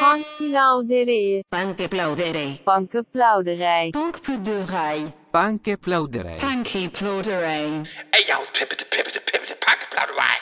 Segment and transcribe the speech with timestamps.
[0.00, 1.44] Bankplauderij.
[1.48, 2.60] Bankplauderij.
[2.64, 3.90] Bankplauderij.
[3.90, 5.12] Bankplauderij.
[5.30, 6.38] Bankplauderij.
[6.38, 7.68] Bankplauderij.
[8.10, 10.38] Ey, ja, pippete, pippete, pippete, Bankplauderij.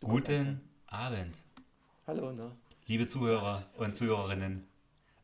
[0.00, 1.36] Guten Abend,
[2.06, 2.50] Hallo, ne?
[2.86, 4.66] liebe Zuhörer und Zuhörerinnen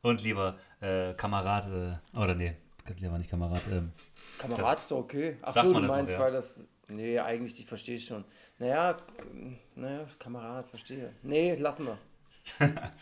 [0.02, 2.54] und lieber äh, Kamerad, äh, oder nee,
[2.98, 3.92] lieber nicht Kamerad, ähm,
[4.38, 5.38] Kamerad ist doch okay.
[5.40, 6.18] Ach sagt so, man du das noch, meinst, ja.
[6.20, 6.66] weil das.
[6.88, 8.24] Nee, eigentlich, ich verstehe schon.
[8.58, 8.96] Naja,
[9.74, 11.12] naja, Kamerad, verstehe.
[11.22, 11.98] Nee, lassen wir.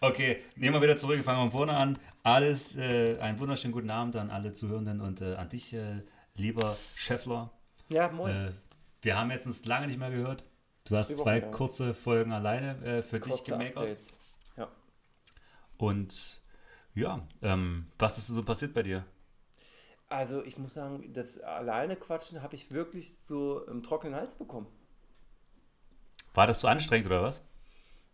[0.00, 1.98] Okay, nehmen wir wieder zurück, fangen wir von vorne an.
[2.22, 6.02] Alles, äh, einen wunderschönen guten Abend an alle Zuhörenden und äh, an dich, äh,
[6.36, 7.50] lieber Scheffler.
[7.88, 8.32] Ja, moin.
[8.32, 8.52] Äh,
[9.02, 10.44] wir haben jetzt uns lange nicht mehr gehört.
[10.84, 13.76] Du hast zwei kurze Folgen alleine äh, für dich Kurze gemakert.
[13.76, 14.18] Updates.
[14.56, 14.68] Ja.
[15.78, 16.40] Und
[16.94, 19.04] ja, ähm, was ist so passiert bei dir?
[20.08, 24.68] Also, ich muss sagen, das alleine Quatschen habe ich wirklich so im trockenen Hals bekommen.
[26.38, 27.42] War das so anstrengend oder was?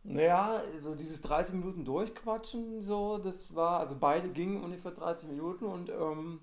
[0.03, 5.67] Naja, so dieses 30 Minuten durchquatschen, so, das war, also beide gingen ungefähr 30 Minuten
[5.67, 6.41] und ähm,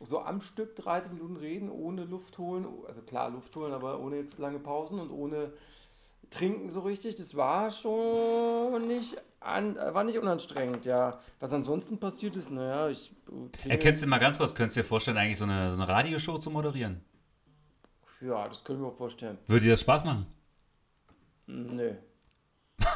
[0.00, 4.16] so am Stück 30 Minuten reden, ohne Luft holen, also klar Luft holen, aber ohne
[4.16, 5.54] jetzt lange Pausen und ohne
[6.28, 11.18] trinken so richtig, das war schon nicht, an, war nicht unanstrengend, ja.
[11.38, 13.10] Was ansonsten passiert ist, naja, ich
[13.66, 16.36] Erkennst du mal ganz kurz, könntest du dir vorstellen, eigentlich so eine, so eine Radioshow
[16.36, 17.00] zu moderieren?
[18.20, 19.38] Ja, das können wir auch vorstellen.
[19.46, 20.26] Würde dir das Spaß machen?
[21.50, 21.94] Nö.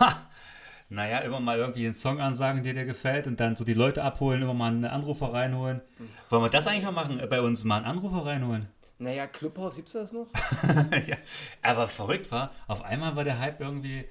[0.91, 4.05] Naja, immer mal irgendwie einen Song ansagen, der dir gefällt und dann so die Leute
[4.05, 5.81] abholen, immer mal einen Anrufer reinholen.
[6.29, 7.19] Wollen wir das eigentlich mal machen?
[7.19, 8.69] Äh, Bei uns mal einen Anrufer reinholen?
[8.99, 10.29] Naja, Clubhouse gibt's das noch?
[11.07, 11.17] ja.
[11.63, 14.05] Aber verrückt war, auf einmal war der Hype irgendwie.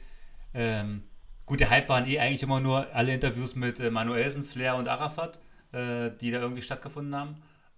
[0.54, 1.04] Ähm,
[1.46, 4.88] gut, der Hype waren eh eigentlich immer nur alle Interviews mit äh, Manuelsen, Flair und
[4.88, 5.40] Arafat,
[5.72, 7.38] äh, die da irgendwie stattgefunden haben.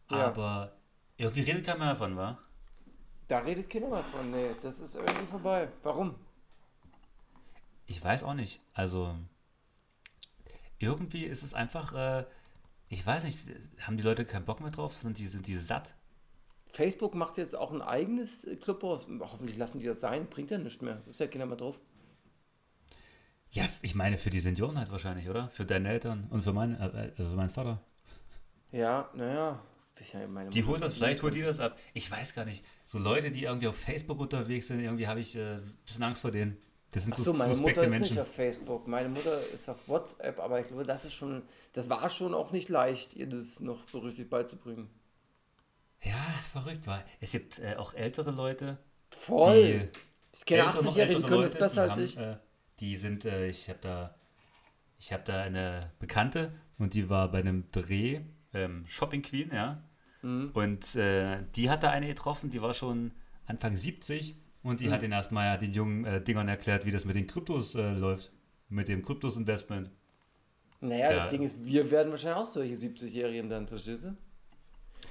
[0.10, 0.26] Ja.
[0.28, 0.72] Aber
[1.18, 2.40] irgendwie redet keiner mehr davon, wa?
[3.28, 5.68] Da redet keiner mehr von, nee, das ist irgendwie vorbei.
[5.84, 6.16] Warum?
[7.86, 8.62] Ich weiß auch nicht.
[8.74, 9.16] Also,
[10.80, 12.26] irgendwie ist es einfach, äh,
[12.90, 13.38] ich weiß nicht,
[13.80, 14.96] haben die Leute keinen Bock mehr drauf?
[15.02, 15.94] Sind die, sind die satt?
[16.68, 19.08] Facebook macht jetzt auch ein eigenes äh, Clubhaus.
[19.20, 20.28] Hoffentlich lassen die das sein.
[20.28, 21.02] Bringt ja nichts mehr.
[21.10, 21.80] Ist ja keiner mehr drauf.
[23.52, 25.50] Ja, ich meine für die Senioren halt wahrscheinlich, oder?
[25.50, 27.82] Für deine Eltern und für, meinen, äh, also für meinen Vater.
[28.72, 29.62] Ja, naja.
[30.52, 31.80] Die holt das, vielleicht holt die das ab.
[31.94, 32.66] Ich weiß gar nicht.
[32.86, 36.22] So Leute, die irgendwie auf Facebook unterwegs sind, irgendwie habe ich äh, ein bisschen Angst
[36.22, 36.58] vor denen.
[36.96, 38.14] Das sind so, so, meine Mutter ist Menschen.
[38.14, 38.88] nicht auf Facebook.
[38.88, 41.42] Meine Mutter ist auf WhatsApp, aber ich glaube, das ist schon,
[41.74, 44.90] das war schon auch nicht leicht, ihr das noch so richtig beizubringen.
[46.02, 46.16] Ja,
[46.54, 47.04] verrückt war.
[47.20, 48.78] Es gibt äh, auch ältere Leute.
[49.12, 49.90] Voll.
[50.32, 52.18] ich kenne ältere- noch 80-Jährige, die können das besser als ich.
[52.18, 52.38] Äh,
[52.80, 54.16] die sind, äh, ich habe da,
[54.98, 58.22] ich habe da eine Bekannte und die war bei einem Dreh,
[58.54, 59.84] ähm, Shopping Queen, ja.
[60.22, 60.52] Mhm.
[60.54, 63.12] Und äh, die hat da eine getroffen, die war schon
[63.48, 64.36] Anfang 70
[64.66, 64.78] und Mhm.
[64.86, 67.76] die hat den erstmal ja den jungen äh, Dingern erklärt, wie das mit den Kryptos
[67.76, 68.32] äh, läuft.
[68.68, 69.90] Mit dem Kryptos-Investment.
[70.82, 71.16] Naja, Ja.
[71.18, 74.18] das Ding ist, wir werden wahrscheinlich auch solche 70-Jährigen dann, verstehst du?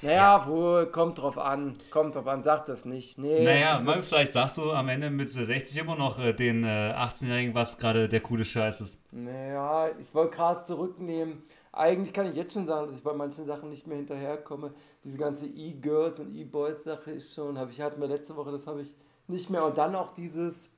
[0.03, 3.17] Naja, wohl, kommt drauf an, kommt drauf an, sag das nicht.
[3.17, 6.65] Nee, Naja, mal, vielleicht sagst du am Ende mit äh, 60 immer noch äh, den
[6.65, 6.67] äh,
[6.97, 9.01] 18-Jährigen, was gerade der coole Scheiß ist.
[9.13, 11.43] Naja, ich wollte gerade zurücknehmen.
[11.73, 14.75] Eigentlich kann ich jetzt schon sagen, dass ich bei manchen Sachen nicht mehr hinterherkomme.
[15.05, 18.83] Diese ganze E-Girls und E-Boys-Sache ist schon, habe ich hatten wir letzte Woche, das habe
[18.83, 18.95] ich
[19.29, 19.65] nicht mehr.
[19.65, 20.71] Und dann auch dieses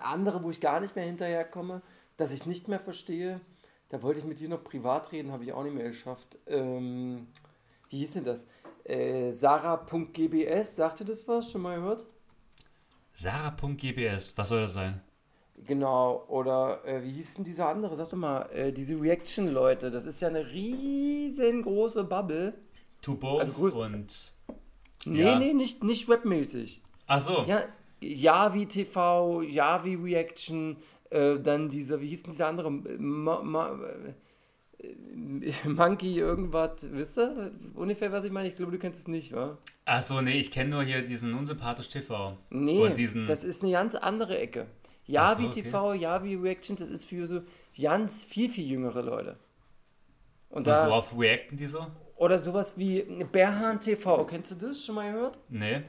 [0.00, 1.82] andere, wo ich gar nicht mehr hinterherkomme,
[2.16, 3.40] dass ich nicht mehr verstehe.
[3.88, 6.38] Da wollte ich mit dir noch privat reden, habe ich auch nicht mehr geschafft.
[6.46, 7.26] Ähm,
[7.88, 8.46] wie hieß denn das?
[8.84, 11.50] Äh, Sarah.gbs, sagte das was?
[11.50, 12.06] Schon mal gehört?
[13.14, 15.00] Sarah.gbs, was soll das sein?
[15.66, 17.94] Genau, oder äh, wie hieß denn dieser andere?
[17.96, 22.54] Sag doch mal, äh, diese Reaction-Leute, das ist ja eine riesengroße Bubble.
[23.02, 24.34] To both Also und.
[25.04, 25.38] Nee, Ja.
[25.38, 26.82] nee, nicht, nicht webmäßig.
[27.10, 27.44] Ach so.
[27.44, 27.64] Ja,
[28.00, 30.76] Yavi TV, Yavi Reaction,
[31.10, 32.70] äh, dann dieser, wie hieß denn dieser andere?
[32.70, 33.76] Ma, ma,
[34.78, 37.50] äh, Monkey irgendwas, wisst ihr?
[37.74, 38.48] Ungefähr, was ich meine?
[38.48, 39.58] Ich glaube, du kennst es nicht, wa?
[39.86, 42.36] Ach so, nee, ich kenne nur hier diesen unsympathisch TV.
[42.50, 43.26] Nee, Und diesen.
[43.26, 44.68] das ist eine ganz andere Ecke.
[45.06, 45.62] Yavi so, okay.
[45.62, 47.40] TV, Yavi Reactions, das ist für so
[47.76, 49.36] ganz viel, viel jüngere Leute.
[50.48, 51.84] Und und da, worauf reacten die so?
[52.20, 53.02] oder sowas wie
[53.32, 54.84] Berhan TV, kennst du das?
[54.84, 55.38] Schon mal gehört?
[55.48, 55.82] Nee.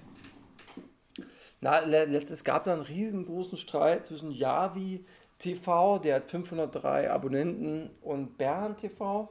[1.62, 5.06] Na, le- letzt- es gab da einen riesengroßen Streit zwischen Yavi
[5.38, 9.30] TV, der hat 503 Abonnenten, und Berhan TV,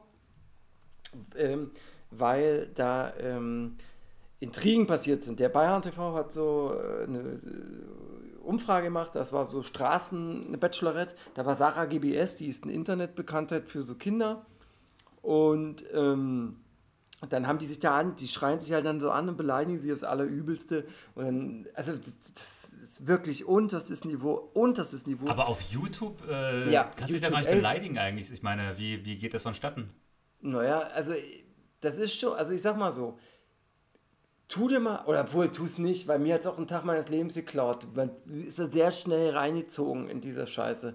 [1.37, 1.71] ähm,
[2.11, 3.77] weil da ähm,
[4.39, 5.39] Intrigen passiert sind.
[5.41, 11.45] Der Bayern TV hat so äh, eine äh, Umfrage gemacht, das war so Straßen-Bachelorette, da
[11.47, 14.47] war Sarah GBS, die ist eine Internetbekanntheit für so Kinder
[15.23, 16.57] und ähm,
[17.29, 19.79] dann haben die sich da an, die schreien sich halt dann so an und beleidigen
[19.79, 20.87] sie aufs Allerübelste.
[21.15, 25.29] Und dann, also das, das ist wirklich unterstes Niveau, unterstes Niveau.
[25.29, 28.33] Aber auf YouTube äh, Ja, kannst du dich ja gar nicht beleidigen eigentlich.
[28.33, 29.91] Ich meine, wie, wie geht das vonstatten?
[30.41, 31.13] Naja, also
[31.83, 33.19] das ist schon, also ich sag mal so,
[34.49, 36.85] tu dir mal, oder obwohl, tu es nicht, weil mir hat es auch einen Tag
[36.85, 37.87] meines Lebens geklaut.
[37.95, 40.95] Man ist da sehr schnell reingezogen in dieser Scheiße.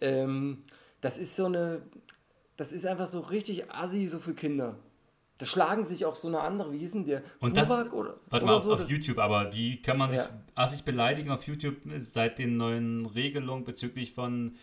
[0.00, 0.64] Ähm,
[1.00, 1.82] das ist so eine,
[2.56, 4.78] das ist einfach so richtig assi, so für Kinder.
[5.38, 7.22] Da schlagen sich auch so eine andere, wie hieß denn der?
[7.40, 10.10] Und das, oder, warte oder mal, auf, so, auf das- YouTube, aber wie kann man
[10.10, 10.28] sich Ja.
[10.54, 14.54] assig beleidigen auf YouTube seit den neuen Regelungen bezüglich von,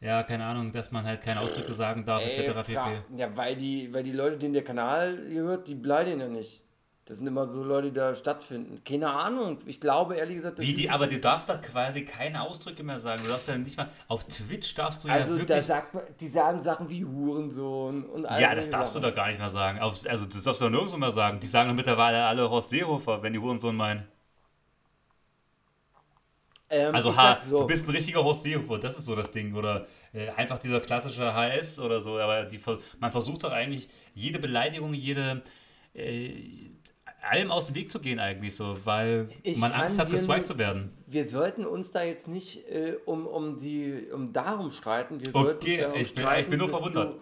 [0.00, 2.66] ja, keine Ahnung, dass man halt keine Ausdrücke sagen darf, Ey, etc.
[2.66, 3.02] pp.
[3.16, 6.62] Ja, weil die, weil die Leute, denen der Kanal gehört, die beleidigen ja nicht.
[7.06, 8.82] Das sind immer so Leute, die da stattfinden.
[8.84, 9.58] Keine Ahnung.
[9.66, 13.22] Ich glaube ehrlich gesagt, Wie die, aber du darfst doch quasi keine Ausdrücke mehr sagen.
[13.24, 15.68] Du darfst ja nicht mal, auf Twitch darfst du Also ja da wirklich...
[15.92, 19.10] man, die sagen Sachen wie Hurensohn und all Ja, das darfst du Sachen.
[19.10, 19.80] doch gar nicht mehr sagen.
[19.80, 21.40] Auf, also das darfst du doch nirgendwo mehr sagen.
[21.40, 24.06] Die sagen doch mittlerweile alle Horst Seehofer, wenn die Hurensohn meinen.
[26.68, 29.54] Ähm, Also ha, so, du bist ein richtiger Horst Seehofer, das ist so das Ding.
[29.56, 32.18] Oder äh, einfach dieser klassische HS oder so.
[32.18, 32.60] Aber die,
[33.00, 35.42] man versucht doch eigentlich jede Beleidigung, jede...
[35.94, 36.70] Äh,
[37.22, 40.58] allem aus dem Weg zu gehen eigentlich so, weil Ich man Angst hat, gestrikt zu
[40.58, 40.92] werden.
[41.06, 45.20] wir sollten uns da jetzt nicht äh, um, um die um darum streiten.
[45.20, 47.18] Wir sollten Okay, ich bin- streiten, ich bin nur verwundert.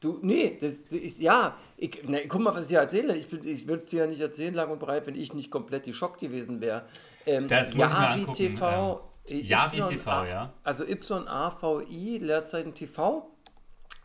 [0.00, 3.16] Du, du nee, das, ich, ja, ich, ne, guck mal, was ich dir erzähle.
[3.16, 5.50] Ich, bin- ich würde es dir ja nicht erzählen, lang und breit, wenn ich nicht
[5.50, 6.84] komplett geschockt gewesen wäre.
[7.26, 10.52] Ähm, Das muss ich mir TV, äh, Yavi YA, TV, ja.
[10.64, 13.28] Also YAVI, Leerzeichen TV.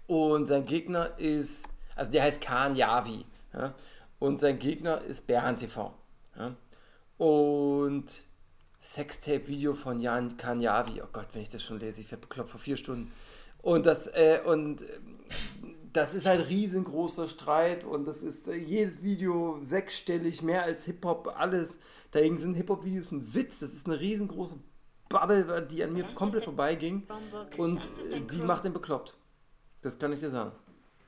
[0.07, 1.65] Und sein Gegner ist,
[1.95, 3.25] also der heißt Khan Yavi.
[3.53, 3.73] Ja?
[4.19, 5.94] Und sein Gegner ist Berhan TV.
[6.36, 6.56] Ja?
[7.18, 8.06] Und
[8.81, 11.02] Sextape-Video von Jan Khan Yavi.
[11.02, 13.12] Oh Gott, wenn ich das schon lese, ich werde bekloppt vor vier Stunden.
[13.62, 15.00] Und das, äh, und äh,
[15.94, 21.34] das ist halt riesengroßer Streit und das ist äh, jedes Video sechsstellig, mehr als Hip-Hop,
[21.38, 21.80] alles.
[22.12, 23.60] Dagegen sind Hip-Hop-Videos ein Witz.
[23.60, 24.56] Das ist eine riesengroße
[25.10, 27.04] Bubble, die an mir Das komplett vorbeiging.
[27.58, 27.81] Und
[28.31, 29.16] die macht den bekloppt.
[29.81, 30.52] Das kann ich dir sagen.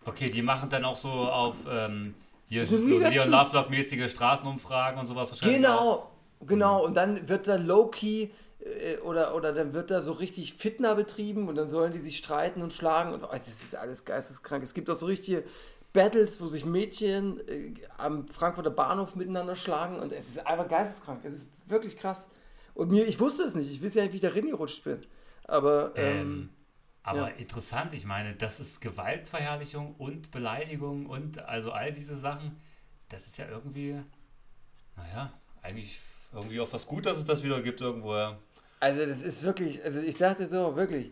[0.06, 2.16] Okay, die machen dann auch so auf ähm,
[2.50, 2.76] hier so.
[2.78, 5.68] Leon Lovelock-mäßige Straßenumfragen und sowas wahrscheinlich.
[5.68, 6.10] auch.
[6.42, 6.86] Genau, genau.
[6.86, 8.30] Und dann wird da low-key
[8.60, 12.18] äh, oder, oder dann wird da so richtig Fitner betrieben und dann sollen die sich
[12.18, 13.14] streiten und schlagen.
[13.14, 14.64] Und oh, das ist alles geisteskrank.
[14.64, 15.44] Es gibt auch so richtige
[15.94, 21.22] Battles, wo sich Mädchen äh, am Frankfurter Bahnhof miteinander schlagen und es ist einfach geisteskrank.
[21.24, 22.28] Es ist wirklich krass.
[22.76, 23.72] Und mir, ich wusste es nicht.
[23.72, 25.02] Ich wusste ja nicht, wie ich da reingerutscht bin.
[25.46, 26.50] Aber ähm, Ähm,
[27.10, 27.36] aber ja.
[27.38, 32.56] interessant, ich meine, das ist Gewaltverherrlichung und Beleidigung und also all diese Sachen,
[33.10, 34.00] das ist ja irgendwie,
[34.96, 35.34] naja,
[35.64, 36.00] eigentlich
[36.32, 38.16] irgendwie auch was gut, dass es das wieder gibt irgendwo.
[38.16, 38.38] Ja.
[38.80, 41.10] Also das ist wirklich, also ich sagte so, wirklich.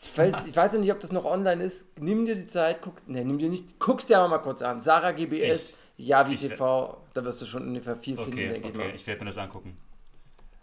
[0.00, 1.86] Falls, ich weiß nicht, ob das noch online ist.
[1.98, 4.80] Nimm dir die Zeit, guck, ne, nimm dir nicht, guck's dir aber mal kurz an.
[4.80, 8.32] Sarah GBS, Javi ich- TV, da wirst du schon ungefähr viel finden.
[8.32, 8.94] Okay, denke ich okay, mal.
[8.94, 9.76] ich werde mir das angucken.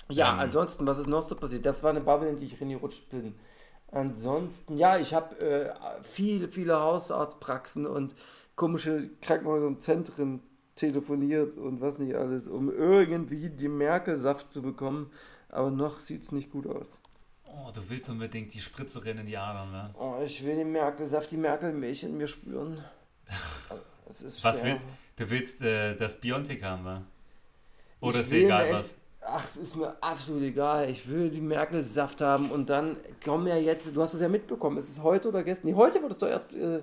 [0.07, 1.65] Ja, ähm, ansonsten, was ist noch so passiert?
[1.65, 3.35] Das war eine Bubble, in die ich reingerutscht bin.
[3.91, 8.15] Ansonsten, ja, ich habe äh, viele, viele Hausarztpraxen und
[8.55, 10.41] komische Krankenhäuser und Zentren
[10.75, 15.11] telefoniert und was nicht alles, um irgendwie die Merkel-Saft zu bekommen.
[15.49, 17.01] Aber noch sieht es nicht gut aus.
[17.45, 19.89] Oh, du willst unbedingt die Spritze rennen in die Adern, ne?
[19.97, 22.83] Oh, ich will den Merkel-Saft, die Merkel-Milch in mir spüren.
[24.09, 24.71] Es ist Was schwer.
[24.71, 24.87] willst
[25.17, 25.29] du?
[25.29, 27.03] willst äh, das Biontech haben, wa?
[28.01, 28.95] Oder Ich ist egal was?
[29.21, 30.89] Ach, es ist mir absolut egal.
[30.89, 34.77] Ich will die Merkel-Saft haben und dann kommen ja jetzt, du hast es ja mitbekommen,
[34.77, 35.71] ist es heute oder gestern?
[35.71, 36.81] Nee, heute wurde es doch erst äh,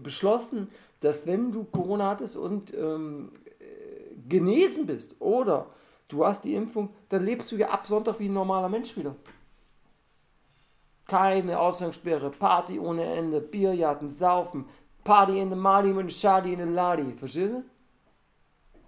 [0.00, 0.68] beschlossen,
[1.00, 5.66] dass wenn du Corona hattest und ähm, äh, genesen bist oder
[6.08, 9.16] du hast die Impfung, dann lebst du ja ab Sonntag wie ein normaler Mensch wieder.
[11.06, 14.64] Keine Ausgangssperre, Party ohne Ende, Bierjachten, Saufen,
[15.02, 17.12] Party in the Mali und Shadi in the Ladi.
[17.12, 17.64] Verstehst du?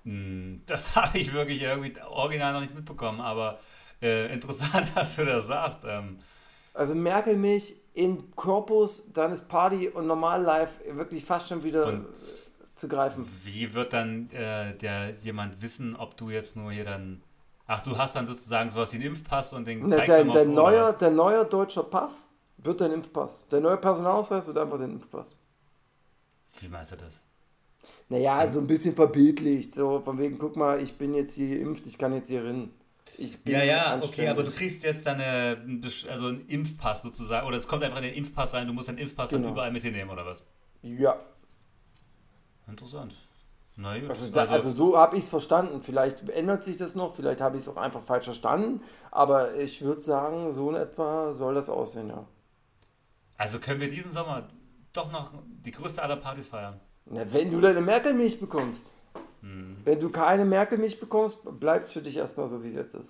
[0.07, 3.61] Hm, Das habe ich wirklich irgendwie original noch nicht mitbekommen, aber
[4.03, 5.85] äh, interessant, dass du das sagst.
[5.87, 6.19] Ähm,
[6.75, 12.07] Also Merkel-Milch in Korpus, dann ist Party und normal live wirklich fast schon wieder Und-
[12.11, 13.27] äh, zu greifen.
[13.45, 17.23] Wie wird dann äh, der jemand wissen, ob du jetzt nur hier dann.
[17.67, 20.25] Ach, du hast dann sozusagen sowas wie einen Impfpass und den Ne, zeigst der, du
[20.25, 20.99] mal der, vor, oder neue, was?
[20.99, 23.47] der neue deutsche Pass wird dein Impfpass.
[23.51, 25.37] Der neue Personalausweis wird einfach dein Impfpass.
[26.61, 27.23] Wie meinst du das?
[28.09, 29.75] Naja, so ein bisschen verbildlicht.
[29.75, 32.71] So von wegen, guck mal, ich bin jetzt hier geimpft, ich kann jetzt hier bin
[33.47, 37.67] Ja, ja, okay, aber du kriegst jetzt dann eine, also einen Impfpass sozusagen, oder es
[37.67, 39.45] kommt einfach in den Impfpass rein, du musst deinen Impfpass Genau.
[39.45, 40.45] dann überall mit hinnehmen, oder was?
[40.83, 41.17] Ja,
[42.69, 43.15] Interessant.
[43.77, 44.09] Na gut.
[44.09, 45.83] also, da, also so habe ich es verstanden.
[45.83, 48.81] Vielleicht ändert sich das noch, vielleicht habe ich es auch einfach falsch verstanden.
[49.11, 52.27] Aber ich würde sagen, so in etwa soll das aussehen, ja.
[53.37, 54.49] also können wir diesen Sommer
[54.93, 55.33] doch noch
[55.65, 56.81] die größte aller Partys feiern.
[57.07, 58.95] Na, wenn du deine Merkel-Milch bekommst.
[59.43, 59.77] Hm.
[59.85, 63.09] Wenn du keine Merkel-Milch bekommst, bleibt es für dich erstmal so, wie es jetzt ist.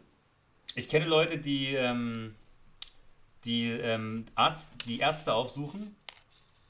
[0.74, 2.34] Ich kenne Leute, die, ähm,
[3.44, 5.96] die, ähm, Arzt, die Ärzte aufsuchen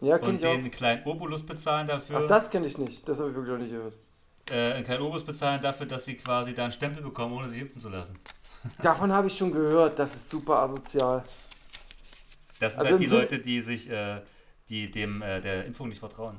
[0.00, 0.50] Ja, und ich auch.
[0.50, 2.20] denen einen kleinen Obolus bezahlen dafür.
[2.22, 3.08] Ach, das kenne ich nicht.
[3.08, 3.98] Das habe ich wirklich noch nicht gehört.
[4.50, 7.60] äh, einen kleinen Obolus bezahlen dafür, dass sie quasi da einen Stempel bekommen, ohne sie
[7.62, 8.16] impfen zu lassen.
[8.82, 9.98] Davon habe ich schon gehört.
[9.98, 11.24] Das ist super asozial.
[12.60, 14.20] Das sind Also halt die Leute, die sich, äh,
[14.68, 16.36] die dem äh, der Impfung nicht vertrauen.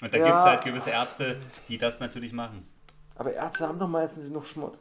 [0.00, 0.26] Und da Ja.
[0.26, 2.66] gibt es halt gewisse Ärzte, die das natürlich machen.
[3.14, 4.80] Aber Ärzte haben doch meistens noch Schmott.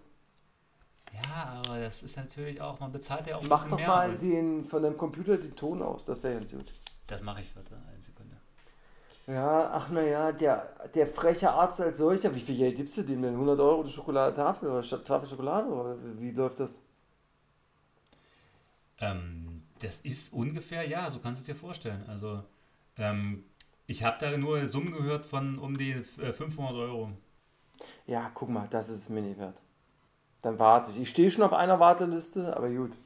[1.13, 3.87] Ja, aber das ist natürlich auch, man bezahlt ja auch ein Mach bisschen doch mehr.
[3.87, 6.05] mal und den, von deinem Computer den Ton aus.
[6.05, 6.73] Das wäre ganz gut.
[7.07, 8.37] Das mache ich, warte, eine Sekunde.
[9.27, 13.21] Ja, ach naja, der, der freche Arzt als solcher, wie viel Geld gibst du dem
[13.21, 13.35] denn?
[13.35, 15.67] 100 Euro die Schokoladetafel oder Tafel Schokolade?
[15.69, 16.79] Oder wie läuft das?
[18.99, 22.03] Ähm, das ist ungefähr, ja, so kannst du es dir vorstellen.
[22.07, 22.43] Also,
[22.97, 23.45] ähm,
[23.89, 27.11] ich habe da nur Summen gehört von um die äh, 500 Euro.
[28.05, 29.61] Ja, guck mal, das ist es mir nicht wert.
[30.41, 30.99] Dann warte ich.
[30.99, 32.97] Ich stehe schon auf einer Warteliste, aber gut.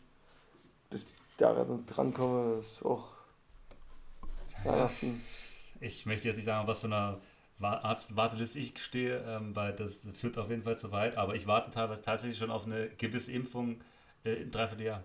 [0.89, 1.53] Bis da
[1.87, 3.15] dran komme, ist auch
[4.63, 5.21] Weihnachten.
[5.79, 7.17] Ich möchte jetzt nicht sagen, was für eine
[7.59, 11.17] Wa- Arztwarteliste ich stehe, ähm, weil das führt auf jeden Fall zu weit.
[11.17, 13.81] Aber ich warte teilweise tatsächlich schon auf eine gewisse Impfung
[14.23, 15.03] äh, im Dreivierteljahr.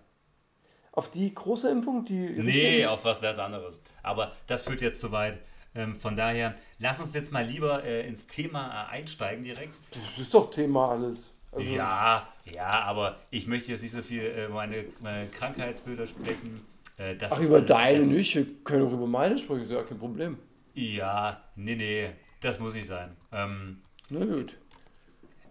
[0.91, 2.29] Auf die große Impfung, die.
[2.29, 3.81] Nee, auf was ganz anderes.
[4.03, 5.39] Aber das führt jetzt zu weit.
[5.75, 9.75] Ähm, von daher, lass uns jetzt mal lieber äh, ins Thema äh, einsteigen direkt.
[9.91, 11.31] Das ist doch Thema alles.
[11.51, 16.61] Also, Ja, ja, aber ich möchte jetzt nicht so viel äh, meine, meine Krankheitsbilder sprechen.
[16.97, 18.35] Äh, das Ach, über deine nicht.
[18.35, 20.37] Wir können auch über meine sprechen, ist ja kein Problem.
[20.73, 22.09] Ja, nee, nee,
[22.41, 23.15] das muss nicht sein.
[23.31, 24.57] Ähm, Na gut.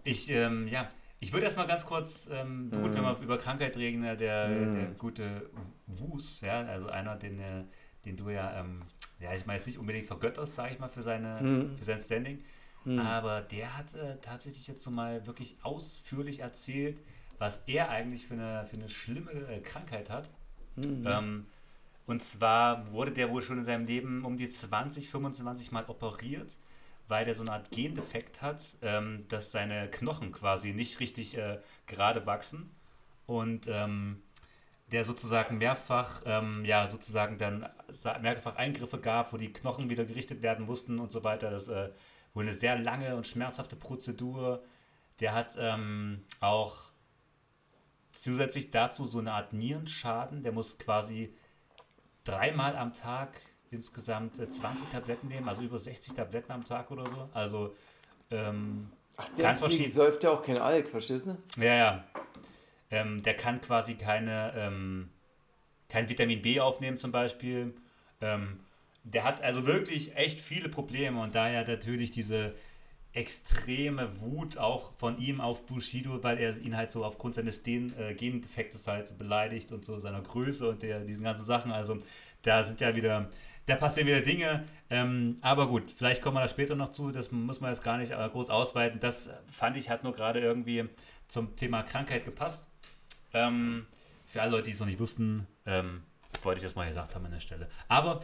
[0.03, 4.03] Ich, ähm, ja, ich würde erstmal ganz kurz, ähm, gut, wenn wir über Krankheit reden,
[4.03, 5.49] der, der gute
[5.87, 7.63] Wus, ja, also einer, den, äh,
[8.05, 8.81] den du ja, ähm,
[9.19, 11.39] ja, ich meine jetzt nicht unbedingt vergötterst, sage ich mal, für, seine,
[11.77, 12.43] für sein Standing,
[12.99, 17.01] aber der hat äh, tatsächlich jetzt so mal wirklich ausführlich erzählt,
[17.37, 20.29] was er eigentlich für eine, für eine schlimme äh, Krankheit hat.
[21.05, 21.45] Ähm,
[22.07, 26.55] und zwar wurde der wohl schon in seinem Leben um die 20, 25 Mal operiert,
[27.07, 31.59] weil der so eine Art Gendefekt hat, ähm, dass seine Knochen quasi nicht richtig äh,
[31.87, 32.71] gerade wachsen.
[33.27, 34.21] Und ähm,
[34.91, 37.67] der sozusagen mehrfach, ähm, ja, sozusagen dann
[38.21, 41.51] mehrfach Eingriffe gab, wo die Knochen wieder gerichtet werden mussten und so weiter.
[41.51, 41.89] Das äh,
[42.33, 44.63] wohl eine sehr lange und schmerzhafte Prozedur.
[45.19, 46.75] Der hat ähm, auch
[48.11, 50.43] zusätzlich dazu so eine Art Nierenschaden.
[50.43, 51.33] Der muss quasi
[52.23, 53.29] dreimal am Tag
[53.71, 57.29] insgesamt äh, 20 Tabletten nehmen, also über 60 Tabletten am Tag oder so.
[57.33, 57.75] Also
[58.31, 59.91] ähm, Ach, Ganz deswegen verschieden.
[59.91, 61.37] säuft ja auch kein Alk, verstehst du?
[61.57, 62.03] ja, ja.
[62.91, 65.09] Ähm, der kann quasi keine, ähm,
[65.89, 67.73] kein Vitamin B aufnehmen zum Beispiel.
[68.21, 68.59] Ähm,
[69.03, 72.55] der hat also wirklich echt viele Probleme und daher natürlich diese
[73.13, 77.97] extreme Wut auch von ihm auf Bushido, weil er ihn halt so aufgrund seines Den
[77.97, 81.71] äh, Gendefektes halt so beleidigt und so seiner Größe und der, diesen ganzen Sachen.
[81.71, 81.97] Also
[82.43, 83.29] da sind ja wieder,
[83.65, 84.65] da passieren wieder Dinge.
[84.91, 87.11] Ähm, aber gut, vielleicht kommen wir da später noch zu.
[87.11, 88.99] Das muss man jetzt gar nicht äh, groß ausweiten.
[88.99, 90.85] Das fand ich hat nur gerade irgendwie
[91.27, 92.68] zum Thema Krankheit gepasst.
[93.33, 93.85] Ähm,
[94.25, 96.03] für alle Leute, die es noch nicht wussten, ähm,
[96.43, 97.67] wollte ich das mal gesagt haben an der Stelle.
[97.87, 98.21] Aber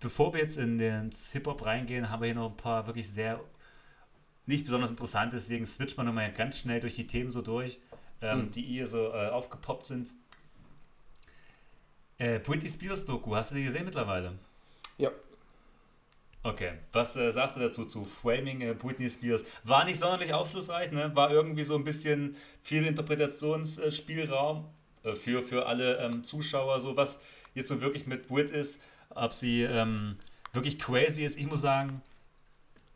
[0.00, 3.40] bevor wir jetzt in den Hip-Hop reingehen, haben wir hier noch ein paar wirklich sehr
[4.46, 7.78] nicht besonders interessante, deswegen switcht man nochmal ganz schnell durch die Themen so durch,
[8.22, 10.14] ähm, die hier so äh, aufgepoppt sind.
[12.16, 14.38] Äh, Britney Spears Doku, hast du die gesehen mittlerweile?
[14.96, 15.10] Ja.
[16.44, 19.44] Okay, was äh, sagst du dazu zu Framing äh, Britney Spears?
[19.64, 21.14] War nicht sonderlich aufschlussreich, ne?
[21.14, 24.64] War irgendwie so ein bisschen viel Interpretationsspielraum
[25.02, 27.18] äh, für, für alle ähm, Zuschauer, so was
[27.54, 28.80] jetzt so wirklich mit Brit ist,
[29.10, 30.16] ob sie ähm,
[30.52, 31.36] wirklich crazy ist.
[31.36, 32.02] Ich muss sagen,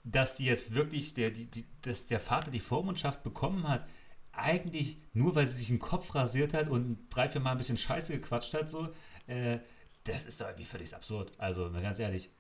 [0.05, 3.87] dass die jetzt wirklich, der, die, die, dass der Vater die Vormundschaft bekommen hat,
[4.33, 7.77] eigentlich nur, weil sie sich den Kopf rasiert hat und drei, vier Mal ein bisschen
[7.77, 8.89] Scheiße gequatscht hat, so,
[9.27, 9.59] äh,
[10.05, 11.33] das ist doch irgendwie völlig absurd.
[11.39, 12.31] Also, mal ganz ehrlich,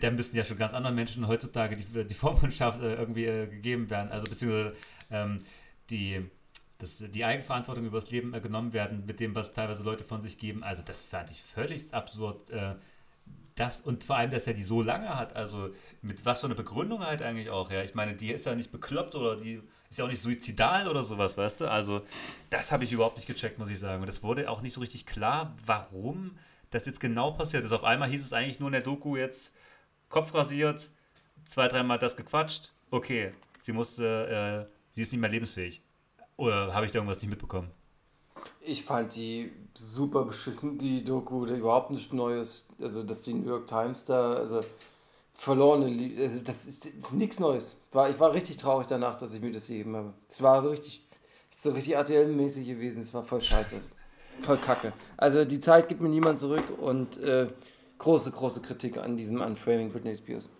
[0.00, 3.90] da müssten ja schon ganz anderen Menschen heutzutage die, die Vormundschaft äh, irgendwie äh, gegeben
[3.90, 4.74] werden, also beziehungsweise
[5.10, 5.38] ähm,
[5.90, 6.20] die,
[6.78, 10.20] das, die Eigenverantwortung über das Leben äh, genommen werden, mit dem, was teilweise Leute von
[10.20, 10.62] sich geben.
[10.62, 12.50] Also, das fand ich völlig absurd.
[12.50, 12.74] Äh,
[13.54, 16.54] das und vor allem, dass er die so lange hat, also mit was für eine
[16.54, 17.82] Begründung halt eigentlich auch, ja.
[17.82, 19.60] Ich meine, die ist ja nicht bekloppt oder die
[19.90, 21.70] ist ja auch nicht suizidal oder sowas, weißt du?
[21.70, 22.02] Also,
[22.50, 24.02] das habe ich überhaupt nicht gecheckt, muss ich sagen.
[24.02, 26.38] Und es wurde auch nicht so richtig klar, warum
[26.70, 27.72] das jetzt genau passiert ist.
[27.72, 29.52] Auf einmal hieß es eigentlich nur in der Doku jetzt
[30.12, 30.90] Kopf rasiert,
[31.46, 32.70] zwei, dreimal das gequatscht.
[32.90, 35.80] Okay, sie musste, äh, sie ist nicht mehr lebensfähig.
[36.36, 37.70] Oder habe ich da irgendwas nicht mitbekommen?
[38.60, 42.68] Ich fand die super beschissen, die Doku, da überhaupt nichts Neues.
[42.80, 44.60] Also, dass die New York Times da, also
[45.34, 47.74] verlorene Liebe, also das ist nichts Neues.
[47.92, 50.12] War, ich war richtig traurig danach, dass ich mir das gegeben habe.
[50.28, 51.02] Es war so richtig,
[51.50, 53.00] so richtig RTL-mäßig gewesen.
[53.00, 53.80] Es war voll scheiße.
[54.42, 54.92] Voll kacke.
[55.16, 57.48] Also die Zeit gibt mir niemand zurück und äh,
[58.02, 60.50] große, große Kritik an diesem Unframing Britney Spears.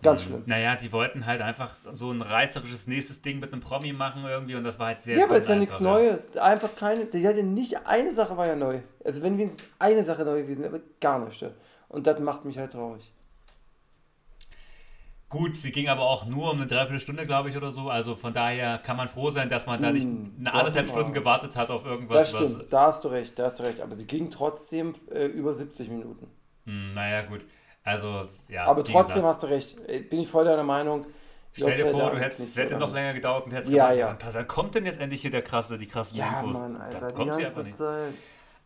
[0.00, 0.42] Ganz schlimm.
[0.46, 4.54] Naja, die wollten halt einfach so ein reißerisches nächstes Ding mit einem Promi machen irgendwie
[4.54, 6.36] und das war halt sehr Ja, aber ist ja nichts Neues.
[6.36, 7.06] Einfach keine.
[7.06, 8.80] Die hatte nicht eine Sache war ja neu.
[9.04, 11.40] Also wenn wenigstens eine Sache neu gewesen, wäre, aber gar nicht.
[11.40, 11.50] ja.
[11.88, 13.12] Und das macht mich halt traurig.
[15.30, 17.90] Gut, sie ging aber auch nur um eine Dreiviertelstunde, glaube ich, oder so.
[17.90, 20.98] Also von daher kann man froh sein, dass man da nicht Hm, eine anderthalb genau.
[20.98, 22.68] Stunden gewartet hat auf Das irgendwas, stimmt, was.
[22.70, 23.80] da hast du recht, da hast du recht.
[23.80, 26.28] Aber sie ging trotzdem äh, über 70 Minuten.
[26.68, 27.46] Hm, naja, gut.
[27.82, 28.66] Also, ja.
[28.66, 29.76] aber trotzdem gesagt, hast du recht.
[29.88, 31.06] Äh, Bin ich voll deiner Meinung.
[31.52, 34.34] Stell dir vor, du hättest, es hätte noch länger gedauert und hättest Ja, gedacht, ja.
[34.34, 36.52] wann- kommt denn jetzt endlich hier der krasse, die krassen Ja, Infos?
[36.52, 37.00] Mann, Alter.
[37.00, 37.76] Dann kommt sie einfach nicht.
[37.76, 38.12] Zeit.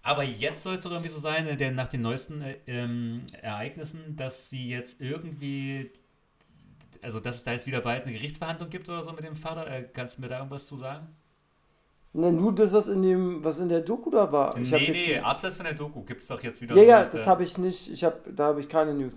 [0.02, 4.16] Aber jetzt soll es doch irgendwie so sein, denn nach den neuesten äh, ähm, Ereignissen,
[4.16, 5.92] dass sie jetzt irgendwie,
[7.02, 9.66] also dass es da jetzt wieder bald eine Gerichtsverhandlung gibt oder so mit dem Vater.
[9.68, 11.06] Äh, kannst du mir da irgendwas zu sagen?
[12.14, 14.54] Ne, nur das, was in dem, was in der Doku da war.
[14.58, 16.98] Ich nee, jetzt- nee, abseits von der Doku gibt es doch jetzt wieder Ja, ja,
[17.00, 17.90] das da- habe ich nicht.
[17.90, 19.14] Ich hab, da habe ich keine News.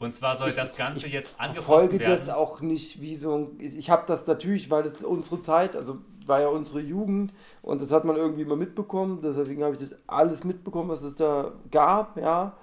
[0.00, 2.10] Und zwar soll ich- das Ganze jetzt angefochten Folge werden.
[2.10, 3.60] das auch nicht wie so ein.
[3.60, 7.92] Ich habe das natürlich, weil das unsere Zeit, also war ja unsere Jugend und das
[7.92, 9.20] hat man irgendwie immer mitbekommen.
[9.22, 12.56] Deswegen habe ich das alles mitbekommen, was es da gab, ja.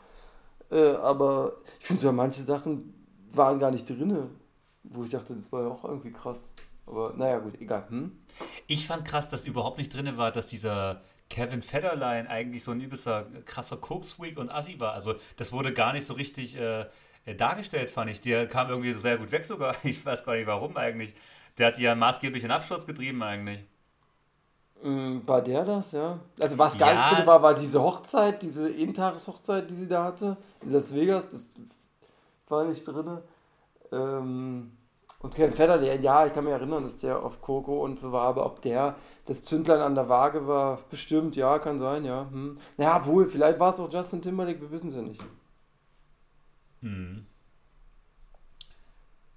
[0.71, 2.93] Äh, aber ich finde sogar manche Sachen
[3.31, 4.29] waren gar nicht drin,
[4.83, 6.41] wo ich dachte, das war ja auch irgendwie krass.
[6.85, 7.85] Aber naja, gut, egal.
[7.89, 8.11] Hm?
[8.67, 12.81] Ich fand krass, dass überhaupt nicht drin war, dass dieser Kevin Federline eigentlich so ein
[12.81, 14.93] übelster krasser Koksfreak und Assi war.
[14.93, 16.85] Also das wurde gar nicht so richtig äh,
[17.25, 18.21] äh, dargestellt, fand ich.
[18.21, 19.75] Der kam irgendwie sehr gut weg sogar.
[19.83, 21.13] Ich weiß gar nicht warum eigentlich.
[21.57, 23.59] Der hat ja maßgeblich in Absturz getrieben eigentlich.
[24.81, 26.19] Mm, War der das, ja?
[26.39, 26.95] Also was gar Ja.
[26.95, 31.27] nicht drin war, war diese Hochzeit, diese Entageshochzeit, die sie da hatte in Las Vegas,
[31.27, 31.49] das
[32.47, 33.19] war nicht drin.
[33.91, 34.71] Ähm,
[35.21, 38.13] und Kevin Fedder, der, ja, ich kann mich erinnern, dass der auf Coco und so
[38.13, 38.95] war, aber ob der
[39.25, 42.29] das Zündlein an der Waage war, bestimmt, ja, kann sein, ja.
[42.31, 42.57] Hm.
[42.77, 45.21] Naja, wohl, vielleicht war es auch Justin Timberlake, wir wissen es ja nicht.
[46.81, 47.25] Hm.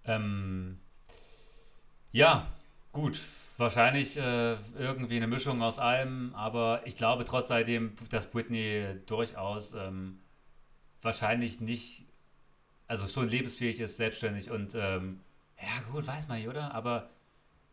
[0.05, 0.79] Ähm,
[2.13, 2.47] ja,
[2.93, 3.21] gut.
[3.59, 9.75] Wahrscheinlich äh, irgendwie eine Mischung aus allem, aber ich glaube trotz alledem, dass Britney durchaus
[9.75, 10.19] ähm,
[11.03, 12.07] wahrscheinlich nicht,
[12.89, 15.21] also schon lebensfähig ist, selbstständig und ähm,
[15.63, 16.75] ja gut, weiß man nicht, oder?
[16.75, 17.11] Aber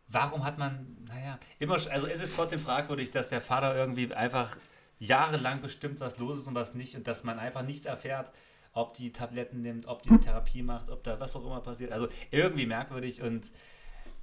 [0.07, 4.55] warum hat man, naja, immer, also es ist trotzdem fragwürdig, dass der Vater irgendwie einfach
[4.99, 8.31] jahrelang bestimmt, was los ist und was nicht und dass man einfach nichts erfährt,
[8.73, 11.91] ob die Tabletten nimmt, ob die Therapie macht, ob da was auch immer passiert.
[11.91, 13.51] Also irgendwie merkwürdig und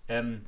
[0.08, 0.42] ähm,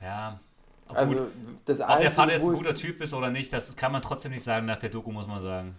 [0.00, 0.40] ja,
[0.88, 1.30] ob, Also gut,
[1.64, 4.32] das ob der Vater jetzt ein guter Typ ist oder nicht, das kann man trotzdem
[4.32, 5.76] nicht sagen nach der Doku, muss man sagen.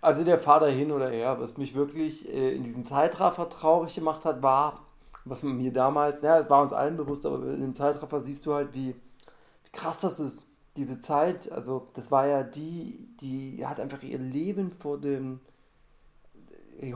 [0.00, 4.24] Also der Vater hin oder her, was mich wirklich äh, in diesem Zeitraffer traurig gemacht
[4.24, 4.84] hat, war,
[5.24, 8.44] was man mir damals, ja, es war uns allen bewusst, aber in dem Zeitraffer siehst
[8.46, 10.48] du halt, wie, wie krass das ist.
[10.76, 15.40] Diese Zeit, also das war ja die, die hat einfach ihr Leben vor dem.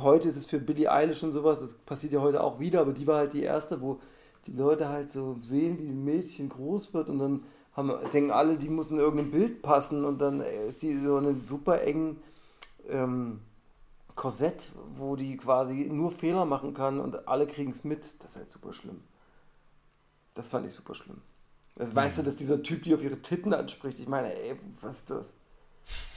[0.01, 2.93] Heute ist es für Billie Eilish und sowas, das passiert ja heute auch wieder, aber
[2.93, 4.01] die war halt die erste, wo
[4.47, 8.59] die Leute halt so sehen, wie ein Mädchen groß wird und dann haben, denken alle,
[8.59, 12.21] die muss in irgendein Bild passen und dann ist sie so in einem super engen
[12.89, 13.41] ähm,
[14.19, 18.23] Korsett, wo die quasi nur Fehler machen kann und alle kriegen es mit.
[18.23, 19.01] Das ist halt super schlimm.
[20.35, 21.23] Das fand ich super schlimm.
[21.79, 24.01] Also, Weißt du, dass dieser Typ die auf ihre Titten anspricht?
[24.01, 25.27] Ich meine, ey, was ist das?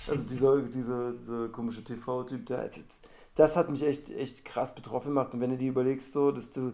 [0.07, 2.71] Also dieser, dieser, dieser komische TV-Typ, der,
[3.35, 5.35] das, hat mich echt, echt krass betroffen gemacht.
[5.35, 6.73] Und wenn du dir überlegst, so, dass du,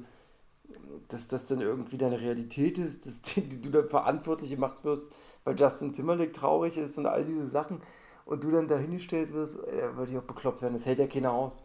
[1.10, 5.12] dass das dann irgendwie deine Realität ist, dass die, die du dann verantwortlich gemacht wirst,
[5.44, 7.82] weil Justin Timberlake traurig ist und all diese Sachen
[8.28, 10.76] und du dann dahingestellt wirst, äh, würde ich auch bekloppt werden.
[10.76, 11.63] Das hält ja keiner aus.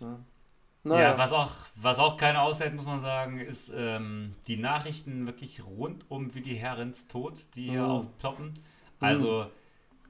[0.00, 0.18] Ja,
[0.90, 5.64] Ja, was auch, was auch keiner aushält, muss man sagen, ist ähm, die Nachrichten wirklich
[5.64, 7.88] rund um Willi Herrens Tod, die hier Mhm.
[7.88, 8.54] aufploppen.
[9.00, 9.50] Also,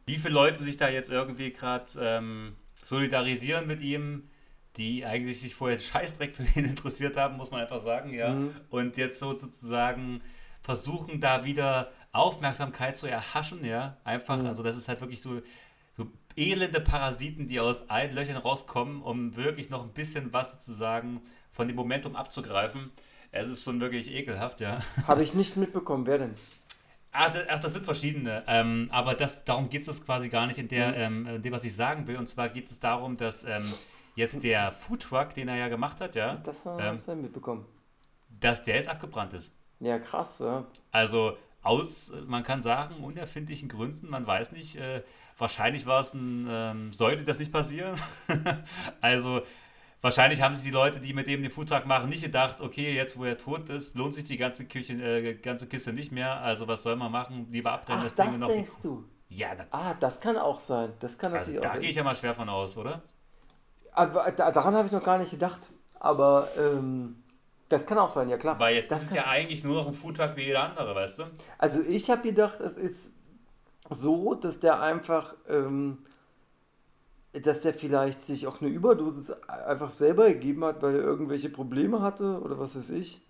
[0.06, 4.30] wie viele Leute sich da jetzt irgendwie gerade ähm, solidarisieren mit ihm,
[4.76, 8.34] die eigentlich sich vorher Scheißdreck für ihn interessiert haben, muss man einfach sagen, ja.
[8.34, 8.56] Mhm.
[8.70, 10.22] Und jetzt so sozusagen
[10.62, 13.96] versuchen, da wieder Aufmerksamkeit zu erhaschen, ja.
[14.04, 14.46] Einfach, Mhm.
[14.46, 15.40] also das ist halt wirklich so,
[15.96, 21.22] so elende Parasiten, die aus allen Löchern rauskommen, um wirklich noch ein bisschen was sozusagen
[21.50, 22.90] von dem Momentum abzugreifen.
[23.30, 24.78] Es ist schon wirklich ekelhaft, ja.
[25.06, 26.06] Habe ich nicht mitbekommen.
[26.06, 26.34] Wer denn?
[27.12, 28.42] Ach, das, ach, das sind verschiedene.
[28.46, 31.64] Ähm, aber das, darum geht es quasi gar nicht in, der, ähm, in dem, was
[31.64, 32.16] ich sagen will.
[32.16, 33.70] Und zwar geht es darum, dass ähm,
[34.14, 36.94] jetzt der Foodtruck, den er ja gemacht hat, ja, Das habe Ähm.
[36.94, 37.66] ich ähm, mitbekommen.
[38.40, 39.54] dass der jetzt abgebrannt ist.
[39.80, 40.64] Ja, krass, ja.
[40.90, 45.02] Also aus, man kann sagen, unerfindlichen Gründen, man weiß nicht, äh,
[45.38, 47.94] wahrscheinlich war es ein, ähm, sollte das nicht passieren.
[49.00, 49.42] also
[50.00, 53.16] wahrscheinlich haben sich die Leute, die mit dem den Foodtruck machen, nicht gedacht, okay, jetzt
[53.18, 56.40] wo er tot ist, lohnt sich die ganze, Küche, äh, ganze Kiste nicht mehr.
[56.40, 57.46] Also was soll man machen?
[57.50, 59.04] Lieber abbrennen Ach, Ding das noch die- denkst du?
[59.28, 60.92] Ja, na, Ah, das kann auch sein.
[60.98, 63.02] Das kann also natürlich da auch gehe ich ja mal schwer von aus, oder?
[63.92, 65.70] Aber da, daran habe ich noch gar nicht gedacht.
[66.00, 67.21] Aber ähm,
[67.72, 68.58] das kann auch sein, ja klar.
[68.60, 71.20] Weil jetzt das ist es ja eigentlich nur noch ein Foodtruck wie jeder andere, weißt
[71.20, 71.24] du?
[71.58, 73.10] Also ich habe gedacht, es ist
[73.90, 75.98] so, dass der einfach, ähm,
[77.32, 82.02] dass der vielleicht sich auch eine Überdosis einfach selber gegeben hat, weil er irgendwelche Probleme
[82.02, 83.22] hatte oder was weiß ich.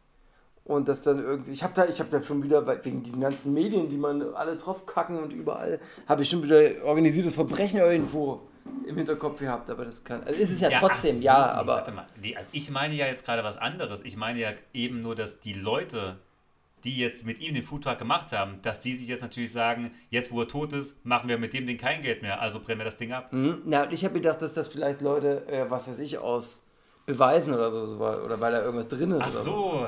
[0.65, 3.53] Und das dann irgendwie, ich habe da, ich habe da schon wieder, wegen diesen ganzen
[3.53, 8.43] Medien, die man alle draufkacken und überall, habe ich schon wieder organisiertes Verbrechen irgendwo
[8.87, 11.75] im Hinterkopf gehabt, aber das kann, also ist es ja, ach trotzdem, so, ja, aber
[11.75, 12.07] Warte mal.
[12.21, 14.03] Nee, also ich meine ja jetzt gerade was anderes.
[14.03, 16.19] Ich meine ja eben nur, dass die Leute,
[16.85, 20.33] die jetzt mit ihm den Foodtruck gemacht haben, dass die sich jetzt natürlich sagen, jetzt
[20.33, 22.85] wo er tot ist, machen wir mit dem Ding kein Geld mehr, also brennen wir
[22.85, 23.31] das Ding ab.
[23.31, 26.63] Hm, Na, und ich habe gedacht, dass das vielleicht Leute, äh, was weiß ich, aus
[27.07, 29.23] Beweisen oder so, so war, oder weil da irgendwas drin ist.
[29.23, 29.87] Ach so,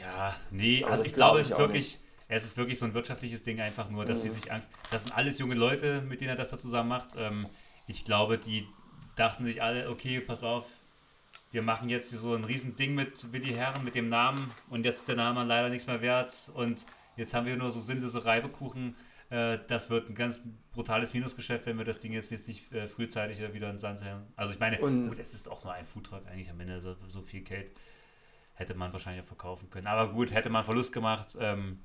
[0.00, 2.94] ja, nee, Aber also ich glaube, glaub es ist wirklich, es ist wirklich so ein
[2.94, 6.30] wirtschaftliches Ding einfach nur, dass sie sich Angst, das sind alles junge Leute, mit denen
[6.30, 7.10] er das da zusammen macht.
[7.16, 7.46] Ähm,
[7.88, 8.68] ich glaube, die
[9.16, 10.66] dachten sich alle, okay, pass auf,
[11.50, 14.84] wir machen jetzt hier so ein riesen Ding mit Willi Herren, mit dem Namen und
[14.84, 16.84] jetzt ist der Name leider nichts mehr wert und
[17.16, 18.94] jetzt haben wir nur so sinnlose Reibekuchen.
[19.30, 20.40] Äh, das wird ein ganz
[20.72, 24.04] brutales Minusgeschäft, wenn wir das Ding jetzt, jetzt nicht äh, frühzeitig wieder in den Sand
[24.04, 24.26] hängen.
[24.36, 26.94] Also ich meine, Und- gut, es ist auch nur ein Foodtruck eigentlich am Ende, so,
[27.08, 27.70] so viel Geld
[28.54, 29.86] hätte man wahrscheinlich auch verkaufen können.
[29.86, 31.36] Aber gut, hätte man Verlust gemacht.
[31.40, 31.80] Ähm,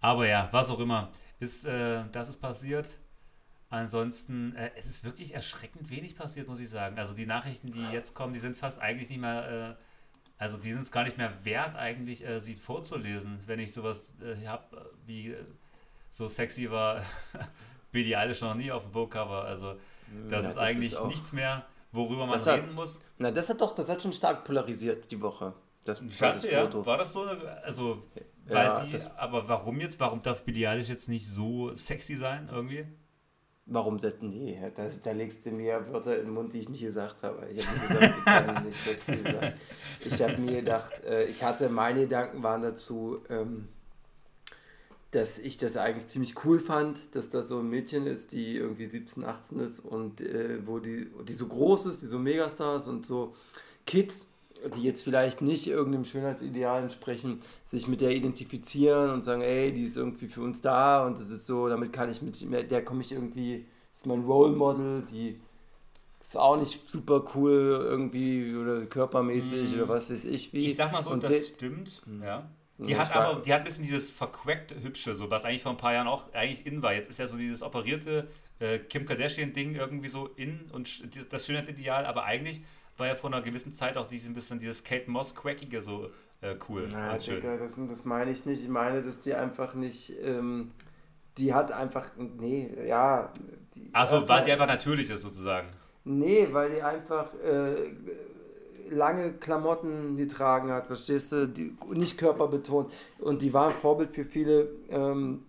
[0.00, 1.12] aber ja, was auch immer.
[1.38, 2.98] Ist, äh, das ist passiert.
[3.68, 6.98] Ansonsten, äh, es ist wirklich erschreckend wenig passiert, muss ich sagen.
[6.98, 9.82] Also die Nachrichten, die jetzt kommen, die sind fast eigentlich nicht mehr, äh,
[10.38, 14.14] also die sind es gar nicht mehr wert, eigentlich äh, sie vorzulesen, wenn ich sowas
[14.22, 15.44] äh, habe, wie äh,
[16.10, 17.02] so sexy war
[17.92, 19.44] Billie Eilish noch nie auf dem Vogue-Cover.
[19.44, 19.74] Also
[20.28, 23.00] das Ja, ist das eigentlich ist nichts mehr, worüber man hat- reden muss.
[23.18, 25.54] Na, das hat doch, das hat schon stark polarisiert die Woche.
[25.84, 26.62] Das, das ja?
[26.62, 26.84] Foto.
[26.86, 27.22] War das so?
[27.24, 28.04] eine- Also,
[28.48, 29.98] Ja, sie, das- aber warum jetzt?
[29.98, 32.86] Warum darf Billie Eilish jetzt nicht so sexy sein irgendwie?
[33.68, 34.14] Warum das?
[34.20, 37.48] Nee, das, da legst du mir Wörter in den Mund, die ich nicht gesagt habe.
[37.52, 38.72] Ich habe
[39.24, 39.58] gesagt.
[40.04, 43.66] Ich mir gedacht, äh, ich hatte, meine Gedanken waren dazu, ähm,
[45.10, 48.86] dass ich das eigentlich ziemlich cool fand, dass da so ein Mädchen ist, die irgendwie
[48.86, 53.04] 17, 18 ist und äh, wo die, die so groß ist, die so Megastars und
[53.04, 53.34] so
[53.84, 54.26] Kids,
[54.70, 59.84] die jetzt vielleicht nicht irgendeinem Schönheitsideal entsprechen, sich mit der identifizieren und sagen, ey, die
[59.84, 63.02] ist irgendwie für uns da und das ist so, damit kann ich mit, der komme
[63.02, 65.40] ich irgendwie, ist mein Role Model, die
[66.22, 70.60] ist auch nicht super cool irgendwie oder körpermäßig oder was weiß ich wie.
[70.60, 70.66] Mhm.
[70.66, 72.02] Ich sag mal so, und das stimmt.
[72.22, 72.50] Ja.
[72.78, 75.72] Die Ja, hat aber, die hat ein bisschen dieses vercrackt hübsche, so was eigentlich vor
[75.72, 76.92] ein paar Jahren auch eigentlich in war.
[76.94, 81.02] Jetzt ist ja so dieses operierte äh, Kim Kardashian-Ding irgendwie so in und
[81.32, 82.62] das Schönheitsideal, aber eigentlich
[82.96, 86.10] war ja vor einer gewissen Zeit auch dieses ein bisschen dieses Kate Moss crackige so
[86.40, 87.36] äh, cool Na, und schön.
[87.36, 88.62] Digga, das, das meine ich nicht.
[88.62, 90.14] Ich meine, dass die einfach nicht.
[90.22, 90.70] Ähm,
[91.38, 92.10] die hat einfach.
[92.16, 93.32] Nee, ja.
[93.74, 95.68] Die Achso, weil sie einfach natürlich ist sozusagen.
[96.04, 97.90] Nee, weil die einfach äh,
[98.90, 101.48] lange Klamotten getragen hat, verstehst du?
[101.48, 102.92] Die, nicht körperbetont.
[103.18, 105.42] Und die war ein Vorbild für viele ähm,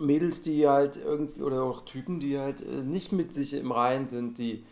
[0.00, 4.08] Mädels, die halt irgendwie, oder auch Typen, die halt äh, nicht mit sich im Reinen
[4.08, 4.64] sind, die,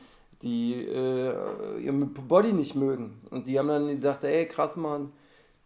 [0.42, 3.20] die äh, ihren Body nicht mögen.
[3.30, 5.12] Und die haben dann gedacht, ey, krass, Mann,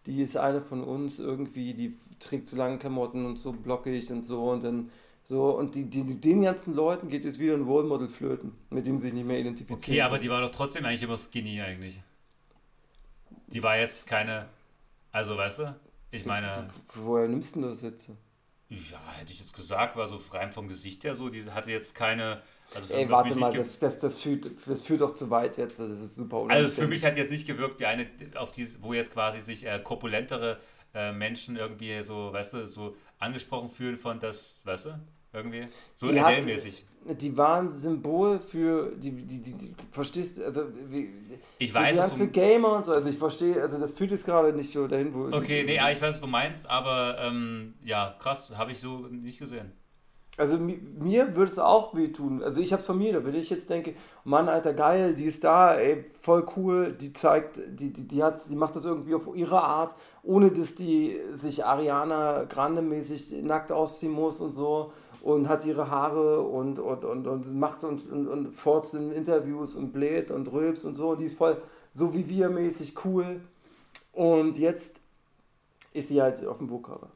[0.07, 4.25] die ist eine von uns irgendwie, die trägt so lange Klamotten und so blockig und
[4.25, 4.91] so und dann
[5.25, 8.87] so und die, die, den ganzen Leuten geht jetzt wieder ein Role Model flöten, mit
[8.87, 9.81] dem sie sich nicht mehr identifizieren.
[9.81, 12.03] Okay, aber die war doch trotzdem eigentlich immer skinny eigentlich.
[13.49, 14.49] Die war jetzt keine,
[15.13, 15.81] also weißt du,
[16.11, 18.11] ich meine, Woher nimmst du denn das jetzt?
[18.69, 21.95] ja, hätte ich jetzt gesagt, war so frei vom Gesicht her so, die hatte jetzt
[21.95, 22.43] keine,
[22.75, 25.91] also Ey, warte mal, das, das, das, führt, das führt doch zu weit jetzt, das
[25.91, 26.75] ist super Also unanständig.
[26.75, 28.07] für mich hat jetzt nicht gewirkt wie eine,
[28.37, 30.59] auf die, wo jetzt quasi sich äh, korpulentere
[30.95, 35.01] äh, Menschen irgendwie so, weißt du, so angesprochen fühlen von das, weißt du,
[35.33, 36.85] irgendwie so Adele-mäßig.
[37.05, 41.11] die waren Symbol für die, die, die, die verstehst also wie,
[41.59, 44.25] Ich weiß, die ganze du, Gamer und so, also ich verstehe, also das führt jetzt
[44.25, 45.37] gerade nicht so dahin, wo...
[45.37, 48.99] okay, nee, ah, ich weiß, was du meinst, aber ähm, ja, krass, habe ich so
[49.09, 49.73] nicht gesehen.
[50.41, 52.43] Also mi- mir würde es auch wehtun.
[52.43, 55.45] Also ich hab's von mir, da wenn ich jetzt denke, Mann, Alter, geil, die ist
[55.45, 59.29] da, ey, voll cool, die zeigt, die, die, die, hat, die macht das irgendwie auf
[59.35, 65.47] ihre Art, ohne dass die sich Ariana Grande mäßig nackt ausziehen muss und so und
[65.47, 69.93] hat ihre Haare und, und, und, und macht und, und, und forzt in Interviews und
[69.93, 71.11] bläht und rülps und so.
[71.11, 71.59] Und die ist voll
[71.95, 73.41] so wie wir mäßig cool.
[74.15, 75.01] Und jetzt
[75.93, 77.11] ist sie halt auf dem Burgcover.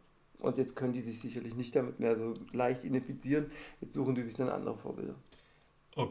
[0.45, 3.51] Und jetzt können die sich sicherlich nicht damit mehr so leicht identifizieren.
[3.81, 5.15] Jetzt suchen die sich dann andere Vorbilder.
[5.97, 6.09] Oh,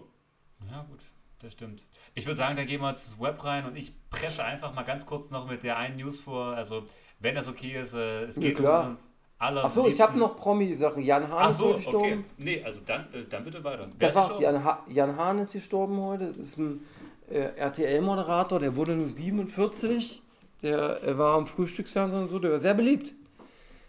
[0.72, 1.00] ja gut.
[1.40, 1.86] das stimmt.
[2.16, 4.84] Ich würde sagen, da gehen wir jetzt ins Web rein und ich presche einfach mal
[4.84, 6.48] ganz kurz noch mit der einen News vor.
[6.56, 6.84] Also,
[7.20, 8.88] wenn das okay ist, äh, es Ja, geht klar.
[8.92, 8.98] um
[9.40, 11.04] aller Achso, ich habe noch Promi-Sachen.
[11.04, 12.06] Jan Hahn Ach ist so, heute gestorben.
[12.06, 12.22] okay.
[12.38, 13.88] Nee, also dann, äh, dann bitte weiter.
[13.98, 14.40] Wer Das ist war's.
[14.40, 16.28] Jan, ha Jan Hahn ist gestorben heute.
[16.28, 16.82] Das ist ein
[17.30, 20.22] äh, RTL-Moderator, der wurde nur 47.
[20.62, 23.14] Der äh, war am Frühstücksfernsehen und so, der war sehr beliebt.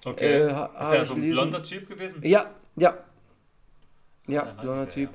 [0.04, 0.34] Okay.
[0.34, 2.22] äh, ist er so ein blonder Typ gewesen?
[2.24, 2.98] Ja, ja.
[4.26, 5.10] Ja, Dann weiß blonder Typ.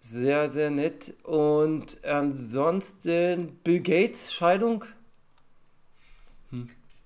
[0.00, 1.14] Sehr, sehr nett.
[1.24, 4.84] Und ansonsten Bill Gates Scheidung.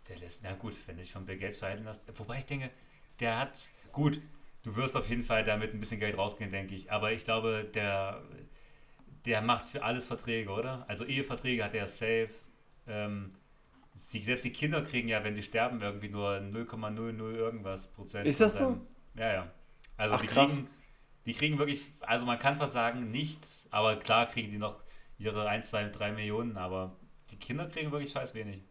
[0.08, 2.02] Der lässt, na gut, wenn ich von Bill Gates scheiden lässt.
[2.18, 2.70] Wobei ich denke,
[3.20, 3.58] der hat,
[3.92, 4.20] gut,
[4.62, 6.92] du wirst auf jeden Fall damit ein bisschen Geld rausgehen, denke ich.
[6.92, 8.22] Aber ich glaube, der,
[9.24, 10.84] der macht für alles Verträge, oder?
[10.88, 12.30] Also Eheverträge hat er safe.
[12.86, 13.34] Ähm,
[13.94, 18.26] sie, selbst die Kinder kriegen ja, wenn sie sterben, irgendwie nur 0,00 irgendwas Prozent.
[18.26, 18.80] Ist das so?
[19.14, 19.50] Ja, ja.
[19.96, 20.50] Also Ach, die krass.
[20.50, 20.68] kriegen,
[21.26, 24.82] die kriegen wirklich, also man kann fast sagen, nichts, aber klar kriegen die noch
[25.18, 26.96] ihre 1, 2, 3 Millionen, aber
[27.30, 28.62] die Kinder kriegen wirklich scheiß wenig.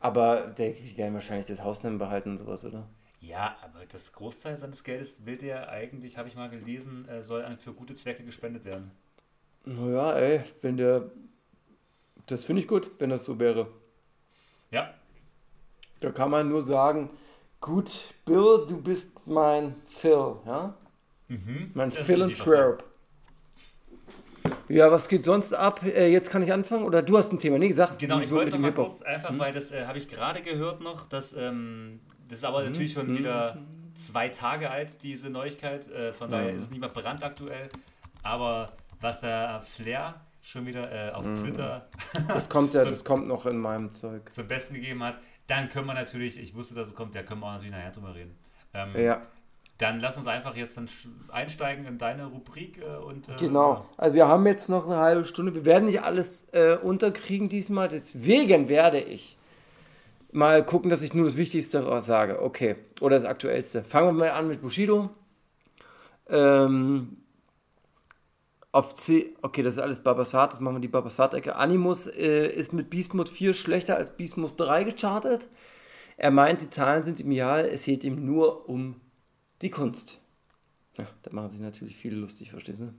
[0.00, 2.88] Aber der kriegt ja wahrscheinlich das Haus dann behalten und sowas, oder?
[3.20, 7.56] Ja, aber das Großteil seines Geldes will der eigentlich, habe ich mal gelesen, äh, soll
[7.58, 8.90] für gute Zwecke gespendet werden.
[9.64, 11.10] Naja, ey, wenn der.
[12.26, 13.68] Das finde ich gut, wenn das so wäre.
[14.72, 14.92] Ja,
[16.00, 17.10] Da kann man nur sagen,
[17.60, 20.74] gut, Bill, du bist mein Phil, ja?
[21.28, 21.70] mhm.
[21.74, 22.78] Mein Das Phil ist und nicht was sagen.
[22.78, 22.84] Trap.
[24.68, 25.82] Ja, was geht sonst ab?
[25.84, 26.84] Äh, jetzt kann ich anfangen?
[26.84, 27.58] Oder du hast ein Thema?
[27.58, 29.38] Nee, sag Genau, ich wollte mal kurz, einfach Hm?
[29.38, 33.06] weil das äh, habe ich gerade gehört noch, dass ähm, das ist aber natürlich hm.
[33.06, 33.58] schon wieder
[33.94, 35.86] zwei Tage alt, diese Neuigkeit.
[35.88, 36.56] Äh, von daher Mhm.
[36.56, 37.68] ist es nicht mehr brandaktuell.
[38.22, 41.36] Aber was der Flair schon wieder äh, auf Mhm.
[41.36, 41.86] Twitter
[42.28, 44.32] Das kommt ja, das kommt noch in meinem Zeug.
[44.32, 47.40] zum Besten gegeben hat, dann können wir natürlich, ich wusste, dass es kommt, da können
[47.40, 48.34] wir auch natürlich nachher drüber reden.
[48.74, 49.22] Ähm, Ja,
[49.78, 50.88] Dann lass uns einfach jetzt dann
[51.30, 53.86] einsteigen in deine Rubrik äh, und äh, genau.
[53.96, 55.54] Also wir haben jetzt noch eine halbe Stunde.
[55.54, 57.88] Wir werden nicht alles äh, unterkriegen diesmal.
[57.88, 59.36] Deswegen werde ich
[60.30, 62.40] mal gucken, dass ich nur das Wichtigste sage.
[62.42, 62.76] Okay.
[63.00, 63.82] Oder das Aktuellste.
[63.84, 65.10] Fangen wir mal an mit Bushido.
[66.28, 67.18] Ähm,
[68.72, 71.54] auf C, okay, das ist alles Babasat, das machen wir die Babasat-Ecke.
[71.54, 75.46] Animus äh, ist mit Beast Mode 4 schlechter als Beast Mode 3 gechartet.
[76.16, 79.00] Er meint, die Zahlen sind ideal, es geht ihm nur um
[79.60, 80.20] die Kunst.
[80.98, 82.94] Ja, da machen sich natürlich viele lustig, verstehst du?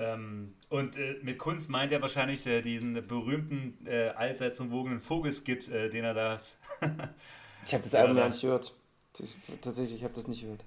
[0.00, 5.68] Ähm, und äh, mit Kunst meint er wahrscheinlich äh, diesen berühmten, äh, allseits umwogenen Vogelskit,
[5.68, 6.36] äh, den er da.
[7.66, 8.74] Ich habe das Album gar nicht gehört.
[9.18, 10.66] Ich, tatsächlich, ich habe das nicht gehört.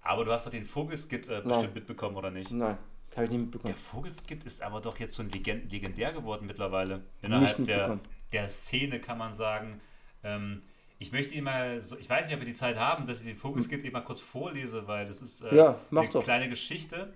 [0.00, 2.50] Aber du hast doch den Vogelskit äh, bestimmt mitbekommen, oder nicht?
[2.50, 2.78] Nein,
[3.16, 3.74] habe ich nicht Der mitbekommen.
[3.74, 7.02] Vogelskit ist aber doch jetzt schon legend legendär geworden mittlerweile.
[7.22, 7.98] Innerhalb der,
[8.32, 9.80] der Szene kann man sagen.
[10.22, 10.62] Ähm,
[11.00, 13.26] ich möchte ihn mal, so, ich weiß nicht, ob wir die Zeit haben, dass ich
[13.26, 16.22] den Vogelskit eben mal kurz vorlese, weil das ist äh, Ja, eine doch.
[16.24, 17.12] kleine Geschichte.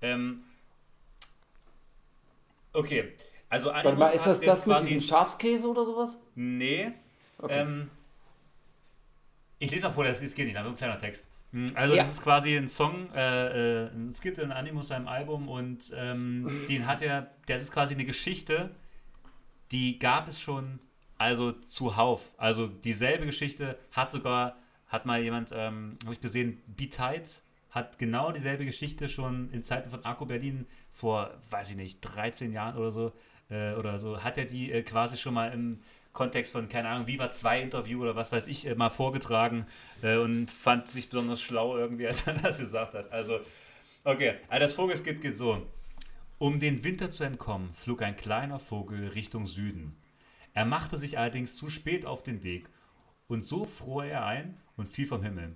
[0.00, 0.44] Ähm,
[2.72, 3.14] okay,
[3.48, 6.16] also Warte Animus mal, ist das das mit diesem Schafskäse oder sowas?
[6.34, 6.92] Nee.
[7.38, 7.60] Okay.
[7.60, 7.90] Ähm,
[9.58, 11.26] ich lese mal vor, das, das geht nicht, aber ein kleiner Text.
[11.52, 12.02] Hm, Also Ja.
[12.02, 16.64] das ist quasi ein Song, äh, äh, ein Skit in Animus seinem Album und ähm,
[16.68, 18.70] den hat er, das ist quasi eine Geschichte,
[19.72, 20.78] die gab es schon
[21.18, 22.32] also zuhauf.
[22.36, 24.56] Also dieselbe Geschichte hat sogar,
[24.88, 29.90] hat mal jemand, ähm, habe ich gesehen, B-Tides hat genau dieselbe Geschichte schon in Zeiten
[29.90, 33.12] von Arco Berlin vor, weiß ich nicht, 13 Jahren oder so,
[33.50, 35.80] äh, oder so, hat er die äh, quasi schon mal im
[36.16, 39.66] Kontext von, keine Ahnung, Viva 2 Interview oder was weiß ich, äh, mal vorgetragen
[40.02, 43.12] äh, und fand sich besonders schlau irgendwie, als er das gesagt hat.
[43.12, 43.38] Also,
[44.02, 45.64] okay, also das Vogelskit geht so.
[46.38, 49.96] Um den Winter zu entkommen, flog ein kleiner Vogel Richtung Süden.
[50.54, 52.68] Er machte sich allerdings zu spät auf den Weg
[53.28, 55.54] und so fror er ein und fiel vom Himmel.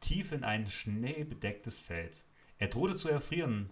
[0.00, 2.24] Tief in ein schneebedecktes Feld.
[2.58, 3.68] Er drohte zu erfrieren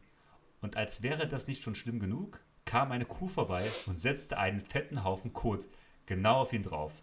[0.61, 4.61] und als wäre das nicht schon schlimm genug, kam eine Kuh vorbei und setzte einen
[4.61, 5.69] fetten Haufen Kot
[6.07, 7.03] genau auf ihn drauf.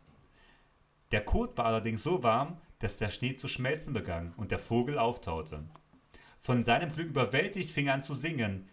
[1.11, 4.97] Der Kot war allerdings so warm, dass der Schnee zu schmelzen begann und der Vogel
[4.97, 5.63] auftaute.
[6.39, 8.69] Von seinem Glück überwältigt fing er an zu singen.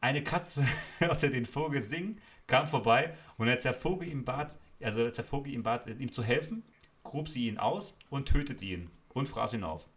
[0.00, 0.64] Eine Katze
[0.98, 5.24] hörte den Vogel singen, kam vorbei und als der Vogel ihm bat, also als der
[5.24, 6.64] Vogel ihm bat, ihm zu helfen,
[7.02, 9.88] grub sie ihn aus und tötete ihn und fraß ihn auf.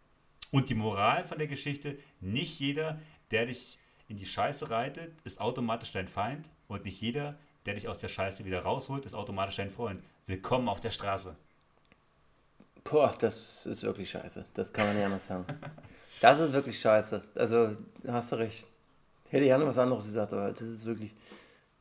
[0.50, 5.40] Und die Moral von der Geschichte, nicht jeder, der dich in die Scheiße reitet, ist
[5.40, 9.56] automatisch dein Feind und nicht jeder, der dich aus der Scheiße wieder rausholt, ist automatisch
[9.56, 10.02] dein Freund.
[10.26, 11.34] Willkommen auf der Straße.
[12.84, 14.44] Boah, das ist wirklich scheiße.
[14.54, 15.44] Das kann man nicht anders sagen.
[16.20, 17.22] Das ist wirklich scheiße.
[17.34, 18.64] Also, hast du recht.
[19.28, 21.12] Hätte ich gerne was anderes gesagt, aber das ist wirklich,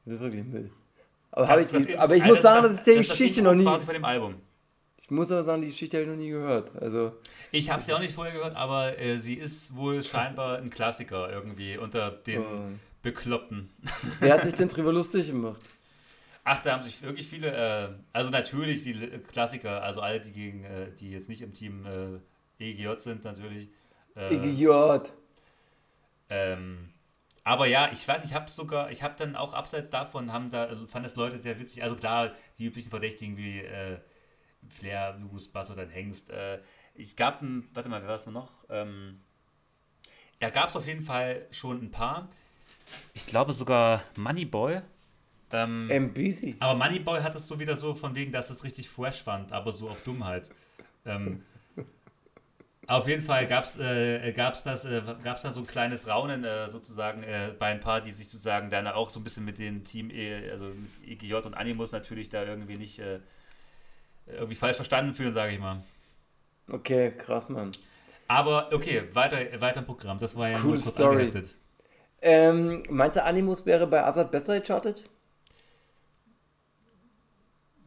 [0.03, 0.69] das ist wirklich Müll.
[1.31, 3.17] Aber, hab ich, Das- das die, aber ich also muss sagen, die das ist das
[3.17, 3.63] Geschichte noch nie.
[3.63, 4.35] quasi von dem Album.
[4.99, 6.71] Ich muss aber sagen, die Geschichte habe ich noch nie gehört.
[6.81, 7.13] Also,
[7.51, 11.31] Ich habe sie auch nicht vorher gehört, aber äh, sie ist wohl scheinbar ein Klassiker
[11.31, 13.69] irgendwie unter den ähm, Bekloppten.
[14.19, 15.61] Wer hat sich denn drüber lustig gemacht?
[16.45, 18.93] Ach, da haben sich wirklich viele, äh, also natürlich die
[19.31, 22.19] Klassiker, also alle, die gegen, äh, die jetzt nicht im Team äh,
[22.63, 23.69] EGJ sind, natürlich.
[24.15, 25.13] Äh, Idiot.
[26.29, 26.89] Ähm,
[27.43, 30.65] aber ja, ich weiß, ich habe sogar, ich habe dann auch abseits davon, haben da,
[30.65, 31.83] also fand das Leute sehr witzig.
[31.83, 33.99] Also klar, die üblichen Verdächtigen wie äh,
[34.69, 36.29] Flair, Lugus, Bass oder Hengst.
[36.29, 36.59] Äh,
[36.95, 38.65] es gab ein, warte mal, wer war es noch?
[38.69, 39.19] Ähm,
[40.39, 42.29] da gab es auf jeden Fall schon ein paar.
[43.13, 44.81] Ich glaube sogar Moneyboy.
[45.51, 46.55] Ähm, MBC.
[46.59, 49.71] aber Moneyboy hat es so wieder so von wegen, dass es richtig fresh fand, aber
[49.71, 50.49] so auf Dummheit.
[51.05, 51.43] Ähm,
[52.87, 56.43] auf jeden Fall gab es äh, gab's das, äh, gab's da so ein kleines Raunen
[56.43, 59.57] äh, sozusagen äh, bei ein paar, die sich sozusagen dann auch so ein bisschen mit
[59.59, 63.19] dem Team, e, also mit EGJ und Animus natürlich da irgendwie nicht äh,
[64.27, 65.83] irgendwie falsch verstanden fühlen, sage ich mal.
[66.69, 67.71] Okay, krass, Mann.
[68.27, 70.19] Aber okay, weiter, weiter im Programm.
[70.19, 71.25] Das war ja Cool nur kurz Story.
[71.25, 71.55] angeheftet.
[72.23, 75.03] Ähm, meinst du, Animus wäre bei Azad besser gechartet?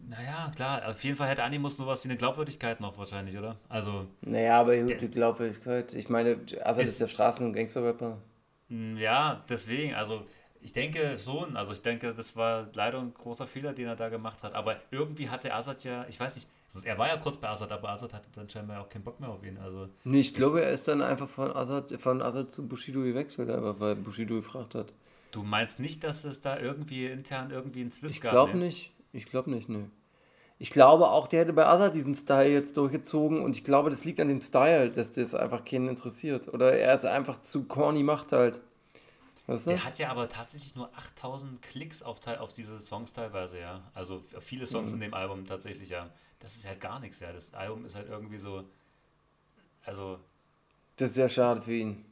[0.09, 3.59] Naja, klar, auf jeden Fall hätte Animus sowas wie eine Glaubwürdigkeit noch wahrscheinlich, oder?
[3.69, 5.95] Also, Naja, aber die Glaubwürdigkeit.
[5.95, 8.19] Ich meine, Azad Ist- ist der Straßen- und Gangster-Rapper.
[8.69, 10.27] mh, ja, deswegen, also
[10.61, 14.09] ich denke schon, also ich denke, das war leider ein großer Fehler, den er da
[14.09, 14.55] gemacht hat.
[14.55, 16.49] Aber irgendwie hatte Azad ja, ich weiß nicht,
[16.85, 19.29] er war ja kurz bei Azad, aber Azad hatte dann scheinbar auch keinen Bock mehr
[19.31, 19.59] auf ihn.
[19.59, 23.51] Also, Nee, ich glaube, er ist dann einfach von Azad, von Azad zu Bushido gewechselt,
[23.51, 24.93] aber weil Bushido gefragt hat.
[25.33, 28.33] du meinst nicht, dass es da irgendwie intern irgendwie einen Zwist Ich gab?
[28.33, 28.65] glaube ne?
[28.67, 28.93] nicht.
[29.13, 29.91] Ich glaube nicht, ne.
[30.59, 34.05] Ich glaube auch, der hätte bei Azad diesen Style jetzt durchgezogen und ich glaube, das
[34.05, 36.49] liegt an dem Style, dass das einfach keinen interessiert.
[36.53, 38.61] Oder er ist einfach zu corny macht halt.
[39.47, 39.71] Weißt du?
[39.71, 43.83] Der hat ja aber tatsächlich nur 8000 Klicks auf, auf diese Songs teilweise, ja.
[43.95, 44.95] Also viele Songs Mhm.
[44.97, 46.09] in dem Album tatsächlich, ja.
[46.41, 47.33] Das ist halt gar nichts, ja.
[47.33, 48.65] Das Album ist halt irgendwie so.
[49.85, 50.19] Also,
[50.97, 52.05] Das ist sehr schade für ihn.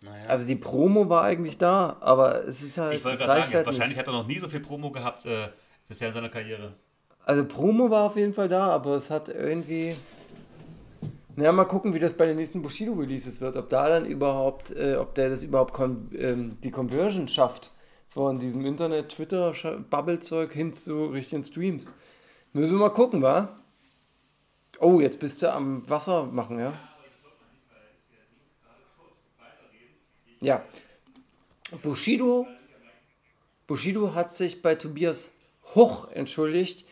[0.00, 0.26] naja.
[0.26, 2.94] Also die Promo war eigentlich da, aber es ist halt.
[2.94, 3.98] ich wollte gerade sagen, halt wahrscheinlich nicht.
[3.98, 5.48] hat er noch nie so viel Promo gehabt äh,
[5.88, 6.74] bisher in seiner Karriere.
[7.24, 9.94] Also Promo war auf jeden Fall da, aber es hat irgendwie.
[11.36, 13.56] Naja, mal gucken, wie das bei den nächsten Bushido-Releases wird.
[13.56, 17.72] Ob da dann überhaupt, äh, ob der das überhaupt kon ähm, die Conversion schafft
[18.10, 21.92] von diesem Internet-Twitter-Bubble-Zeug hin zu richtigen Streams.
[22.56, 23.48] Müssen wir mal gucken, wa?
[24.78, 26.78] Oh, jetzt bist du am Wasser machen, ja?
[30.40, 30.62] Ja.
[31.82, 32.46] Bushido,
[33.66, 35.34] Bushido hat sich bei Tobias
[35.74, 36.86] Hoch entschuldigt,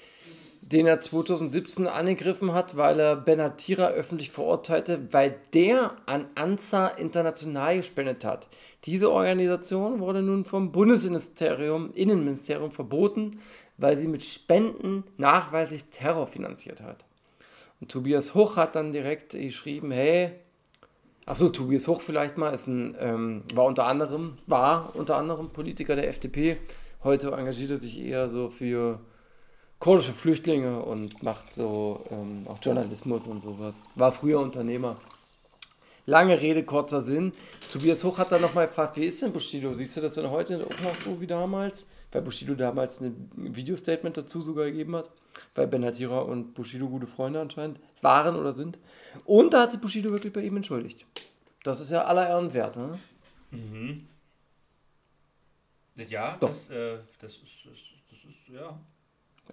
[0.63, 7.77] den er 2017 angegriffen hat, weil er Benatira öffentlich verurteilte, weil der an ANSA International
[7.77, 8.49] gespendet hat.
[8.85, 13.39] Diese Organisation wurde nun vom Bundesministerium, Innenministerium verboten,
[13.79, 17.05] weil sie mit Spenden nachweislich Terror finanziert hat.
[17.81, 20.33] Und Tobias Hoch hat dann direkt geschrieben, hey,
[21.25, 25.95] Achso, Tobias Hoch vielleicht mal, ist ein, ähm, war unter anderem, war unter anderem Politiker
[25.95, 26.57] der FDP.
[27.05, 28.99] Heute engagiert er sich eher so für
[29.79, 33.89] kurdische Flüchtlinge und macht so ähm, auch Journalismus und sowas.
[33.95, 34.97] War früher Unternehmer.
[36.07, 37.33] Lange Rede, kurzer Sinn.
[37.73, 39.73] Tobias Hoch hat dann nochmal gefragt, wie ist denn Bushido?
[39.73, 41.89] Siehst du das denn heute auch noch so wie damals?
[42.11, 45.11] Weil Bushido damals ein Video-Statement dazu sogar gegeben hat.
[45.55, 48.79] Weil Benatira und Bushido gute Freunde anscheinend waren oder sind.
[49.25, 51.07] Und da hat sich Bushido wirklich bei ihm entschuldigt.
[51.63, 52.77] Das ist ja aller Ehren wert.
[52.77, 52.99] Ne?
[55.97, 56.49] Ja, Doch.
[56.49, 57.79] das, äh, das, ist, das,
[58.11, 58.79] das ist, ja.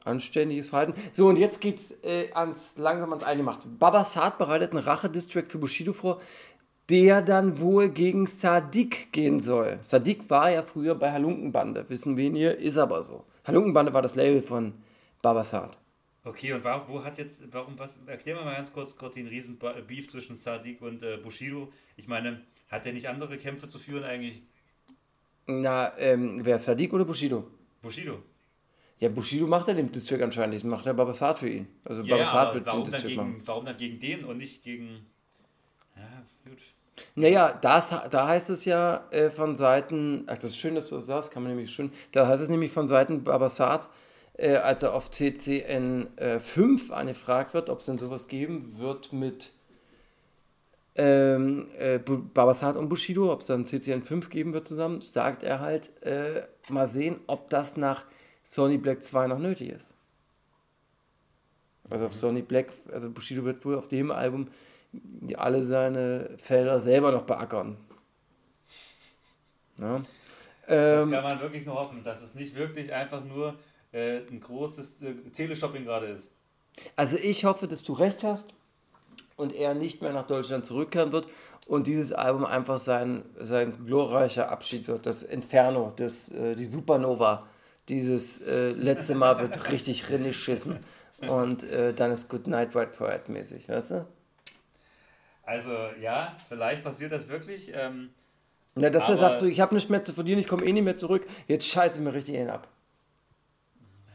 [0.05, 0.93] Anständiges Verhalten.
[1.11, 3.67] So, und jetzt geht's äh, ans, langsam ans Eingemachte.
[3.67, 6.21] Baba Saad bereitet einen Rache-Distrack für Bushido vor,
[6.89, 9.77] der dann wohl gegen Sadiq gehen soll.
[9.81, 13.25] Sadiq war ja früher bei Halunkenbande, wissen wir hier, ist aber so.
[13.45, 14.73] Halunkenbande war das Label von
[15.21, 15.77] Baba Saad.
[16.23, 19.27] Okay, und wa- wo hat jetzt, warum, was, erklär mir mal ganz kurz, kurz den
[19.27, 21.71] riesen Beef zwischen Sadiq und äh, Bushido.
[21.97, 24.41] Ich meine, hat er nicht andere Kämpfe zu führen eigentlich?
[25.47, 27.47] Na, ähm, wer Sadiq oder Bushido?
[27.81, 28.19] Bushido.
[28.99, 31.67] Ja, Bushido macht ja den Distrack anscheinend nicht, macht ja Baba Saad für ihn.
[31.85, 33.33] Also Ja, Baba ja Saad aber wird den dann, Distrack machen.
[33.33, 35.05] gegen, warum dann gegen den und nicht gegen.
[35.95, 36.59] Ja, gut.
[37.15, 40.95] Naja, das, da heißt es ja äh, von Seiten, ach, das ist schön, dass du
[40.95, 43.87] das sagst, kann man nämlich schön, da heißt es nämlich von Seiten Babasat,
[44.33, 49.13] äh, als er auf CCN äh, 5 angefragt wird, ob es denn sowas geben wird
[49.13, 49.51] mit
[50.95, 55.61] ähm, äh, Babasat und Bushido, ob es dann CCN 5 geben wird zusammen, sagt er
[55.61, 58.03] halt, äh, mal sehen, ob das nach
[58.49, 59.93] Sony Black 2 noch nötig ist.
[61.89, 64.47] Also auf Sony Black, also Bushido wird wohl auf dem Album
[65.37, 67.77] alle seine Felder selber noch beackern.
[69.77, 70.01] Ja.
[70.89, 73.59] Das Ähm, kann man wirklich nur hoffen, dass es nicht wirklich einfach nur
[73.91, 76.31] äh, ein großes äh, Teleshopping gerade ist.
[76.95, 78.45] also ich hoffe, dass du recht hast
[79.37, 81.27] und er nicht mehr nach Deutschland zurückkehren wird
[81.67, 85.05] und dieses Album einfach sein, sein glorreicher Abschied wird.
[85.05, 87.47] Das Inferno, das, äh, die Supernova,
[87.89, 90.79] dieses äh, letzte Mal wird richtig rinnig schissen
[91.27, 94.05] und äh, dann ist Good Night White Poet mäßig, weißt du?
[95.43, 97.71] Also, ja, vielleicht passiert das wirklich.
[97.73, 98.11] Ähm,
[98.75, 100.83] Ja, dass er sagt so, ich habe nichts mehr zu verlieren, ich komme eh nicht
[100.83, 102.67] mehr zurück, jetzt scheiße mir richtig einen ab.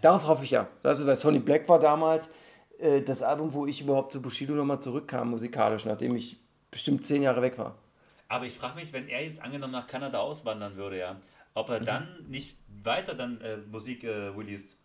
[0.00, 0.68] Darauf hoffe ich ja.
[0.82, 2.30] Also, weil Sonny Black war damals
[2.78, 6.38] äh, das Album, wo ich überhaupt zu Bushido nochmal zurückkam, musikalisch, nachdem ich
[6.70, 7.76] bestimmt zehn Jahre weg war.
[8.28, 11.16] aber ich frage mich, wenn er jetzt angenommen nach Kanada auswandern würde, ja,
[11.54, 11.74] ob Mhm.
[11.74, 14.78] er dann nicht weiter dann äh, Musik äh, released.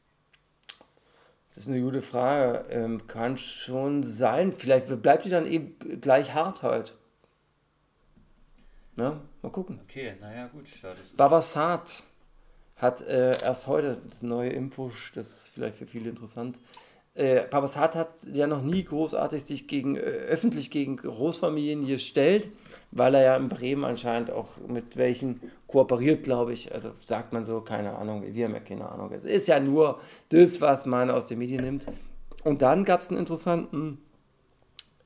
[1.50, 2.66] Das ist eine gute Frage.
[2.70, 4.54] Ähm, kann schon sein.
[4.54, 6.96] Vielleicht bleibt die dann eben gleich hart halt.
[8.96, 9.80] Na, mal gucken.
[9.84, 10.68] Okay, naja, gut.
[10.82, 12.04] Ja, Babasat
[12.76, 16.60] hat äh, erst heute das neue Info, das ist vielleicht für viele interessant.
[17.20, 22.48] Äh, Babasat hat ja noch nie großartig sich gegen, äh, öffentlich gegen Großfamilien gestellt,
[22.92, 26.74] weil er ja in Bremen anscheinend auch mit welchen kooperiert, glaube ich.
[26.74, 29.12] Also sagt man so, keine Ahnung, wir haben ja keine Ahnung.
[29.12, 30.00] Es ist ja nur
[30.30, 31.88] das, was man aus den Medien nimmt.
[32.46, 33.98] Und dann gab es einen interessanten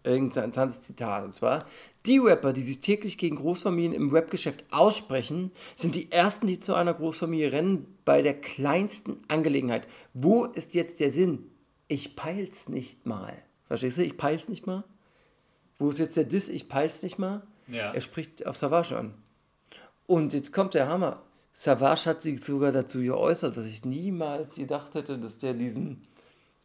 [0.03, 1.23] irgendein interessantes Zitat.
[1.23, 1.65] Und zwar,
[2.05, 6.75] die Rapper, die sich täglich gegen Großfamilien im Rapgeschäft aussprechen, sind die ersten, die zu
[6.75, 9.87] einer Großfamilie rennen bei der kleinsten Angelegenheit.
[10.13, 11.49] Wo ist jetzt der Sinn?
[11.87, 13.33] Ich peil's nicht mal.
[13.67, 14.03] Verstehst du?
[14.03, 14.83] Ich peil's nicht mal.
[15.79, 16.49] Wo ist jetzt der Diss?
[16.49, 17.41] Ich peil's nicht mal.
[17.67, 17.93] Ja.
[17.93, 19.13] Er spricht auf Savage an.
[20.05, 21.21] Und jetzt kommt der Hammer.
[21.53, 26.07] Savage hat sich sogar dazu geäußert, was ich niemals gedacht hätte, dass der diesen,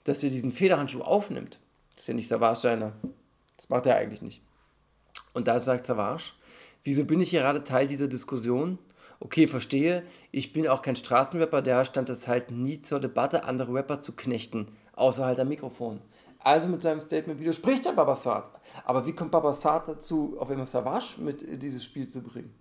[0.05, 1.59] dass der diesen Federhandschuh aufnimmt.
[1.93, 2.93] Das ist ja nicht Savage seiner.
[3.57, 4.43] Das macht er eigentlich nicht.
[5.35, 6.33] Und da sagt Savage,
[6.85, 8.79] wieso bin ich gerade Teil dieser Diskussion?
[9.21, 13.75] Okay, verstehe, ich bin auch kein Straßenrapper, daher stand es halt nie zur Debatte, andere
[13.75, 16.01] Rapper zu knechten, außer halt am Mikrofon.
[16.41, 18.61] Also mit seinem Statement widerspricht er Babasat.
[18.85, 22.55] Aber wie kommt Babasat dazu, auf einmal Savage mit in dieses Spiel zu bringen?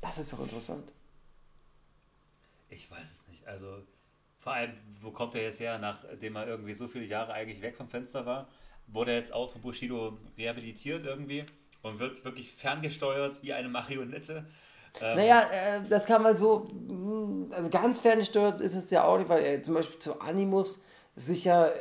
[0.00, 0.92] Das ist doch interessant.
[2.68, 3.46] Ich weiß es nicht.
[3.46, 3.82] Also,
[4.38, 7.76] vor allem, wo kommt er jetzt her, nachdem er irgendwie so viele Jahre eigentlich weg
[7.76, 8.48] vom Fenster war?
[8.86, 11.46] Wurde er jetzt auch von Bushido rehabilitiert irgendwie
[11.82, 14.44] und wird wirklich ferngesteuert wie eine Marionette?
[15.00, 19.18] Ähm, Naja, äh, das kann man so, mh, also ganz ferngesteuert ist es ja auch
[19.18, 20.84] nicht, weil er zum Beispiel zu Animus
[21.16, 21.72] sich ja äh,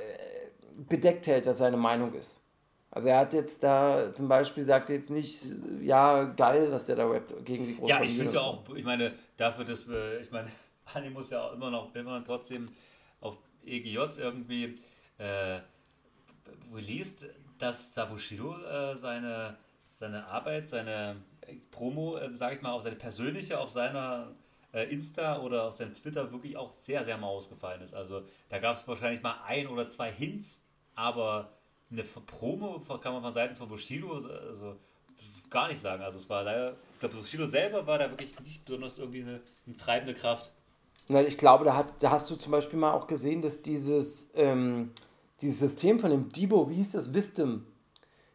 [0.75, 2.39] bedeckt hält, was seine Meinung ist.
[2.91, 5.41] Also er hat jetzt da zum Beispiel sagt jetzt nicht,
[5.81, 8.05] ja, geil, dass der da rappt gegen die Ja, Großfamilie.
[8.11, 10.49] ich finde ja auch, ich meine, dafür, dass wir, ich meine,
[10.93, 12.67] Animus ja auch immer noch, immer noch trotzdem
[13.19, 14.75] auf EGJ irgendwie
[15.17, 15.59] äh,
[16.73, 17.25] released,
[17.57, 19.57] dass da Bushido äh, seine,
[19.91, 21.15] seine Arbeit, seine
[21.71, 24.31] Promo, äh, sage ich mal, auf seine persönliche, auf seiner
[24.73, 27.93] äh, Insta oder auf seinem Twitter wirklich auch sehr, sehr mal ausgefallen ist.
[27.93, 30.63] Also da gab es wahrscheinlich mal ein oder zwei Hints,
[30.95, 31.53] aber
[31.91, 34.75] eine Promo kann man von Seiten von Bushido also
[35.49, 36.03] gar nicht sagen.
[36.03, 39.41] Also es war leider, ich glaube, Bushido selber war da wirklich nicht besonders irgendwie eine,
[39.65, 40.51] eine treibende Kraft.
[41.07, 44.91] Ich glaube, da, hat, da hast du zum Beispiel mal auch gesehen, dass dieses, ähm,
[45.41, 47.65] dieses System von dem Debo, wie hieß das, Wisdom,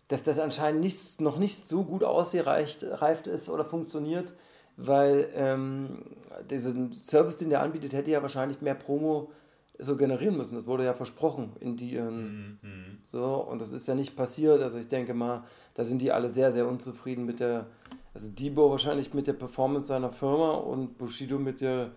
[0.08, 4.34] dass das anscheinend nicht, noch nicht so gut ausgereift reift ist oder funktioniert,
[4.76, 6.04] weil ähm,
[6.50, 9.30] diesen Service, den der anbietet, hätte ja wahrscheinlich mehr Promo
[9.78, 10.54] so generieren müssen.
[10.54, 12.58] Das wurde ja versprochen in die ähm,
[13.06, 14.60] so und das ist ja nicht passiert.
[14.62, 15.44] Also ich denke mal,
[15.74, 17.66] da sind die alle sehr, sehr unzufrieden mit der,
[18.14, 21.90] also Debo wahrscheinlich mit der Performance seiner Firma und Bushido mit der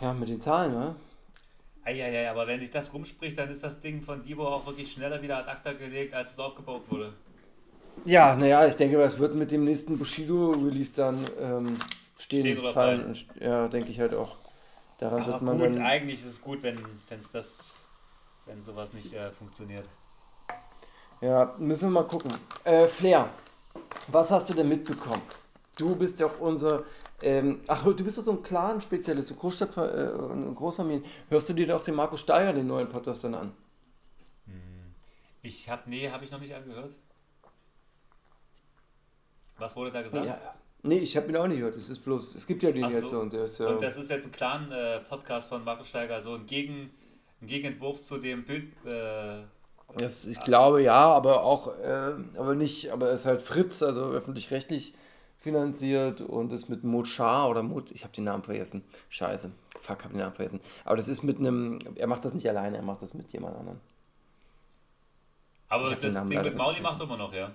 [0.00, 0.94] ja, mit den Zahlen, ne?
[1.88, 5.20] Eieiei, aber wenn sich das rumspricht, dann ist das Ding von Divo auch wirklich schneller
[5.22, 7.12] wieder ad acta gelegt, als es aufgebaut wurde.
[8.04, 11.78] Ja, naja, ich denke, es wird mit dem nächsten Bushido-Release dann ähm,
[12.18, 13.00] stehen, Stehen oder fallen.
[13.00, 13.10] fallen.
[13.10, 14.36] Und, ja, denke ich halt auch.
[14.98, 15.82] Daran Aber wird man gut, dann.
[15.82, 16.78] eigentlich ist es gut, wenn
[17.10, 17.74] es das,
[18.46, 19.88] wenn sowas nicht äh, funktioniert.
[21.20, 22.30] Ja, müssen wir mal gucken.
[22.64, 23.28] Äh, Flair,
[24.08, 25.22] was hast du denn mitbekommen?
[25.76, 26.84] Du bist ja auch unser.
[27.20, 31.04] Ähm, ach, du bist doch so ein Clan-Spezialist, ein Großstadt, äh, ein Großfamilien.
[31.28, 33.52] Hörst du dir doch den Marco Steiger, den neuen Podcast, dann an?
[35.42, 36.92] Ich habe, nee, habe ich noch nicht angehört.
[39.58, 40.26] Was wurde da gesagt?
[40.26, 40.38] Ja.
[40.82, 41.74] Nee, ich habe ihn auch nicht gehört.
[41.74, 43.20] Es ist bloß, es gibt ja den Ach jetzt so.
[43.20, 43.66] und der ist ja.
[43.66, 46.90] Und das ist jetzt ein Clan-Podcast von Markus Steiger, so ein, Gegen,
[47.40, 48.72] ein Gegenentwurf zu dem Bild.
[48.84, 49.42] Äh,
[49.96, 54.02] Das, ich glaube ja, aber auch, äh, aber nicht, aber es ist halt Fritz, also
[54.10, 54.94] öffentlich-rechtlich
[55.38, 58.84] finanziert und ist mit Mochar oder Mot, ich habe den Namen vergessen.
[59.08, 60.60] Scheiße, fuck, habe den Namen vergessen.
[60.84, 63.56] Aber das ist mit einem, er macht das nicht alleine, er macht das mit jemand
[63.56, 63.80] anderem.
[65.68, 67.52] Aber das Ding mit Mauli macht er immer noch, ja.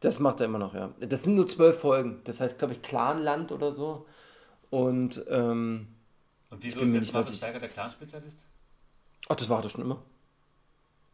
[0.00, 0.92] Das macht er immer noch, ja.
[1.00, 2.20] Das sind nur zwölf Folgen.
[2.24, 4.06] Das heißt, glaube ich, Clanland oder so.
[4.70, 5.88] Und, ähm,
[6.50, 8.44] Und wieso ist jetzt nicht Markus Steiger der Clan-Spezialist?
[9.28, 10.02] ach, das war das schon immer.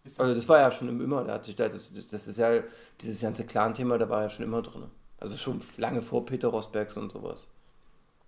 [0.03, 2.39] Das Also das war ja schon immer, da hat sich da, das, das, das ist
[2.39, 2.63] ja,
[3.01, 4.91] dieses ganze Clan-Thema, da war ja schon immer drin.
[5.21, 7.49] Also schon lange vor Peter Rosbergs und sowas.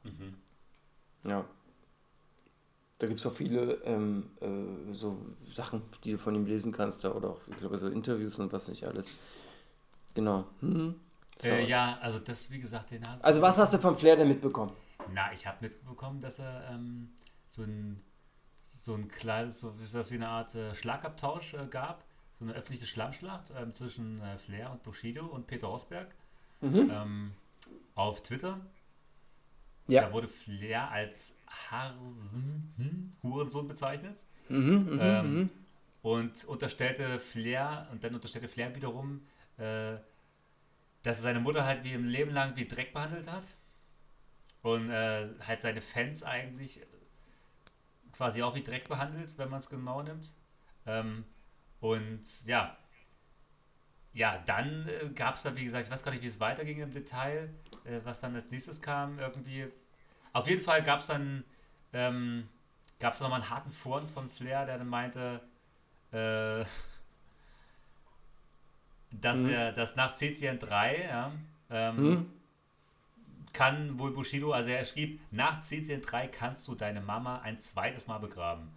[0.04, 0.34] Mhm.
[1.24, 1.44] Ja.
[2.98, 5.18] Da gibt es auch viele ähm, äh, so
[5.52, 8.52] Sachen, die du von ihm lesen kannst, da, oder auch, ich glaube, so Interviews und
[8.52, 9.08] was nicht alles.
[10.14, 10.46] Genau.
[10.60, 11.00] Mhm.
[11.38, 11.48] So.
[11.48, 14.28] Äh, ja, also das, wie gesagt, den hast Also was hast du vom Flair denn
[14.28, 14.72] mitbekommen?
[15.12, 17.10] Na, ich habe mitbekommen, dass er ähm,
[17.48, 18.00] so ein
[18.64, 22.54] so ein kleines, so wie das wie eine Art äh, Schlagabtausch äh, gab, so eine
[22.54, 26.14] öffentliche Schlammschlacht ähm, zwischen äh, Flair und Bushido und Peter Rosberg
[26.62, 26.90] Mhm.
[26.90, 27.32] ähm,
[27.94, 28.60] auf Twitter.
[29.88, 30.02] Ja.
[30.02, 34.24] Da wurde Flair als Harsen Hurensohn bezeichnet.
[34.48, 35.50] Mhm, mhm, Ähm, mhm.
[36.02, 39.22] und unterstellte Flair, und dann unterstellte Flair wiederum,
[39.58, 39.96] äh,
[41.02, 43.46] dass er seine Mutter halt wie im Leben lang wie Dreck behandelt hat.
[44.62, 46.80] Und äh, halt seine Fans eigentlich
[48.12, 50.32] quasi auch wie Dreck behandelt, wenn man es genau nimmt.
[50.86, 51.24] Ähm,
[51.80, 52.76] und ja,
[54.14, 56.80] ja, dann äh, gab es da, wie gesagt, ich weiß gar nicht, wie es weiterging
[56.80, 57.50] im Detail,
[57.84, 59.66] äh, was dann als nächstes kam, irgendwie.
[60.32, 61.44] Auf jeden Fall gab es dann,
[61.92, 62.48] ähm,
[63.00, 65.40] gab es nochmal einen harten Vorn von Flair, der dann meinte,
[66.12, 66.64] äh,
[69.10, 69.50] dass Mhm.
[69.50, 71.32] er, dass nach CCN 3, ja,
[71.70, 72.26] ähm, Mhm.
[73.52, 78.06] kann wohl Bushido, also er schrieb, nach CCN 3 kannst du deine Mama ein zweites
[78.06, 78.72] Mal begraben.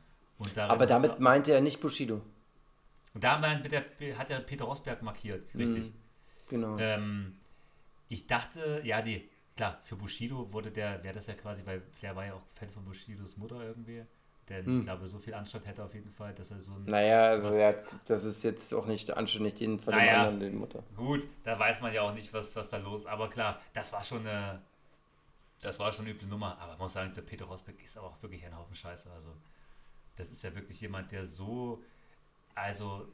[0.67, 2.21] Aber damit meinte er nicht Bushido.
[3.15, 3.83] Und da der,
[4.17, 5.91] hat er Peter Rosberg markiert, richtig.
[6.49, 6.77] Genau.
[6.77, 7.37] Ähm,
[8.09, 12.15] ich dachte, ja, die, klar, für Bushido wurde der, wäre das ja quasi, weil Flair
[12.15, 14.03] war ja auch Fan von Bushidos Mutter irgendwie.
[14.47, 14.79] Der, Hm.
[14.79, 16.85] ich glaube, so viel Anstand hätte auf jeden Fall, dass er so ein.
[16.85, 17.73] Naja, also ja,
[18.05, 20.27] das ist jetzt auch nicht anständig, den von Naja.
[20.27, 20.83] anderen, den Mutter.
[20.95, 24.03] Gut, da weiß man ja auch nicht, was, was da los Aber klar, das war
[24.03, 24.61] schon eine.
[25.61, 26.57] Das war schon eine üble Nummer.
[26.59, 29.09] Aber man muss sagen, dieser Peter Rosberg ist aber auch wirklich ein Haufen Scheiße.
[29.09, 29.29] Also,
[30.15, 31.81] das ist ja wirklich jemand, der so.
[32.55, 33.07] Also.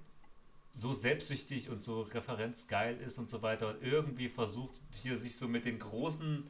[0.73, 5.49] So selbstsüchtig und so referenzgeil ist und so weiter und irgendwie versucht, hier sich so
[5.49, 6.45] mit den großen.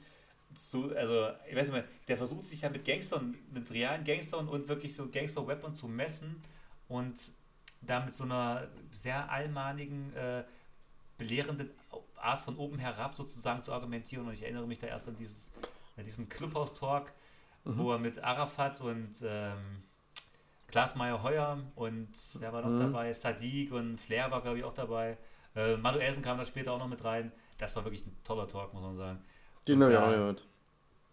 [0.54, 4.48] Zu, also, ich weiß nicht mehr, der versucht sich ja mit Gangstern, mit realen Gangstern
[4.48, 6.40] und wirklich so Gangster-Weapon zu messen
[6.88, 7.32] und
[7.82, 10.44] da mit so einer sehr allmahnigen, äh,
[11.18, 11.72] belehrenden
[12.16, 14.28] Art von oben herab sozusagen zu argumentieren.
[14.28, 15.50] Und ich erinnere mich da erst an, dieses,
[15.98, 17.12] an diesen Clubhouse-Talk,
[17.64, 19.82] wo er mit Arafat und ähm,
[20.72, 22.10] Klaas Meyer Heuer und
[22.40, 23.14] wer war noch dabei?
[23.14, 25.18] Sadiq und Flair war, glaube ich, auch dabei.
[25.56, 27.32] Äh, Manuelsen kam da später auch noch mit rein.
[27.58, 29.20] Das war wirklich ein toller Talk, muss man sagen.
[29.68, 30.48] Den Und habe ich auch gehört.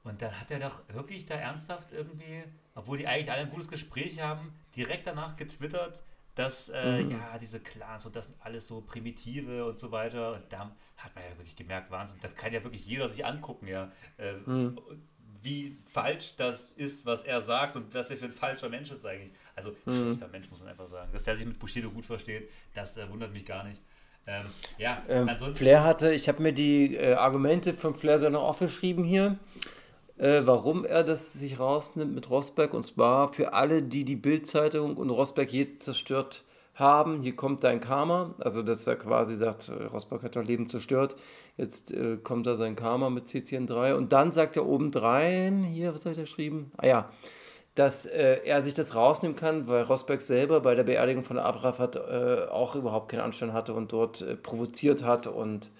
[0.04, 2.44] und dann hat er doch wirklich da ernsthaft irgendwie,
[2.74, 6.02] obwohl die eigentlich alle ein gutes Gespräch haben, direkt danach getwittert,
[6.34, 7.10] dass äh, Mhm.
[7.10, 10.34] ja diese Clans und das sind alles so primitive und so weiter.
[10.34, 13.66] Und da hat man ja wirklich gemerkt, Wahnsinn, das kann ja wirklich jeder sich angucken,
[13.66, 13.90] ja.
[14.18, 14.78] Äh, Mhm.
[15.42, 19.04] Wie falsch das ist, was er sagt und was er für ein falscher Mensch ist
[19.06, 19.32] eigentlich.
[19.54, 19.92] Also Mhm.
[19.92, 21.10] schlechter Mensch, muss man einfach sagen.
[21.12, 23.80] Dass der sich mit Bushido gut versteht, das äh, wundert mich gar nicht.
[24.26, 25.56] Ähm, ja, Ähm, ansonsten.
[25.58, 29.38] Flair hatte, ich habe mir die äh, Argumente von Flair so noch aufgeschrieben hier,
[30.18, 32.74] äh, warum er das sich rausnimmt mit Rosberg.
[32.74, 36.42] Und zwar für alle, die die Bildzeitung und Rosberg je zerstört
[36.74, 37.22] haben.
[37.22, 38.34] Hier kommt dein Karma.
[38.38, 41.16] Also, dass er quasi sagt, äh, Rosberg hat dein Leben zerstört.
[41.58, 43.94] Jetzt äh, kommt da sein Karma mit CCN3.
[43.94, 46.70] Und dann sagt er obendrein, hier, was habe ich da geschrieben?
[46.78, 47.10] Ah ja,
[47.74, 51.96] dass äh, er sich das rausnehmen kann, weil Rosberg selber bei der Beerdigung von Abrafat
[51.96, 55.70] äh, auch überhaupt keinen Anstand hatte und dort äh, provoziert hat und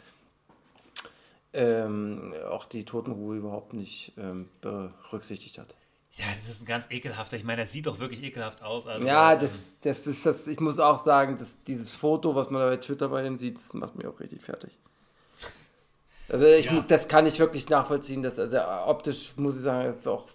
[1.53, 5.77] ähm, auch die Totenruhe überhaupt nicht ähm, berücksichtigt hat.
[6.13, 7.37] Ja, das ist ein ganz ekelhafter.
[7.37, 8.89] Ich meine, er sieht doch wirklich ekelhaft aus.
[8.89, 12.51] Also, Ja, ähm, das, das ist das, ich muss auch sagen, dass dieses Foto, was
[12.51, 14.77] man da bei Twitter bei dem sieht, das macht mich auch richtig fertig.
[16.29, 16.83] Also ich, Ja.
[16.89, 20.27] das kann ich wirklich nachvollziehen, dass, also optisch muss ich sagen, ist auch,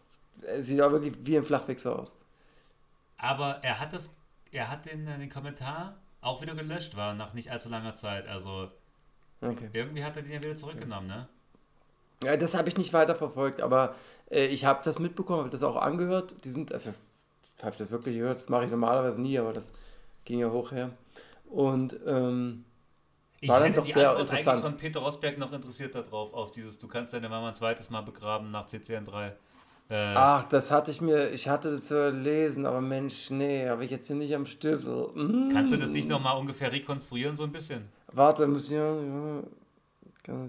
[0.42, 2.12] es sieht auch wirklich wie ein Flachwichser aus.
[3.18, 4.12] Aber er hat das,
[4.52, 8.28] er hat den, den Kommentar auch wieder gelöscht, war nach nicht allzu langer Zeit.
[8.28, 8.72] Also
[9.42, 9.70] Okay.
[9.74, 11.30] irgendwie hat er den ja wieder zurückgenommen, ne?
[12.24, 13.96] Ja, das habe ich nicht weiter verfolgt, aber
[14.32, 16.36] äh, ich habe das mitbekommen, habe das auch angehört.
[16.46, 16.94] Die sind, also
[17.62, 19.74] habe ich das wirklich gehört, das mache ich normalerweise nie, aber das
[20.26, 20.92] ging ja hoch her.
[21.50, 22.66] Und ähm,
[23.44, 24.56] Ich War dann doch die sehr Antwort interessant.
[24.56, 27.90] eigentlich von Peter Rosberg noch interessiert darauf, auf dieses, du kannst deine Mama ein zweites
[27.90, 29.34] Mal begraben nach CCN3.
[29.90, 33.84] Äh, ach, das hatte ich mir, ich hatte das zu lesen, aber Mensch, nee, habe
[33.84, 35.10] ich jetzt hier nicht am Schlüssel.
[35.14, 37.90] Mm, kannst du das nicht nochmal ungefähr rekonstruieren, so ein bisschen?
[38.14, 38.96] Warte, muss ich ja,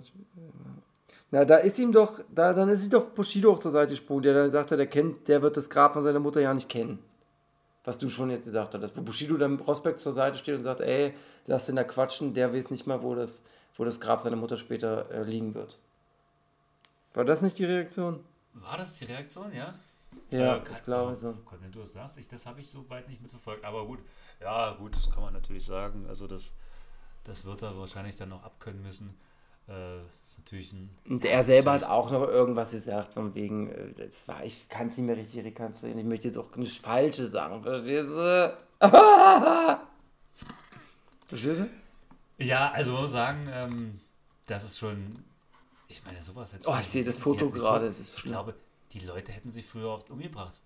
[0.00, 0.12] ich,
[1.32, 4.22] na, da ist ihm doch, da, dann ist ihm doch Bushido auch zur Seite gesprungen,
[4.22, 7.00] der dann sagte, der kennt, der wird das Grab von seiner Mutter ja nicht kennen.
[7.84, 10.80] Was du schon jetzt gesagt hast, wo Bushido dann Prospekt zur Seite steht und sagt,
[10.80, 11.14] ey,
[11.46, 13.44] lass den da quatschen, der weiß nicht mal, wo das,
[13.76, 15.78] wo das Grab seiner Mutter später äh, liegen wird.
[17.12, 18.20] War das nicht die Reaktion?
[18.54, 19.74] War das die Reaktion, ja?
[20.32, 21.38] Ja, Äh, kann- ich glaube also, so.
[21.60, 23.64] Wenn du das sagst, ich, das habe ich so weit nicht mitverfolgt.
[23.64, 23.98] Aber gut,
[24.40, 26.06] ja, gut, das kann man natürlich sagen.
[26.08, 26.52] Also das,
[27.24, 29.14] das wird er wahrscheinlich dann noch abkönnen müssen.
[29.68, 30.90] Äh, ist natürlich ein.
[31.08, 34.88] Und er selber hat auch noch irgendwas gesagt, von wegen, äh, das war, ich kann
[34.88, 35.98] es nicht mehr richtig rekonstruieren.
[35.98, 38.56] Ich möchte jetzt auch nichts Falsches sagen, verstehst du?
[41.28, 41.70] verstehst du?
[42.38, 44.00] Ja, also man muss sagen, ähm,
[44.46, 45.08] das ist schon.
[45.88, 46.66] Ich meine, sowas jetzt.
[46.68, 48.54] Oh, ich sehe das Foto gerade, es ist Ich glaube,
[48.92, 50.60] die Leute hätten sich früher oft umgebracht.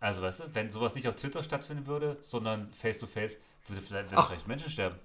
[0.00, 3.38] Also, weißt du, wenn sowas nicht auf Twitter stattfinden würde, sondern face to face,
[3.68, 4.26] würde vielleicht, Ach.
[4.26, 4.98] vielleicht Menschen sterben.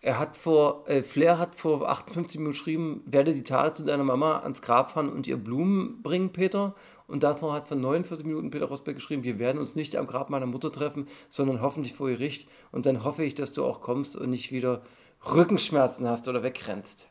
[0.00, 4.04] Er hat vor, äh, Flair hat vor 58 Minuten geschrieben, werde die Tage zu deiner
[4.04, 6.74] Mama ans Grab fahren und ihr Blumen bringen, Peter.
[7.08, 10.30] Und davor hat vor 49 Minuten Peter Rosberg geschrieben, wir werden uns nicht am Grab
[10.30, 12.48] meiner Mutter treffen, sondern hoffentlich vor Gericht.
[12.70, 14.82] Und dann hoffe ich, dass du auch kommst und nicht wieder
[15.26, 17.08] Rückenschmerzen hast oder wegrennst.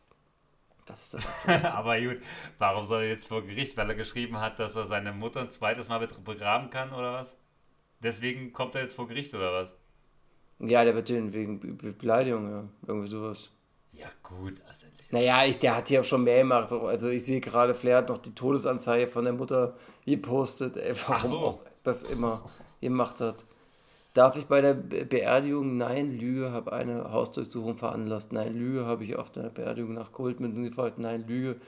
[0.85, 1.27] Das ist das.
[1.73, 2.21] Aber gut,
[2.57, 5.49] warum soll er jetzt vor Gericht, weil er geschrieben hat, dass er seine Mutter ein
[5.49, 7.37] zweites Mal begraben kann oder was?
[7.99, 9.75] Deswegen kommt er jetzt vor Gericht oder was?
[10.59, 12.63] Ja, der wird den wegen Be Be Beleidigung, ja.
[12.87, 13.49] Irgendwie sowas.
[13.93, 15.11] Ja, gut, also endlich.
[15.11, 16.71] Naja, ich, der hat hier auch schon mehr gemacht.
[16.71, 21.15] Also ich sehe gerade, Flair hat noch die Todesanzeige von der Mutter gepostet, ey, warum
[21.15, 21.37] Ach so.
[21.37, 22.49] auch das immer
[22.81, 23.43] gemacht hat.
[24.13, 28.33] Darf ich bei der Be Beerdigung, nein, Lüge, habe eine Hausdurchsuchung veranlasst.
[28.33, 30.97] Nein, Lüge, habe ich auf der Beerdigung nach Goldmünzen gefragt.
[30.97, 31.59] Nein, Lüge,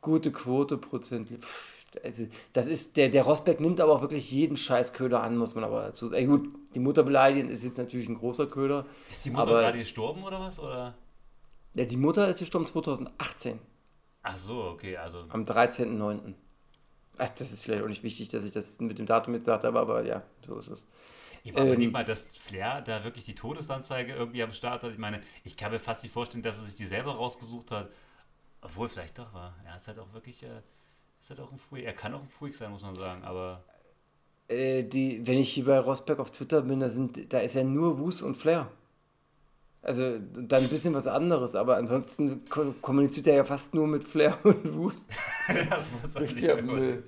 [0.00, 1.28] gute Quote, Prozent.
[1.28, 5.36] Pff, Also, das ist, der, der Rosberg nimmt aber auch wirklich jeden scheiß Köder an,
[5.36, 6.20] muss man aber dazu sagen.
[6.22, 8.86] Ey, gut, die Mutter beleidigen ist jetzt natürlich ein großer Köder.
[9.10, 10.58] Ist die Mutter Aber- gerade gestorben oder was?
[10.58, 10.94] Oder?
[11.74, 13.58] Ja, die Mutter ist gestorben 2018.
[14.22, 15.18] Ach so, okay, also.
[15.28, 16.34] Am 13.09.
[17.18, 19.64] Ach, das ist vielleicht auch nicht wichtig, dass ich das mit dem Datum jetzt gesagt
[19.64, 20.82] habe, aber ja, so ist es.
[21.44, 24.92] Ich meine, Ähm, ähm, mal, dass Flair da wirklich die Todesanzeige irgendwie am Start hat.
[24.92, 27.90] Ich meine, ich kann mir fast nicht vorstellen, dass er sich die selber rausgesucht hat.
[28.62, 29.54] Obwohl, vielleicht doch war.
[29.66, 30.62] Er ist halt auch wirklich, äh,
[31.24, 31.84] ist halt auch ein Freak.
[31.84, 33.22] Er kann auch ein Freak sein, muss man sagen.
[33.24, 33.64] Aber
[34.48, 37.64] Äh, die, wenn ich hier bei Rosberg auf Twitter bin, da, sind, da ist ja
[37.64, 38.70] nur Wus und Flair.
[39.80, 44.04] Also dann ein bisschen was anderes, aber ansonsten ko kommuniziert er ja fast nur mit
[44.04, 45.04] Flair und Wus.
[45.70, 47.04] das muss Richtiger immer- Müll.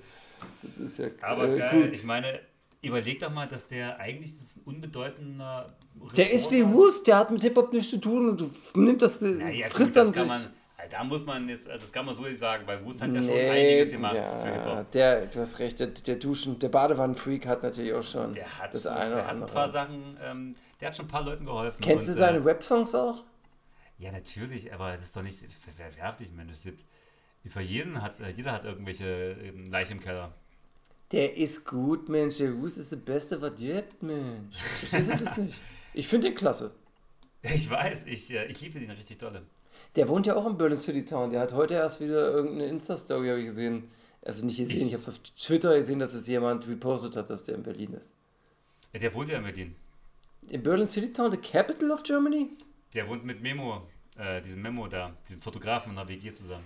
[0.63, 1.93] Das ist ja Aber äh, geil, gut.
[1.93, 2.39] ich meine,
[2.83, 5.67] überleg doch mal, dass der eigentlich das ist ein unbedeutender.
[6.15, 9.21] Der ist wie Reporter- Wus, der hat mit Hip-Hop nichts zu tun und nimmt das,
[9.21, 10.47] Naja, frisst gut, das dann kann man,
[10.89, 13.21] da muss man jetzt, äh, das kann man so nicht sagen, weil Wust hat ja
[13.21, 14.91] schon Nee, einiges gemacht ja, für Hip-Hop.
[14.91, 18.73] Der, du hast recht, der, der Duschen, der Badewannenfreak hat natürlich auch schon Der hat,
[18.73, 19.47] das schon, eine der hat ein andere.
[19.47, 21.81] paar Sachen, ähm, der hat schon ein paar Leuten geholfen.
[21.81, 23.23] Kennst du und, seine Äh, Rap-Songs auch?
[23.97, 26.53] ja, natürlich, aber das ist doch nicht verwerflich, Mensch.
[26.53, 26.85] Es gibt,
[27.47, 29.05] für jeden hat, äh, jeder hat irgendwelche
[29.43, 30.33] ähm, Leiche im Keller.
[31.11, 32.37] Der ist gut, Mensch.
[32.37, 34.71] Der Wus ist der Beste, was ihr habt, Mensch.
[34.77, 35.61] Verstehst du das nicht?
[35.93, 36.75] Ich finde den klasse.
[37.41, 39.43] Ich weiß, ich, äh, ich liebe den richtig dolle.
[39.97, 41.31] Der wohnt ja auch in Berlin City Town.
[41.31, 43.89] Der hat heute erst wieder irgendeine Insta-Story, habe ich gesehen.
[44.21, 47.29] Also nicht gesehen, ich, Ich- habe es auf Twitter gesehen, dass es jemand repostet hat,
[47.29, 48.09] dass der in Berlin ist.
[48.93, 49.75] Ja, Der wohnt ja in Berlin.
[50.49, 52.49] In Berlin City Town, the capital of Germany?
[52.93, 53.81] Der wohnt mit Memo,
[54.17, 56.63] äh, diesem Memo da, diesem Fotografen in der WG zusammen.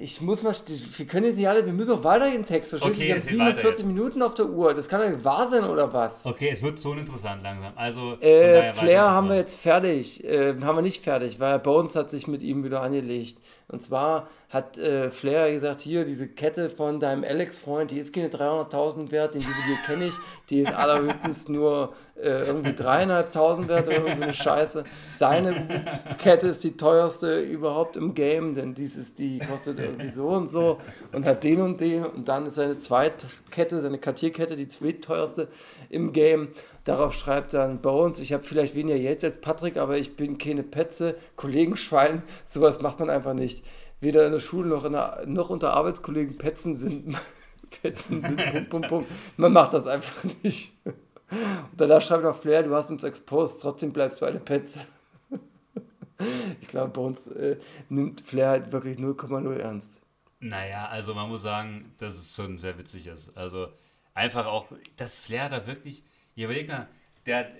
[0.00, 2.92] Ich muss mal, wir können jetzt nicht alle, wir müssen noch weiter im Text verstehen.
[2.92, 3.86] Okay, wir haben erzähl weiter 47 jetzt.
[3.88, 4.72] Minuten auf der Uhr.
[4.72, 6.24] Das kann doch wahr sein, oder was?
[6.24, 7.72] Okay, es wird so interessant langsam.
[7.74, 10.22] Also, Äh, Flair haben wir jetzt fertig.
[10.22, 13.38] Äh, haben wir nicht fertig, weil Bones hat sich mit ihm wieder angelegt.
[13.70, 18.28] Und zwar hat äh, Flair gesagt, hier, diese Kette von deinem Alex-Freund, die ist keine
[18.28, 20.14] 300.000 wert, den Juwelier kenne ich,
[20.48, 24.84] die ist allerhöchstens nur äh, irgendwie 300.000 wert oder so eine Scheiße.
[25.12, 25.68] Seine
[26.16, 30.48] Kette ist die teuerste überhaupt im Game, denn dies ist die, kostet irgendwie so und
[30.48, 30.80] so
[31.12, 35.48] und hat den und den und dann ist seine Zweitkette, seine Kartierkette die zweitteuerste
[35.90, 36.48] im Game.
[36.88, 40.62] Darauf schreibt dann Bones, ich habe vielleicht weniger Geld als Patrick, aber ich bin keine
[40.62, 43.62] Petze, Kollegenschwein, sowas macht man einfach nicht.
[44.00, 47.14] Weder in der Schule noch, der, noch unter Arbeitskollegen Petzen sind,
[47.82, 49.10] Petzen sind, Punkt, Punkt, Punkt.
[49.36, 50.72] Man macht das einfach nicht.
[50.86, 50.96] Und
[51.76, 54.80] danach schreibt auch Flair, du hast uns exposed, trotzdem bleibst du eine Petze.
[56.62, 57.58] Ich glaube, bei uns äh,
[57.90, 60.00] nimmt Flair halt wirklich 0,0 ernst.
[60.40, 63.36] Naja, also man muss sagen, dass es schon sehr witzig ist.
[63.36, 63.68] Also
[64.14, 66.02] einfach auch, dass Flair da wirklich,
[66.44, 66.88] überlegt mal,
[67.26, 67.52] der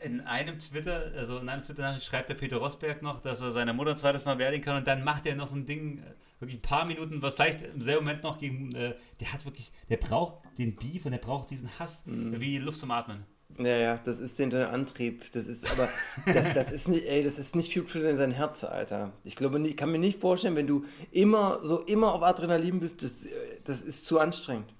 [0.00, 3.72] in einem Twitter, also in einem Twitter-Nachricht schreibt der Peter Rosberg noch, dass er seine
[3.72, 6.02] Mutter ein zweites Mal beerdigen kann und dann macht er noch so ein Ding, äh,
[6.40, 9.72] wirklich ein paar Minuten, was vielleicht im selben Moment noch gegen, äh, der hat wirklich,
[9.88, 13.24] der braucht den Beef und der braucht diesen Hass wie Luft zum Atmen.
[13.58, 15.30] Ja, ja, das ist den der Antrieb.
[15.32, 15.88] Das ist aber,
[16.32, 19.12] das, das ist nicht, ey, das ist nicht viel für dein Herz, Alter.
[19.24, 23.02] Ich glaube, ich kann mir nicht vorstellen, wenn du immer so immer auf Adrenalin bist,
[23.02, 23.30] das, äh,
[23.64, 24.72] das ist zu anstrengend.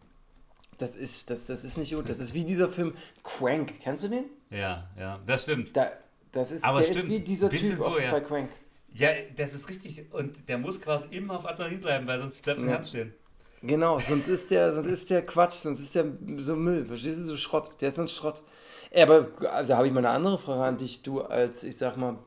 [0.81, 2.09] Das ist, das, das ist nicht gut.
[2.09, 3.75] Das ist wie dieser Film Crank.
[3.81, 4.25] Kennst du den?
[4.51, 5.77] Ja, ja, das stimmt.
[5.77, 5.91] Da,
[6.33, 8.11] das ist, Aber der stimmt, ist wie dieser bisschen Typ so, ja.
[8.11, 8.51] bei Crank.
[8.95, 10.13] Ja, das ist richtig.
[10.13, 12.77] Und der muss quasi immer auf Adrenalin bleiben, weil sonst bleibt sein Ja.
[12.77, 13.15] Herz stehen.
[13.63, 16.07] Genau, sonst ist der, sonst ist der Quatsch, sonst ist der
[16.39, 18.43] so Müll, verstehst du, so Schrott, der ist sonst Schrott.
[18.91, 21.97] Ey, aber da habe ich mal eine andere Frage an dich, du als, ich sag
[21.99, 22.19] mal,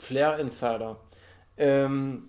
[0.00, 0.98] Flair-Insider.
[1.56, 2.28] Ähm,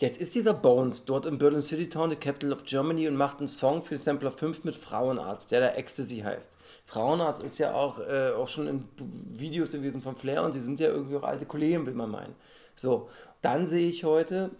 [0.00, 3.38] jetzt ist dieser Bones dort in Berlin City Town, the capital of Germany, und macht
[3.38, 6.50] einen Song für Sampler 5 mit Frauenarzt, der da Ecstasy heißt.
[6.86, 10.80] Frauenarzt ist ja auch, äh, auch schon in Videos gewesen von Flair und sie sind
[10.80, 12.34] ja irgendwie auch alte Kollegen, will man meinen.
[12.74, 13.10] So,
[13.42, 14.50] dann sehe ich heute,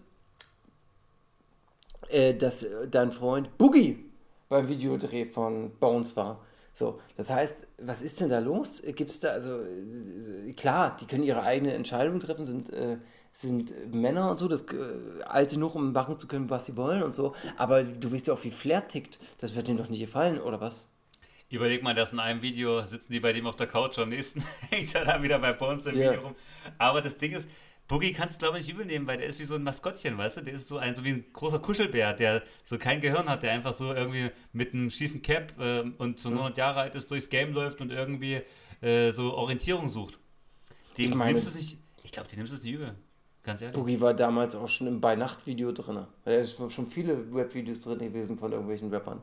[2.09, 4.05] äh, dass dein Freund Boogie
[4.47, 6.45] beim Videodreh von Bones war.
[6.73, 8.81] So, das heißt, was ist denn da los?
[8.95, 12.97] Gibt es da, also, äh, klar, die können ihre eigene Entscheidung treffen, sind, äh,
[13.33, 17.01] sind Männer und so, das äh, alte genug, um machen zu können, was sie wollen
[17.03, 19.19] und so, aber du weißt ja auch, wie Flair tickt.
[19.39, 20.89] Das wird denen doch nicht gefallen, oder was?
[21.49, 24.41] Überleg mal, dass in einem Video sitzen die bei dem auf der Couch, am nächsten
[24.69, 26.11] hängt er dann wieder bei Bones im Ja.
[26.11, 26.35] Video rum.
[26.77, 27.49] Aber das Ding ist,
[27.87, 30.17] Boogie kannst du glaube ich nicht übel nehmen, weil der ist wie so ein Maskottchen,
[30.17, 30.41] weißt du?
[30.41, 33.51] Der ist so ein, so wie ein großer Kuschelbär, der so kein Gehirn hat, der
[33.51, 37.27] einfach so irgendwie mit einem schiefen Cap ähm, und so 900 Jahre alt ist, durchs
[37.27, 38.41] Game läuft und irgendwie
[38.81, 40.19] äh, so Orientierung sucht.
[40.97, 42.95] Dem Ich meine- nimmst du es nicht, ich glaube, die nimmst du es nicht übel.
[43.43, 43.75] Ganz ehrlich.
[43.75, 46.05] Boogie war damals auch schon im Bei-Nacht-Video drin.
[46.25, 49.21] Da ist schon schon viele Web-Videos drin gewesen von irgendwelchen Rappern.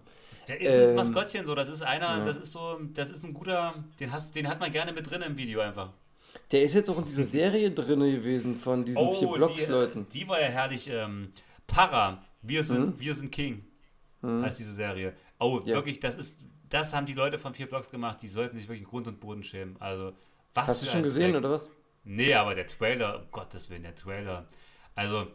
[0.49, 2.25] Der ist ein Ähm, Maskottchen so, das ist einer, ja.
[2.25, 5.23] das ist so, das ist ein guter, den, hast, den hat man gerne mit drin
[5.23, 5.93] im Video einfach.
[6.51, 10.01] Der ist jetzt auch in dieser Serie drin gewesen von diesen vier Blocks-Leuten.
[10.03, 10.89] Oh, die, die war ja herrlich.
[10.91, 11.29] Ähm,
[11.67, 13.01] Para, wir sind, Mhm.
[13.01, 13.63] wir sind King,
[14.23, 15.13] heißt diese Serie.
[15.39, 15.75] Oh, Ja.
[15.77, 16.41] wirklich, das ist,
[16.71, 19.43] das haben die Leute von vier Blocks gemacht, die sollten sich wirklich Grund und Boden
[19.45, 19.77] schämen.
[19.81, 20.13] Also,
[20.55, 21.41] was Hast du schon gesehen, Dreck.
[21.43, 21.71] oder was?
[22.11, 24.47] Nee, aber der Trailer, um Gottes Willen, der Trailer.
[24.95, 25.27] Also,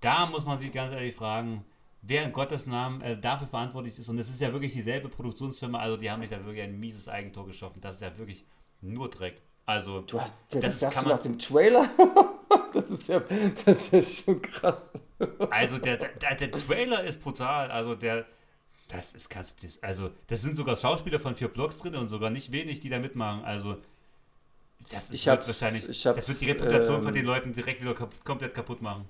[0.00, 1.64] da muss man sich ganz ehrlich fragen,
[2.02, 4.08] wer in Gottes Namen äh, dafür verantwortlich ist.
[4.08, 7.08] Und es ist ja wirklich dieselbe Produktionsfirma, also die haben sich da wirklich ein mieses
[7.08, 7.80] Eigentor geschaffen.
[7.80, 8.44] Das ist ja wirklich
[8.80, 9.40] nur Dreck.
[9.66, 11.88] Also, Du hast, das, Das das hast kann du man- nach dem Trailer?
[12.72, 13.20] das, ist ja,
[13.64, 14.90] das ist ja schon krass.
[15.50, 17.70] Also der, der, der Trailer ist brutal.
[17.70, 18.26] Also der,
[18.88, 22.50] das ist kannst also das sind sogar Schauspieler von vier Blocks drin und sogar nicht
[22.50, 23.44] wenig, die da mitmachen.
[23.44, 23.76] Also
[24.90, 28.24] das ist wird wahrscheinlich, das wird die Reputation ähm, von den Leuten direkt wieder kap
[28.24, 29.04] komplett kaputt machen.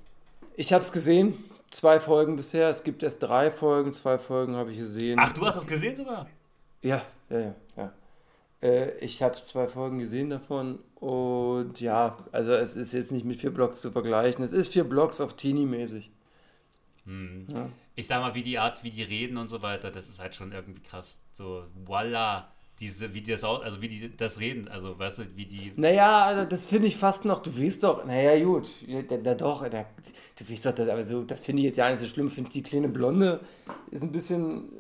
[0.57, 1.45] Ich habe es gesehen.
[1.71, 2.69] Zwei Folgen bisher.
[2.69, 3.93] Es gibt erst drei Folgen.
[3.93, 5.19] Zwei Folgen habe ich gesehen.
[5.21, 6.29] Ach, du hast es gesehen sogar?
[6.83, 7.55] Ja, ja, ja.
[7.77, 7.93] ja.
[8.63, 10.81] Äh, ich habe zwei Folgen gesehen davon.
[10.97, 14.45] Und ja, also es ist jetzt nicht mit vier Blocks zu vergleichen.
[14.45, 16.11] Es ist vier Blocks auf Teenie-mäßig.
[17.07, 17.69] Ja.
[17.95, 20.35] Ich sag mal, wie die Art, wie die reden und so weiter, das ist halt
[20.35, 21.21] schon irgendwie krass.
[21.33, 25.45] So, voila, diese, wie die das also wie die das reden, also weißt du, wie
[25.45, 25.73] die.
[25.77, 29.35] Naja, also das finde ich fast noch, du weißt doch, naja gut, ja, da, da
[29.35, 29.85] doch, da,
[30.37, 32.35] du weißt doch, das, aber so, das finde ich jetzt ja nicht so schlimm, ich
[32.35, 33.41] finde die kleine Blonde
[33.91, 34.73] ist ein bisschen,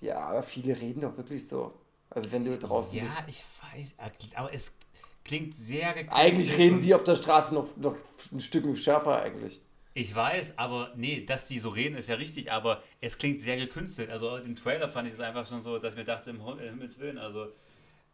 [0.00, 1.72] äh, ja, aber viele reden doch wirklich so.
[2.08, 3.42] Also wenn du draußen Ja, bist.
[3.42, 3.44] ich
[3.78, 3.94] weiß,
[4.36, 4.76] aber es
[5.24, 7.96] klingt sehr gekünstelt Eigentlich reden die auf der Straße noch, noch
[8.32, 9.60] ein Stück schärfer eigentlich.
[9.98, 13.56] Ich weiß, aber nee, dass die so reden, ist ja richtig, aber es klingt sehr
[13.56, 14.10] gekünstelt.
[14.10, 16.58] Also im Trailer fand ich es einfach schon so, dass ich mir dachte, im Him-
[16.58, 17.46] Himmels Willen, also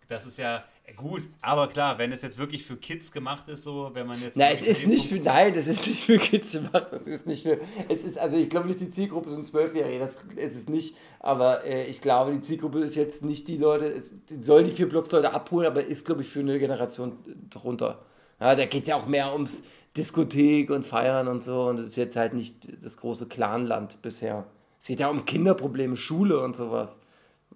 [0.07, 3.65] das ist ja äh, gut, aber klar, wenn es jetzt wirklich für Kids gemacht ist,
[3.65, 4.37] so, wenn man jetzt.
[4.37, 7.43] Na, es ist nicht für, nein, das ist nicht für Kids gemacht, das ist nicht
[7.43, 7.59] für,
[7.89, 11.65] es ist, also ich glaube nicht, die Zielgruppe sind Zwölfjährige, das ist es nicht, aber
[11.65, 15.33] äh, ich glaube, die Zielgruppe ist jetzt nicht die Leute, es soll die vier Blocks-Leute
[15.33, 17.19] abholen, aber ist, glaube ich, für eine Generation
[17.51, 18.05] drunter.
[18.39, 19.65] Ja, da geht es ja auch mehr ums
[19.97, 24.47] Diskothek und Feiern und so und es ist jetzt halt nicht das große Clanland bisher.
[24.81, 26.99] Es geht ja um Kinderprobleme, Schule und sowas.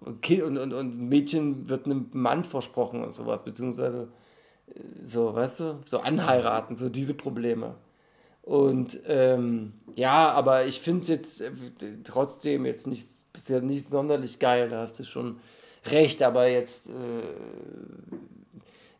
[0.01, 4.09] Und, und, und, Mädchen wird einem Mann versprochen und sowas, beziehungsweise
[5.03, 7.76] so, weißt du, so anheiraten, so diese Probleme.
[8.43, 11.51] Und ähm, ja, aber ich finde es jetzt äh,
[12.05, 15.41] trotzdem jetzt nicht, bisher nicht sonderlich geil, da hast du schon
[15.87, 16.93] recht, aber jetzt, äh,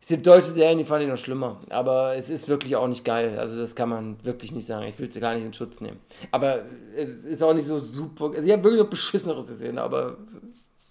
[0.01, 3.03] es gibt deutsche Serien, die fand ich noch schlimmer, aber es ist wirklich auch nicht
[3.03, 5.81] geil, also das kann man wirklich nicht sagen, ich will es gar nicht in Schutz
[5.81, 5.99] nehmen.
[6.31, 10.17] Aber es ist auch nicht so super, also ich habe wirklich noch beschisseneres gesehen, aber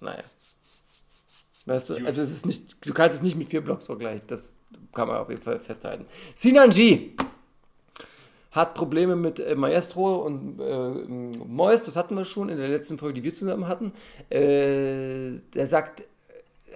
[0.01, 0.23] naja.
[1.67, 4.57] Weißt du, also es ist nicht, du kannst es nicht mit vier Blocks vergleichen, das
[4.93, 6.07] kann man auf jeden Fall festhalten.
[6.35, 7.17] Sinanji
[8.57, 12.99] hat Probleme mit äh, Maestro und äh, Mois, das hatten wir schon in der letzten
[12.99, 13.93] Folge, die wir zusammen hatten.
[14.31, 16.05] Äh, der sagt,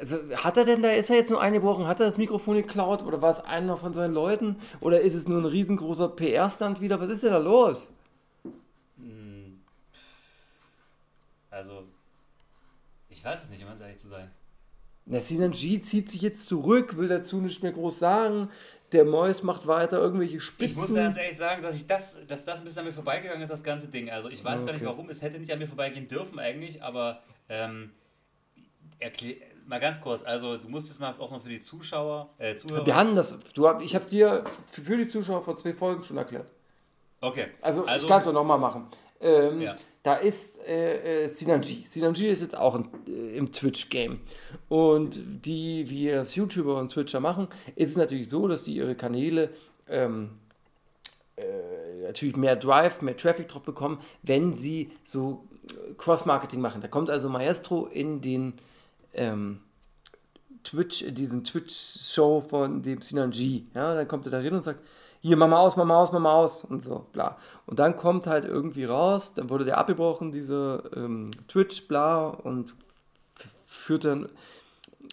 [0.00, 3.02] also hat er denn da, ist er jetzt nur eingebrochen, hat er das Mikrofon geklaut
[3.02, 7.00] oder war es einer von seinen Leuten oder ist es nur ein riesengroßer PR-Stand wieder?
[7.00, 7.92] Was ist denn da los?
[11.50, 11.84] Also,
[13.08, 14.30] ich weiß es nicht, um ganz ehrlich zu sein.
[15.04, 18.48] Na, Sinanji zieht sich jetzt zurück, will dazu nicht mehr groß sagen.
[18.92, 20.72] Der Mois macht weiter irgendwelche Spitzen.
[20.72, 23.42] Ich muss ganz ehrlich sagen, dass ich das, dass das ein bisschen an mir vorbeigegangen
[23.42, 24.10] ist, das ganze Ding.
[24.10, 24.90] Also ich weiß gar nicht Okay.
[24.90, 27.90] warum, es hätte nicht an mir vorbeigehen dürfen eigentlich, aber ähm,
[28.98, 29.36] erklär,
[29.70, 32.84] mal ganz kurz, also du musst jetzt mal auch noch für die Zuschauer, äh, Zuhörer.
[32.84, 36.02] Wir hatten das, du, hab- ich habe es dir für die Zuschauer vor zwei Folgen
[36.02, 36.52] schon erklärt.
[37.22, 37.46] okay.
[37.62, 38.88] Also, ich kann es auch nochmal machen.
[39.20, 39.76] Ähm, Ja.
[40.02, 41.84] da ist äh, äh, Sinanji.
[41.84, 44.20] Sinanji ist jetzt auch in, äh, im Twitch-Game.
[44.68, 48.94] Und die, wie es YouTuber und Twitcher machen, ist es natürlich so, dass die ihre
[48.94, 49.50] Kanäle
[49.88, 50.30] ähm,
[51.36, 51.42] äh,
[52.06, 56.80] natürlich mehr Drive, mehr Traffic drauf bekommen, wenn sie so äh, Cross-Marketing machen.
[56.80, 58.54] Da kommt also Maestro in den
[59.14, 59.60] ähm,
[60.62, 63.66] Twitch, diesen Twitch-Show von dem Sinanji.
[63.74, 64.80] Ja, dann kommt er da rein und sagt,
[65.20, 67.36] hier, mach mal aus, mach mal aus, mach mal aus und so, bla.
[67.66, 72.74] Und dann kommt halt irgendwie raus, dann wurde der abgebrochen, diese ähm, Twitch, bla, und
[73.66, 74.28] führt dann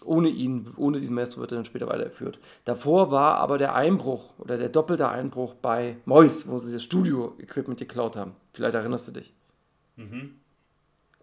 [0.06, 2.40] ohne ihn, ohne diesen Maestro wird er dann später weitergeführt.
[2.66, 7.80] Davor war aber der Einbruch oder der doppelte Einbruch bei Mois, wo sie das Studio-Equipment
[7.80, 8.34] geklaut haben.
[8.54, 9.34] Vielleicht erinnerst du dich.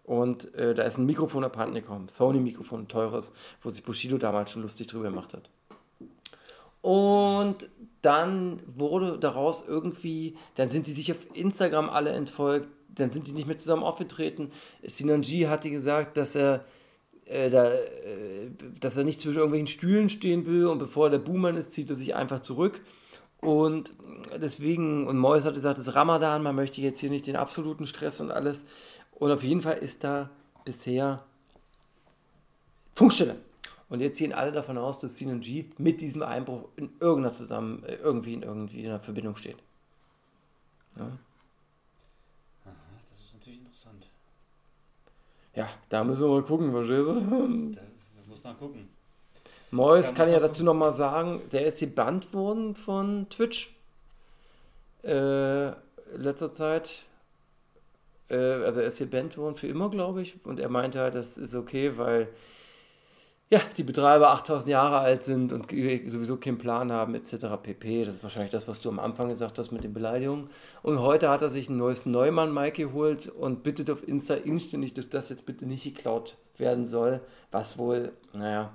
[0.05, 3.31] Und äh, da ist ein Mikrofon abhanden gekommen, Sony-Mikrofon, ein teures,
[3.63, 5.49] wo sich Bushido damals schon lustig drüber gemacht hat.
[6.81, 7.67] Und
[8.03, 13.31] dann wurde daraus irgendwie, dann sind die sich auf Instagram alle entfolgt, dann sind die
[13.31, 14.51] nicht mehr zusammen aufgetreten.
[14.83, 16.63] Sinanji hatte gesagt, dass er,
[17.25, 21.57] äh, da, äh, dass er nicht zwischen irgendwelchen Stühlen stehen will und bevor der Buhmann
[21.57, 22.79] ist, zieht er sich einfach zurück.
[23.41, 23.91] Und
[24.39, 27.85] deswegen, und Mois hat gesagt, es ist Ramadan, man möchte jetzt hier nicht den absoluten
[27.87, 28.65] Stress und alles.
[29.15, 30.29] Und auf jeden Fall ist da
[30.65, 31.23] bisher
[32.93, 33.37] Funkstille.
[33.89, 37.95] Und jetzt gehen alle davon aus, dass Sinanji mit diesem Einbruch in irgendeiner zusammen, äh,
[37.95, 39.57] irgendwie in irgendwie in einer Verbindung steht.
[40.97, 41.11] Ja,
[43.11, 44.07] Das ist natürlich interessant.
[45.53, 47.71] ja da müssen wir mal gucken, verstehst du?
[47.75, 47.81] Da
[48.27, 48.89] muss man gucken.
[49.71, 53.75] Mois kann ja dazu nochmal sagen, der ist gebannt worden von Twitch.
[55.03, 55.71] Äh,
[56.15, 57.03] letzter Zeit.
[58.29, 60.45] Äh, also er ist gebannt worden für immer, glaube ich.
[60.45, 62.29] Und er meinte halt, das ist okay, weil
[63.49, 67.45] ja, die Betreiber 8000 Jahre alt sind und sowieso keinen Plan haben, etc.
[67.61, 68.05] pp.
[68.05, 70.49] Das ist wahrscheinlich das, was du am Anfang gesagt hast mit den Beleidigungen.
[70.81, 75.09] Und heute hat er sich ein neues Neumann-Mic geholt und bittet auf Insta inständig, dass
[75.09, 77.21] das jetzt bitte nicht geklaut werden soll,
[77.51, 78.73] was wohl, naja,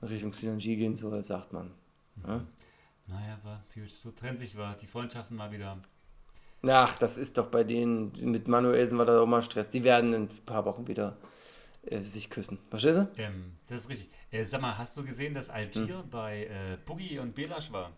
[0.00, 1.72] in Richtung Sinanji gehen soll, sagt man.
[2.26, 2.44] Ja?
[3.08, 5.78] Naja, war, so trennt sich war die Freundschaften mal wieder.
[6.66, 9.70] Ach, das ist doch bei denen, mit Manuelsen war da auch mal Stress.
[9.70, 11.16] Die werden in ein paar Wochen wieder
[11.86, 12.58] äh, sich küssen.
[12.68, 13.08] Verstehst du?
[13.16, 14.10] Ähm, das ist richtig.
[14.30, 17.92] Äh, sag mal, hast du gesehen, dass Algier bei äh, Boogie und Belasch war?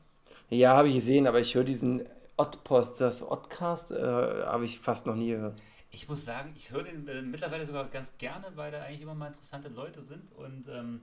[0.49, 2.03] Ja, habe ich gesehen, aber ich höre diesen
[2.37, 5.61] Oddpost, das Oddcast, äh, habe ich fast noch nie gehört.
[5.91, 9.15] Ich muss sagen, ich höre den äh, mittlerweile sogar ganz gerne, weil da eigentlich immer
[9.15, 11.01] mal interessante Leute sind und ähm,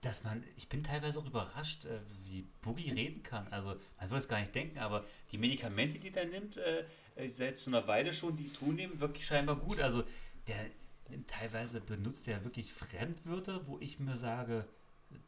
[0.00, 3.46] dass man, ich bin teilweise auch überrascht, äh, wie Boogie reden kann.
[3.50, 6.84] Also man würde es gar nicht denken, aber die Medikamente, die der nimmt, äh,
[7.16, 9.80] äh, seit so einer Weile schon, die tun ihm wirklich scheinbar gut.
[9.80, 10.04] Also
[10.46, 10.56] der
[11.08, 14.66] nimmt teilweise benutzt er wirklich Fremdwörter, wo ich mir sage,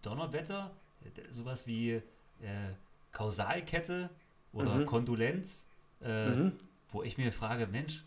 [0.03, 0.77] Donnerwetter,
[1.31, 2.03] sowas wie äh,
[3.13, 4.11] Kausalkette
[4.53, 4.87] oder Mhm.
[4.87, 5.67] Kondolenz,
[6.03, 6.53] äh, Mhm.
[6.91, 8.05] wo ich mir frage, Mensch,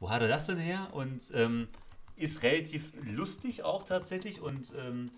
[0.00, 0.90] wo hat er das denn her?
[0.92, 1.68] Und ähm,
[2.16, 5.10] ist relativ lustig auch tatsächlich und ähm,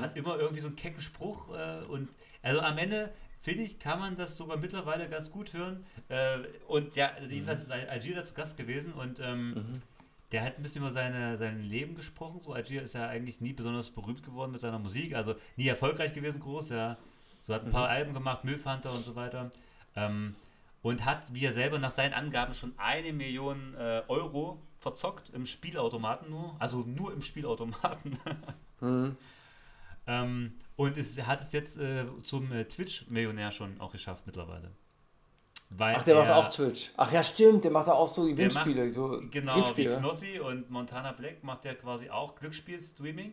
[0.00, 1.54] hat immer irgendwie so einen kecken Spruch.
[1.56, 2.08] Äh, und
[2.42, 3.10] also am Ende,
[3.40, 5.84] finde ich, kann man das sogar mittlerweile ganz gut hören.
[6.08, 9.72] Äh, und ja, jedenfalls ist Al- Algier zu Gast gewesen und ähm,
[10.32, 12.40] der hat ein bisschen über seine, sein Leben gesprochen.
[12.40, 16.12] So, Algier ist ja eigentlich nie besonders berühmt geworden mit seiner Musik, also nie erfolgreich
[16.12, 16.96] gewesen, groß, ja.
[17.40, 19.50] So hat ein paar Alben gemacht, Milfhunter und so weiter.
[19.96, 20.34] Ähm,
[20.82, 25.46] und hat, wie er selber nach seinen Angaben, schon eine Million äh, Euro verzockt im
[25.46, 26.54] Spielautomaten nur.
[26.58, 28.18] Also nur im Spielautomaten.
[28.80, 29.16] Mhm.
[30.08, 34.72] Ähm, und es hat es jetzt äh, zum äh, Twitch-Millionär schon auch geschafft mittlerweile.
[35.70, 36.92] Weil Ach, der macht er- auch Twitch.
[36.96, 38.82] Ach ja, stimmt, der macht auch so der Gewinnspiele.
[38.84, 39.98] macht, so genau, wie Glücksspiele.
[39.98, 43.32] Knossi und Montana Black macht ja quasi auch Glücksspiel-Streaming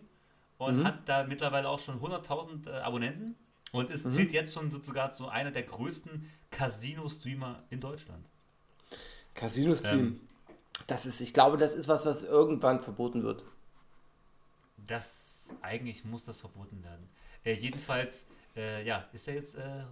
[0.57, 0.83] und Mhm.
[0.83, 3.35] hat da mittlerweile auch schon 100.000 äh, Abonnenten
[3.71, 3.95] und Mhm.
[3.95, 8.25] ist zählt jetzt schon sogar zu einer der größten Casino-Streamer in Deutschland.
[9.33, 9.99] Casino-Stream.
[9.99, 10.19] Ähm.
[10.87, 13.43] das ist, ich glaube, das ist was, was irgendwann verboten wird.
[14.77, 17.09] Das eigentlich muss das verboten werden.
[17.43, 19.83] Äh, jedenfalls, äh, ja, ist er jetzt äh,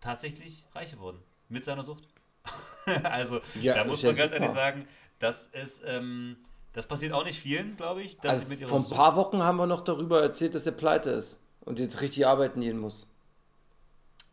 [0.00, 2.04] tatsächlich reich geworden mit seiner Sucht.
[3.04, 4.42] also Ja, da muss ja man ganz super.
[4.42, 4.88] ehrlich sagen,
[5.18, 6.36] das ist ähm,
[6.72, 9.16] das passiert auch nicht vielen, glaube ich, dass Also sie mit ihrer vor ein paar
[9.16, 12.78] Wochen haben wir noch darüber erzählt, dass er pleite ist und jetzt richtig arbeiten gehen
[12.78, 13.08] muss.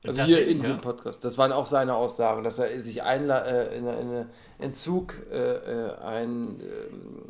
[0.03, 0.81] Also hier in Tatsächlich, dem ja?
[0.81, 1.25] Podcast.
[1.25, 5.97] Das waren auch seine Aussagen, dass er sich einla äh, in einen Entzug äh, äh,
[5.97, 7.23] ein, ähm,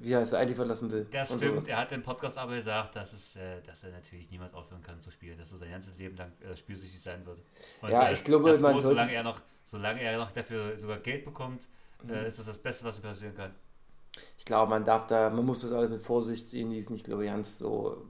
[0.00, 1.06] wie heißt er, eigentlich verlassen will.
[1.10, 1.42] Das stimmt.
[1.42, 1.66] sowas.
[1.68, 5.00] Er hat im Podcast aber gesagt, dass, es, äh, dass er natürlich niemals aufhören kann
[5.00, 7.38] zu spielen, dass er sein ganzes Leben lang äh, spielsüchtig sein wird.
[7.82, 10.98] Und, Ja, äh, ich glaube, man sollte- solange er noch, solange er noch dafür sogar
[10.98, 11.68] Geld bekommt,
[12.02, 12.10] Mhm.
[12.14, 13.54] äh, ist das das Beste, was ihm passieren kann.
[14.38, 16.94] Ich glaube, man darf da, man muss das alles mit Vorsicht genießen.
[16.96, 18.06] Ich glaube, ganz so,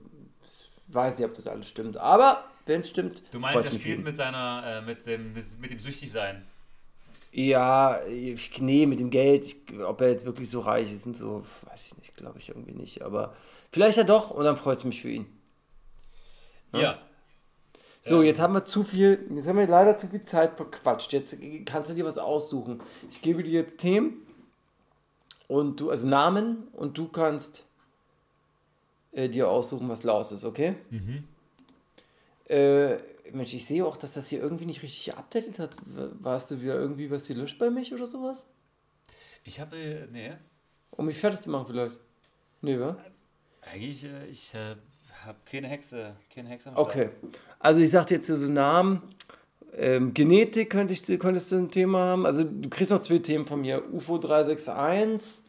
[0.89, 1.97] ich weiß nicht, ob das alles stimmt.
[1.97, 5.80] Aber wenn es stimmt, Du meinst, er spielt mit seiner, äh, mit dem, mit dem
[5.80, 6.47] Süchtigsein.
[7.31, 11.16] Ja, ich, nee, mit dem Geld, ich, ob er jetzt wirklich so reich ist und
[11.16, 13.03] so, weiß ich nicht, glaube ich irgendwie nicht.
[13.03, 13.35] Aber
[13.70, 15.26] vielleicht ja doch und dann freut es mich für ihn.
[16.72, 16.99] Ja.
[18.01, 21.12] So, jetzt haben wir zu viel, jetzt haben wir leider zu viel Zeit verquatscht.
[21.12, 22.81] Jetzt kannst du dir was aussuchen.
[23.11, 24.26] Ich gebe dir jetzt Themen
[25.47, 27.64] und du, also Namen und du kannst
[29.12, 30.76] äh, dir aussuchen, was Laus ist, okay?
[32.47, 32.99] Äh,
[33.33, 35.76] Mensch, ich sehe auch, dass das hier irgendwie nicht richtig geupdatet hat.
[36.20, 38.45] Warst du wieder irgendwie was gelöscht bei mich oder sowas?
[39.45, 40.33] Ich habe, äh, nee,
[40.91, 41.99] Um mich fertig zu machen vielleicht?
[42.61, 42.97] Nee, wa?
[43.62, 44.76] eigentlich, äh, ich äh,
[45.24, 46.72] habe keine Hexe, keine Hexe.
[46.74, 47.11] Okay.
[47.59, 49.03] Also ich sagte jetzt so Namen.
[49.74, 52.26] Ähm, Genetik könnte ich, könntest du ein Thema haben.
[52.26, 53.83] Also du kriegst noch zwei Themen von mir.
[53.93, 55.45] UFO 361,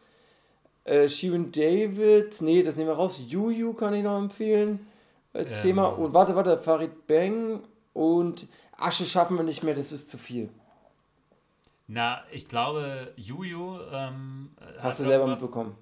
[0.84, 3.22] äh, Shirin David, nee, das nehmen wir raus.
[3.26, 4.89] Juju kann ich noch empfehlen
[5.32, 5.58] als Ähm.
[5.58, 5.86] Thema.
[5.86, 7.62] Und warte, warte, Farid Bang
[7.92, 10.48] und Asche schaffen wir nicht mehr, das ist zu viel.
[11.86, 13.78] Na, ich glaube, Juju.
[13.92, 15.76] Ähm, Hast du selber mitbekommen.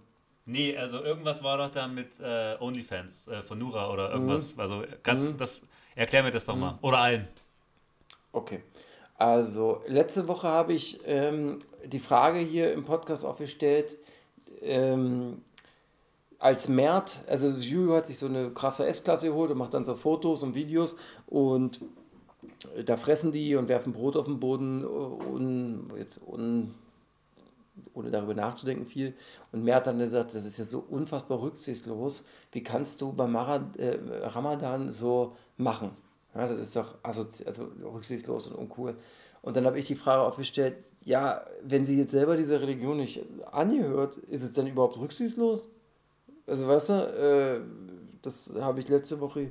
[0.47, 4.55] Nee, also irgendwas war doch da mit äh, OnlyFans äh, von Nura oder irgendwas.
[4.55, 4.61] Mhm.
[4.61, 6.79] Also, ganz, das, erklär mir das doch mal.
[6.81, 7.29] Oder allen.
[8.33, 8.63] Okay.
[9.17, 13.99] Also, letzte Woche habe ich ähm, die Frage hier im Podcast aufgestellt,
[14.63, 15.43] ähm,
[16.39, 19.97] als Mert, also Juju hat sich so eine krasse S-Klasse geholt und macht dann so
[19.97, 21.81] Fotos und Videos und
[22.85, 26.75] da fressen die und werfen Brot auf den Boden und jetzt un,
[27.95, 29.15] ohne darüber nachzudenken viel.
[29.53, 32.25] Und Mert dann gesagt, das ist ja so unfassbar rücksichtslos.
[32.53, 35.91] Wie kannst du beim Mara, äh, Ramadan so machen?
[36.35, 37.27] Ja, das ist doch also
[37.83, 38.97] rücksichtslos und uncool.
[39.43, 43.25] Und dann habe ich die Frage aufgestellt, ja, wenn sie jetzt selber dieser Religion nicht
[43.51, 45.71] angehört, ist es dann überhaupt rücksichtslos?
[46.49, 47.61] Also weißt du, äh,
[48.23, 49.51] das habe ich letzte Woche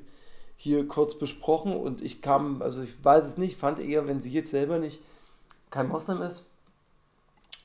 [0.55, 4.31] hier kurz besprochen und ich kam, also ich weiß es nicht, fand eher, wenn sie
[4.31, 5.01] jetzt selber nicht
[5.69, 6.49] kein Moslem ist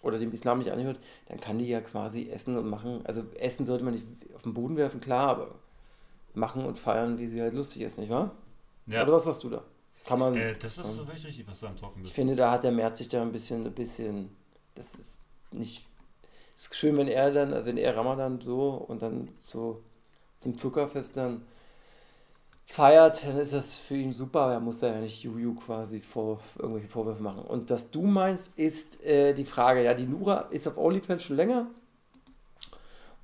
[0.02, 3.00] oder dem Islam nicht angehört, dann kann die ja quasi essen und machen.
[3.04, 5.54] Also essen sollte man nicht auf den Boden werfen, klar, aber
[6.34, 8.32] machen und feiern, wie sie halt lustig ist, nicht wahr?
[8.86, 9.02] Ja.
[9.02, 9.62] Oder was sagst du da?
[10.06, 10.36] Kann man.
[10.36, 12.14] Äh, das ist so richtig, was du am Ich bist.
[12.14, 14.30] finde, da hat der Merz sich da ein bisschen, ein bisschen,
[14.74, 15.20] das ist
[15.52, 15.86] nicht,
[16.62, 19.82] es ist schön, wenn er dann, wenn er Ramadan so und dann so
[20.36, 21.42] zum Zuckerfest dann
[22.66, 26.00] feiert, dann ist das für ihn super, aber er muss da ja nicht Juju quasi
[26.00, 27.42] vor, irgendwelche Vorwürfe machen.
[27.42, 31.34] Und was du meinst, ist äh, die Frage, ja, die Nura ist auf OnlyFans schon
[31.34, 31.66] länger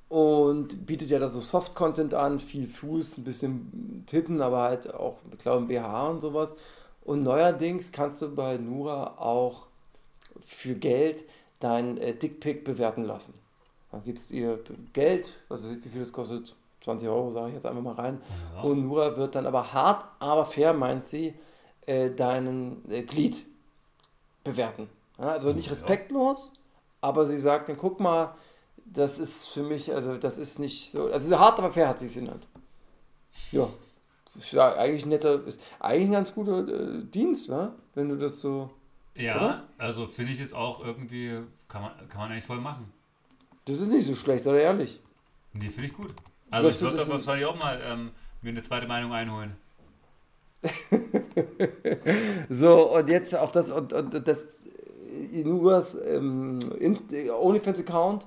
[0.09, 5.19] und bietet ja da so Soft-Content an, viel Fuß, ein bisschen Titten, aber halt auch,
[5.31, 6.57] ich glaube, BH und sowas.
[7.05, 9.69] Und neuerdings kannst du bei Nura auch
[10.45, 11.23] für Geld
[11.61, 13.35] dein äh, Dickpick bewerten lassen.
[13.91, 14.59] Dann gibst ihr
[14.93, 16.55] Geld, also wie viel das kostet,
[16.85, 18.21] 20 Euro, sage ich jetzt einfach mal rein.
[18.55, 18.63] Ja.
[18.63, 21.35] Und Nura wird dann aber hart, aber fair, meint sie,
[21.87, 23.45] äh, deinen äh, Glied
[24.45, 24.89] bewerten.
[25.19, 26.53] Ja, also nicht respektlos,
[27.01, 28.35] aber sie sagt dann, guck mal,
[28.85, 32.07] das ist für mich, also das ist nicht so, also hart, aber fair hat sie
[32.07, 32.47] es genannt.
[33.53, 33.69] Ja,
[34.37, 37.73] ist ja eigentlich ein netter, ist eigentlich ein ganz guter äh, Dienst, wa?
[37.95, 38.71] wenn du das so,
[39.19, 39.69] Ja, Oder?
[39.79, 42.93] also finde ich es auch irgendwie, kann man, kann man eigentlich voll machen.
[43.67, 45.01] das ist nicht so schlecht, sei ehrlich.
[45.53, 46.15] Nee, finde ich gut.
[46.51, 48.11] Also Wirst ich würde das aber in- wahrscheinlich auch mal ähm,
[48.43, 49.57] mir eine zweite Meinung einholen.
[52.49, 54.45] So, und jetzt auf das, und, und das
[55.07, 56.59] äh, Inuras ähm,
[57.13, 58.27] äh, OnlyFans-Account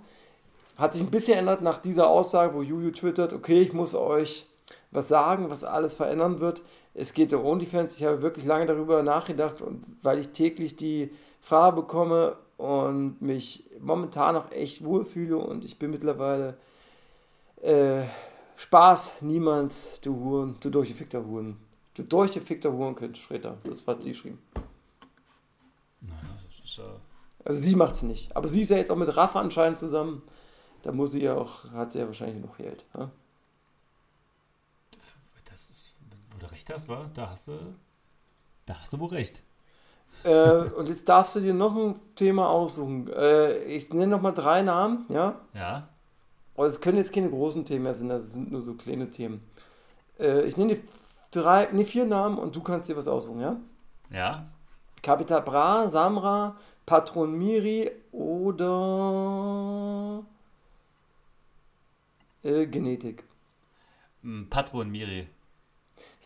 [0.77, 4.47] hat sich ein bisschen geändert nach dieser Aussage, wo Juju twittert, okay, ich muss euch
[4.91, 6.61] was sagen, was alles verändern wird.
[6.93, 7.95] Es geht um OnlyFans.
[7.97, 11.11] Ich habe wirklich lange darüber nachgedacht und weil ich täglich die
[11.41, 16.57] Frage bekomme und mich momentan noch echt wohlfühle und ich bin mittlerweile
[17.61, 18.03] äh,
[18.57, 21.57] Spaß, niemands, du Huren, du durchgefickter Huren.
[21.95, 23.57] Du durchgefickter Hurenkind, Schreter.
[23.63, 24.39] Das hat sie geschrieben.
[26.01, 26.85] Naja, das ist ja.
[27.43, 28.35] Also sie macht es nicht.
[28.35, 30.21] Aber sie ist ja jetzt auch mit Raff anscheinend zusammen.
[30.83, 32.85] Da muss sie ja auch, hat sie ja wahrscheinlich genug Geld.
[32.95, 33.09] Ja?
[35.51, 35.93] Das ist,
[36.31, 37.53] wo du recht hast, war, da hast du,
[38.65, 39.43] da hast du wohl recht.
[40.23, 43.07] äh, und jetzt darfst du dir noch ein Thema aussuchen.
[43.11, 45.39] Äh, ich nenne noch mal drei Namen, ja.
[45.53, 45.89] Ja,
[46.55, 49.41] Aber es können jetzt keine großen Themen mehr sein, das sind nur so kleine Themen.
[50.19, 50.81] Äh, ich nenne dir
[51.31, 53.57] drei, nee, vier Namen und du kannst dir was aussuchen, ja?
[54.11, 54.45] ja.
[55.01, 56.55] Capital Bra, Samra,
[56.85, 60.23] Patron Miri oder
[62.43, 63.23] äh, Genetik.
[64.23, 65.27] Hm, Patron Miri.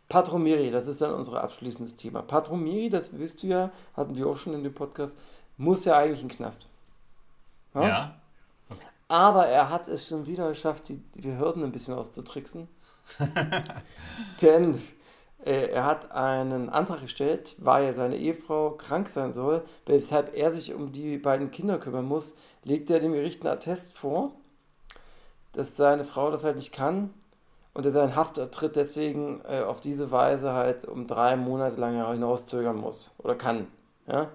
[0.10, 2.22] Patron Miri, das ist dann unser abschließendes Thema.
[2.22, 5.14] Patron Miri, das wisst du ja, hatten wir auch schon in dem Podcast,
[5.58, 6.68] muss ja eigentlich in den Knast.
[7.74, 8.16] Ja.
[9.08, 12.68] Aber er hat es schon wieder geschafft, die, die Behörden ein bisschen auszutricksen.
[14.41, 14.82] Denn
[15.45, 20.74] Äh, er hat einen Antrag gestellt, weil seine Ehefrau krank sein soll, weshalb er sich
[20.74, 24.32] um die beiden Kinder kümmern muss, legt er dem Gericht einen Attest vor,
[25.53, 27.14] dass seine Frau das halt nicht kann
[27.76, 32.78] und er seinen Haftertritt deswegen äh, auf diese Weise halt um drei Monate lang hinauszögern
[32.78, 33.67] muss oder kann.
[34.07, 34.30] Ja?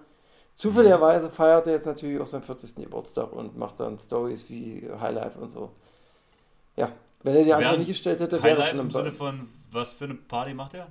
[0.54, 2.76] Zufälligerweise feiert er jetzt natürlich auch seinen 40.
[2.76, 5.70] Geburtstag und macht dann Stories wie Highlife und so.
[6.76, 10.04] Ja, wenn er die Antrag nicht gestellt hätte, wäre Highlife im Sinne von, was für
[10.04, 10.86] eine Party macht er?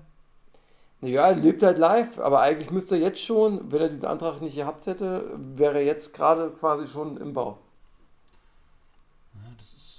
[1.02, 4.42] Ja, er lebt halt live, aber eigentlich müsste er jetzt schon, wenn er diesen Antrag
[4.42, 7.60] nicht gehabt hätte, wäre er jetzt gerade quasi schon im Bau.
[9.36, 9.99] Ja, das ist,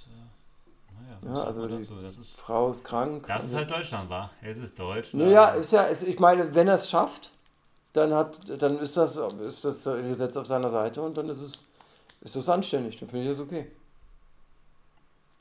[1.23, 3.27] Ja, also die das ist, Frau ist krank.
[3.27, 4.31] das ist halt Deutschland, war.
[4.41, 5.25] Es ist Deutschland.
[5.25, 7.31] Naja, ist ja, ist, ich meine, wenn er es schafft,
[7.93, 11.65] dann hat, dann ist das, ist das Gesetz auf seiner Seite und dann ist es,
[12.21, 13.67] ist das anständig, dann finde ich das okay.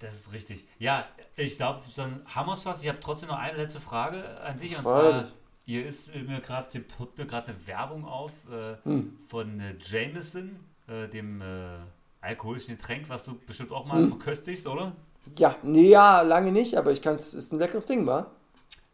[0.00, 0.66] Das ist richtig.
[0.78, 1.04] Ja,
[1.36, 2.82] ich glaube, dann haben wir es fast.
[2.82, 4.76] Ich habe trotzdem noch eine letzte Frage an dich.
[4.76, 5.28] Und zwar,
[5.66, 9.18] hier ist mir gerade put mir gerade eine Werbung auf äh, Hm.
[9.28, 10.58] von äh, Jameson,
[10.88, 11.76] äh, dem äh,
[12.22, 13.88] alkoholischen Getränk, was du bestimmt auch Hm.
[13.88, 14.92] mal verköstigst, oder?
[15.36, 18.30] Ja, nee, ja, lange nicht, aber ich kann es, ist ein leckeres Ding, wa?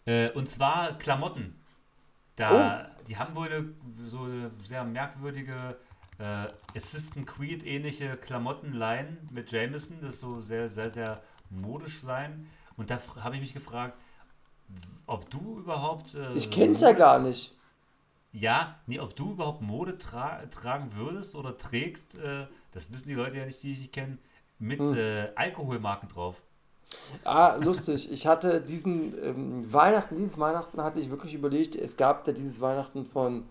[0.04, 1.54] Äh, und zwar Klamotten.
[2.36, 3.74] Da, die haben wohl
[4.06, 5.78] so eine sehr merkwürdige
[6.18, 12.46] äh, Assistant Creed ähnliche Klamottenline mit Jameson, das so sehr, sehr, sehr modisch sein.
[12.76, 13.94] Und da habe ich mich gefragt,
[15.06, 16.14] ob du überhaupt.
[16.14, 17.54] Äh, Ich kenn's ja gar nicht.
[18.32, 23.14] Ja, nee, ob du überhaupt Mode tra tragen würdest oder trägst, äh, das wissen die
[23.14, 24.18] Leute ja nicht, die ich kenne,
[24.58, 24.96] mit Hm.
[24.96, 26.42] äh, Alkoholmarken drauf.
[27.24, 28.10] Ah, lustig.
[28.12, 32.60] Ich hatte diesen ähm, Weihnachten, dieses Weihnachten hatte ich wirklich überlegt, es gab da dieses
[32.60, 33.44] Weihnachten von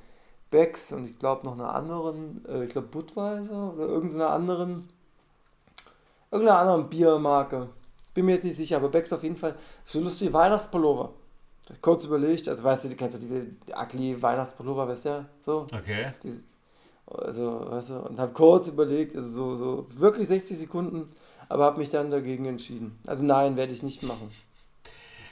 [0.51, 4.87] Becks und ich glaube noch einer anderen, äh, ich glaube Budweiser oder irgendeiner anderen,
[6.31, 7.69] irgendeiner anderen Biermarke.
[8.13, 9.55] Bin mir jetzt nicht sicher, aber Becks auf jeden Fall.
[9.83, 11.11] So lustige Weihnachtspullover.
[11.81, 15.65] Kurz überlegt, also weißt du, du kennst ja diese ugly Weihnachtspullover, weißt du ja, so.
[15.73, 16.13] Okay.
[16.23, 16.43] Diese,
[17.07, 21.09] also, weißt du, und habe kurz überlegt, also so, so wirklich 60 Sekunden,
[21.49, 22.97] aber habe mich dann dagegen entschieden.
[23.05, 24.31] Also nein, werde ich nicht machen.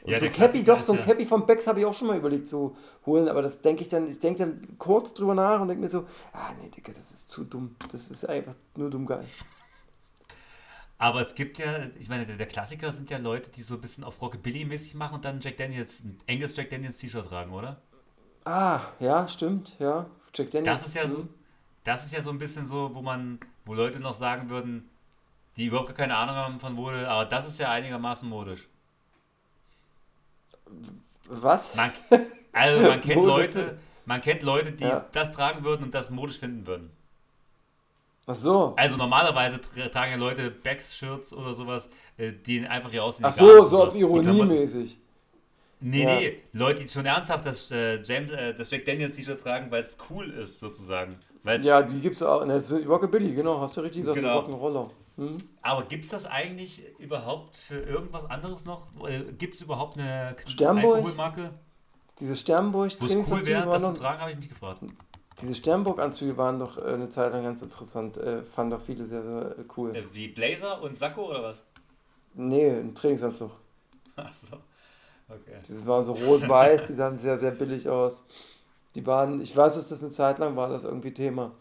[0.03, 1.93] Und Ja, so ein Cappy, doch, so ein ja- Cappy vom Becks habe ich auch
[1.93, 5.33] schon mal überlegt zu holen, aber das denke ich dann, ich denke dann kurz drüber
[5.33, 7.75] nach und denke mir so, ah nee, Digga, das ist zu dumm.
[7.91, 9.25] Das ist einfach nur dumm geil.
[10.97, 13.81] Aber es gibt ja, ich meine, der, der Klassiker sind ja Leute, die so ein
[13.81, 17.81] bisschen auf Rockabilly-mäßig machen und dann Jack Daniels, ein enges Jack Daniels T-Shirt tragen, oder?
[18.45, 20.05] Ah, ja, stimmt, ja.
[20.33, 20.81] Jack Daniels.
[20.81, 21.27] Das ist ja so.
[21.83, 24.89] Das ist ja so ein bisschen so, wo man, wo Leute noch sagen würden,
[25.57, 28.67] die überhaupt gar keine Ahnung haben von Mode, aber das ist ja einigermaßen modisch.
[31.27, 31.75] Was?
[31.75, 31.91] Man,
[32.51, 33.23] also man kennt.
[33.25, 35.05] Leute, man kennt Leute, die Ja.
[35.11, 36.91] das tragen würden und das modisch finden würden.
[38.25, 38.73] Ach so.
[38.77, 43.25] Also normalerweise tra tragen ja Leute Becks-Shirts oder sowas, äh, die einfach hier aussehen.
[43.25, 44.97] Ach so, so auf Ironie-mäßig.
[45.81, 46.15] Nee, Ja.
[46.15, 49.81] nee, Leute, die schon ernsthaft das, äh, James, äh, das Jack Daniels T-Shirt tragen, weil
[49.81, 51.17] es cool ist, sozusagen.
[51.43, 52.45] Weil's, Ja, die gibt's auch.
[52.45, 54.41] Ne, so Rockabilly, genau, hast du richtig gesagt, Genau.
[54.41, 54.89] so Rock'n'Roller.
[55.17, 55.37] Mhm.
[55.61, 58.87] Aber gibt es das eigentlich überhaupt für irgendwas anderes noch?
[59.07, 60.95] Äh, gibt es überhaupt eine Sternburg?
[60.95, 61.51] Alkoholmarke,
[62.19, 64.81] Diese Sternburg wo es cool wäre, waren das zu tragen, habe ich mich gefragt.
[65.41, 68.17] diese Sternburg-Anzüge waren doch äh, eine Zeit lang ganz interessant.
[68.17, 69.93] Äh, fanden doch viele sehr, sehr äh, cool.
[70.13, 71.63] Wie Blazer und Sakko oder was?
[72.35, 73.51] Nee, ein Trainingsanzug.
[74.15, 74.57] Achso.
[75.29, 75.57] Okay.
[75.67, 78.23] Die waren so rot-weiß, die sahen sehr, sehr billig aus.
[78.95, 81.51] Die waren, ich weiß, dass das eine Zeit lang war, das irgendwie Thema.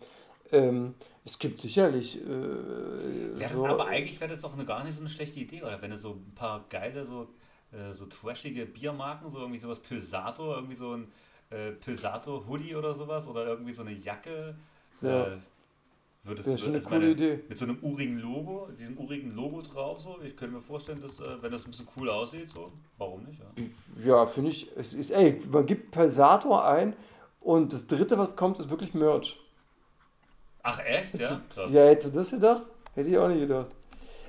[0.51, 4.85] Ähm, es gibt sicherlich äh, Wäre das so, aber eigentlich wäre das doch eine, gar
[4.85, 5.81] nicht so eine schlechte Idee, oder?
[5.81, 7.29] Wenn es so ein paar geile, so,
[7.73, 11.09] äh, so trashige Biermarken, so irgendwie sowas Pilsato, irgendwie so ein
[11.51, 14.55] äh, Pilsato-Hoodie oder sowas, oder irgendwie so eine Jacke.
[15.01, 15.29] Ja.
[15.29, 15.39] Äh,
[16.25, 17.41] würdest du schon eine also coole meine, Idee.
[17.49, 20.19] Mit so einem urigen Logo, diesem urigen Logo drauf, so.
[20.23, 22.67] Ich könnte mir vorstellen, dass, äh, wenn das ein bisschen cool aussieht, so,
[22.99, 23.41] warum nicht?
[23.41, 23.65] Ja?
[24.05, 26.95] Ja, finde ich, es ist, ey, man gibt Pelsator ein
[27.45, 29.39] und das dritte, was kommt, ist wirklich Merch.
[30.63, 31.19] Ach echt?
[31.19, 31.73] Ja, krass.
[31.73, 32.63] Ja, hättest du das gedacht?
[32.95, 33.69] Hätte ich auch nicht gedacht.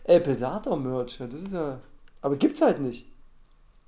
[0.05, 1.79] Ey, Pelsator-Merch, ja, das ist ja.
[2.21, 3.05] Aber gibt's halt nicht.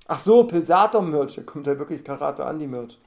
[0.06, 2.98] Ach so, Pelsator-Merch, da kommt halt wirklich Karate Andi-Merch.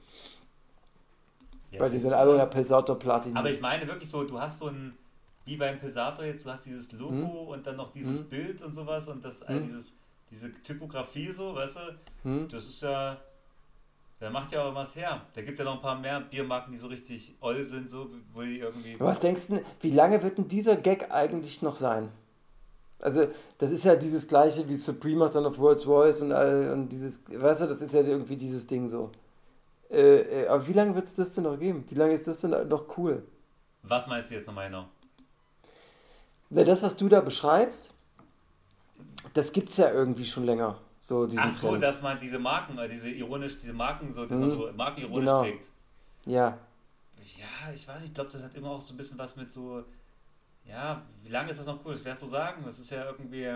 [1.70, 3.36] Ja, Weil die sind alle ja Pelsator-Platin.
[3.36, 4.96] Aber ich meine wirklich so, du hast so ein,
[5.44, 7.48] wie beim Pilsator jetzt, du hast dieses Logo Hm?
[7.48, 8.28] und dann noch dieses Mhm.
[8.28, 9.62] Bild und sowas und das, äh, Mhm.
[9.64, 9.94] dieses,
[10.30, 11.80] diese Typografie so, weißt du,
[12.24, 12.48] Hm?
[12.48, 13.16] das ist ja,
[14.20, 15.22] der macht ja auch was her.
[15.34, 18.42] Da gibt ja noch ein paar mehr Biermarken, die so richtig oll sind, so, wo
[18.42, 18.98] die irgendwie...
[18.98, 22.10] Was denkst du, wie lange wird denn dieser Gag eigentlich noch sein?
[23.00, 26.70] Also, das ist ja dieses gleiche wie Supreme macht dann auf Rolls Royce und, all,
[26.72, 29.10] und dieses, weißt du, das ist ja irgendwie dieses Ding so.
[29.90, 31.84] Äh, äh, aber wie lange wird es das denn noch geben?
[31.88, 33.22] Wie lange ist das denn noch cool?
[33.84, 34.84] Was meinst du jetzt nochmal genau?
[36.50, 37.94] Na, das, was du da beschreibst,
[39.32, 40.76] das gibt es ja irgendwie schon länger.
[41.00, 41.82] So Ach so, Trend.
[41.82, 44.52] dass man diese Marken, äh, diese ironisch, diese Marken so, dass man Mhm.
[44.52, 45.42] so markenironisch Genau.
[45.42, 45.68] trägt.
[46.26, 46.58] Ja,
[47.38, 49.84] Ja, ich weiß ich glaube, das hat immer auch so ein bisschen was mit so,
[50.66, 51.96] ja, wie lange ist das noch cool?
[51.96, 52.62] Schwer zu sagen.
[52.64, 53.46] Das ist ja irgendwie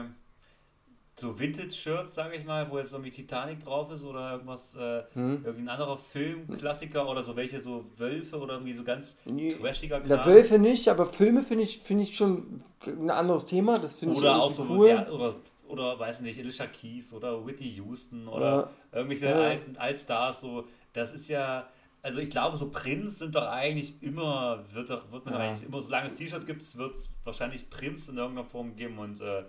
[1.16, 5.44] so Vintage-Shirts, sage ich mal, wo jetzt irgendwie Titanic drauf ist oder irgendwas, äh, Hm.
[5.44, 10.16] irgendein anderer Filmklassiker oder so welche so Wölfe oder irgendwie so ganz Nee, trashiger Na,
[10.16, 10.26] Kram.
[10.26, 13.78] Wölfe nicht, aber Filme finde ich, finde ich schon ein anderes Thema.
[13.78, 14.88] Das finde ich Oder auch so, cool.
[14.88, 15.34] ja, oder,
[15.74, 18.70] oder weiß nicht, Alicia Keys oder Whitney Houston oder Ja.
[18.92, 19.38] irgendwelche Ja.
[19.40, 21.68] alten Altstars, so, das ist ja,
[22.02, 25.40] also ich glaube, so Prints sind doch eigentlich immer, wird doch, wird man Ja.
[25.40, 29.20] eigentlich immer, solange es T-Shirt gibt, wird es wahrscheinlich Prints in irgendeiner Form geben und
[29.20, 29.44] äh,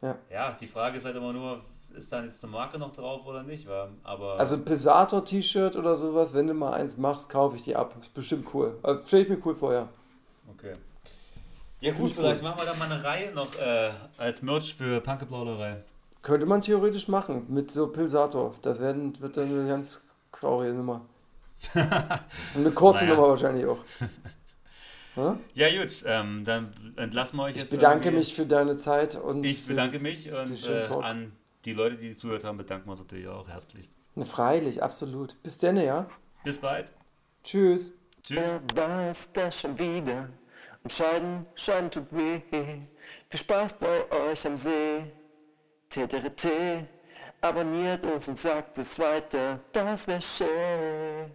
[0.00, 0.16] Ja.
[0.30, 1.60] ja, die Frage ist halt immer nur,
[1.96, 3.66] ist da jetzt eine Marke noch drauf oder nicht,
[4.04, 7.96] aber Also ein Pesator-T-Shirt oder sowas, wenn du mal eins machst, kaufe ich die ab.
[7.98, 8.78] Ist bestimmt cool.
[8.82, 9.88] Also stelle ich mir cool vor, ja.
[11.80, 12.48] Ja gut, ich vielleicht cool.
[12.48, 15.84] machen wir da mal eine Reihe noch äh, als Merch für Punkeplauderei.
[16.22, 18.54] Könnte man theoretisch machen mit so Pilsator.
[18.62, 20.02] Das werden, wird dann eine ganz
[20.32, 21.02] traurige Nummer.
[21.74, 21.84] Und
[22.56, 23.14] eine kurze Naja.
[23.16, 23.84] Nummer wahrscheinlich auch.
[25.16, 25.36] Ja?
[25.54, 29.16] Ja gut, ähm, dann entlassen wir euch Ich jetzt bedanke irgendwie- mich für deine Zeit
[29.16, 31.32] und Ich für bedanke das- mich und äh, an
[31.64, 33.92] die Leute, die zugehört haben, bedanken wir uns natürlich auch herzlichst.
[34.14, 35.34] Na, Freilich, absolut.
[35.42, 36.06] Bis denn, ja.
[36.44, 36.92] Bis bald.
[37.42, 37.92] Tschüss.
[38.22, 38.60] Tschüss.
[38.76, 40.28] War es das schon wieder?
[40.88, 42.40] Und Scheiden, Scheiden tut weh.
[42.50, 45.04] Viel Spaß bei euch am See.
[45.90, 46.46] TTRT,
[47.42, 51.30] abonniert uns und sagt es weiter, das wär schön.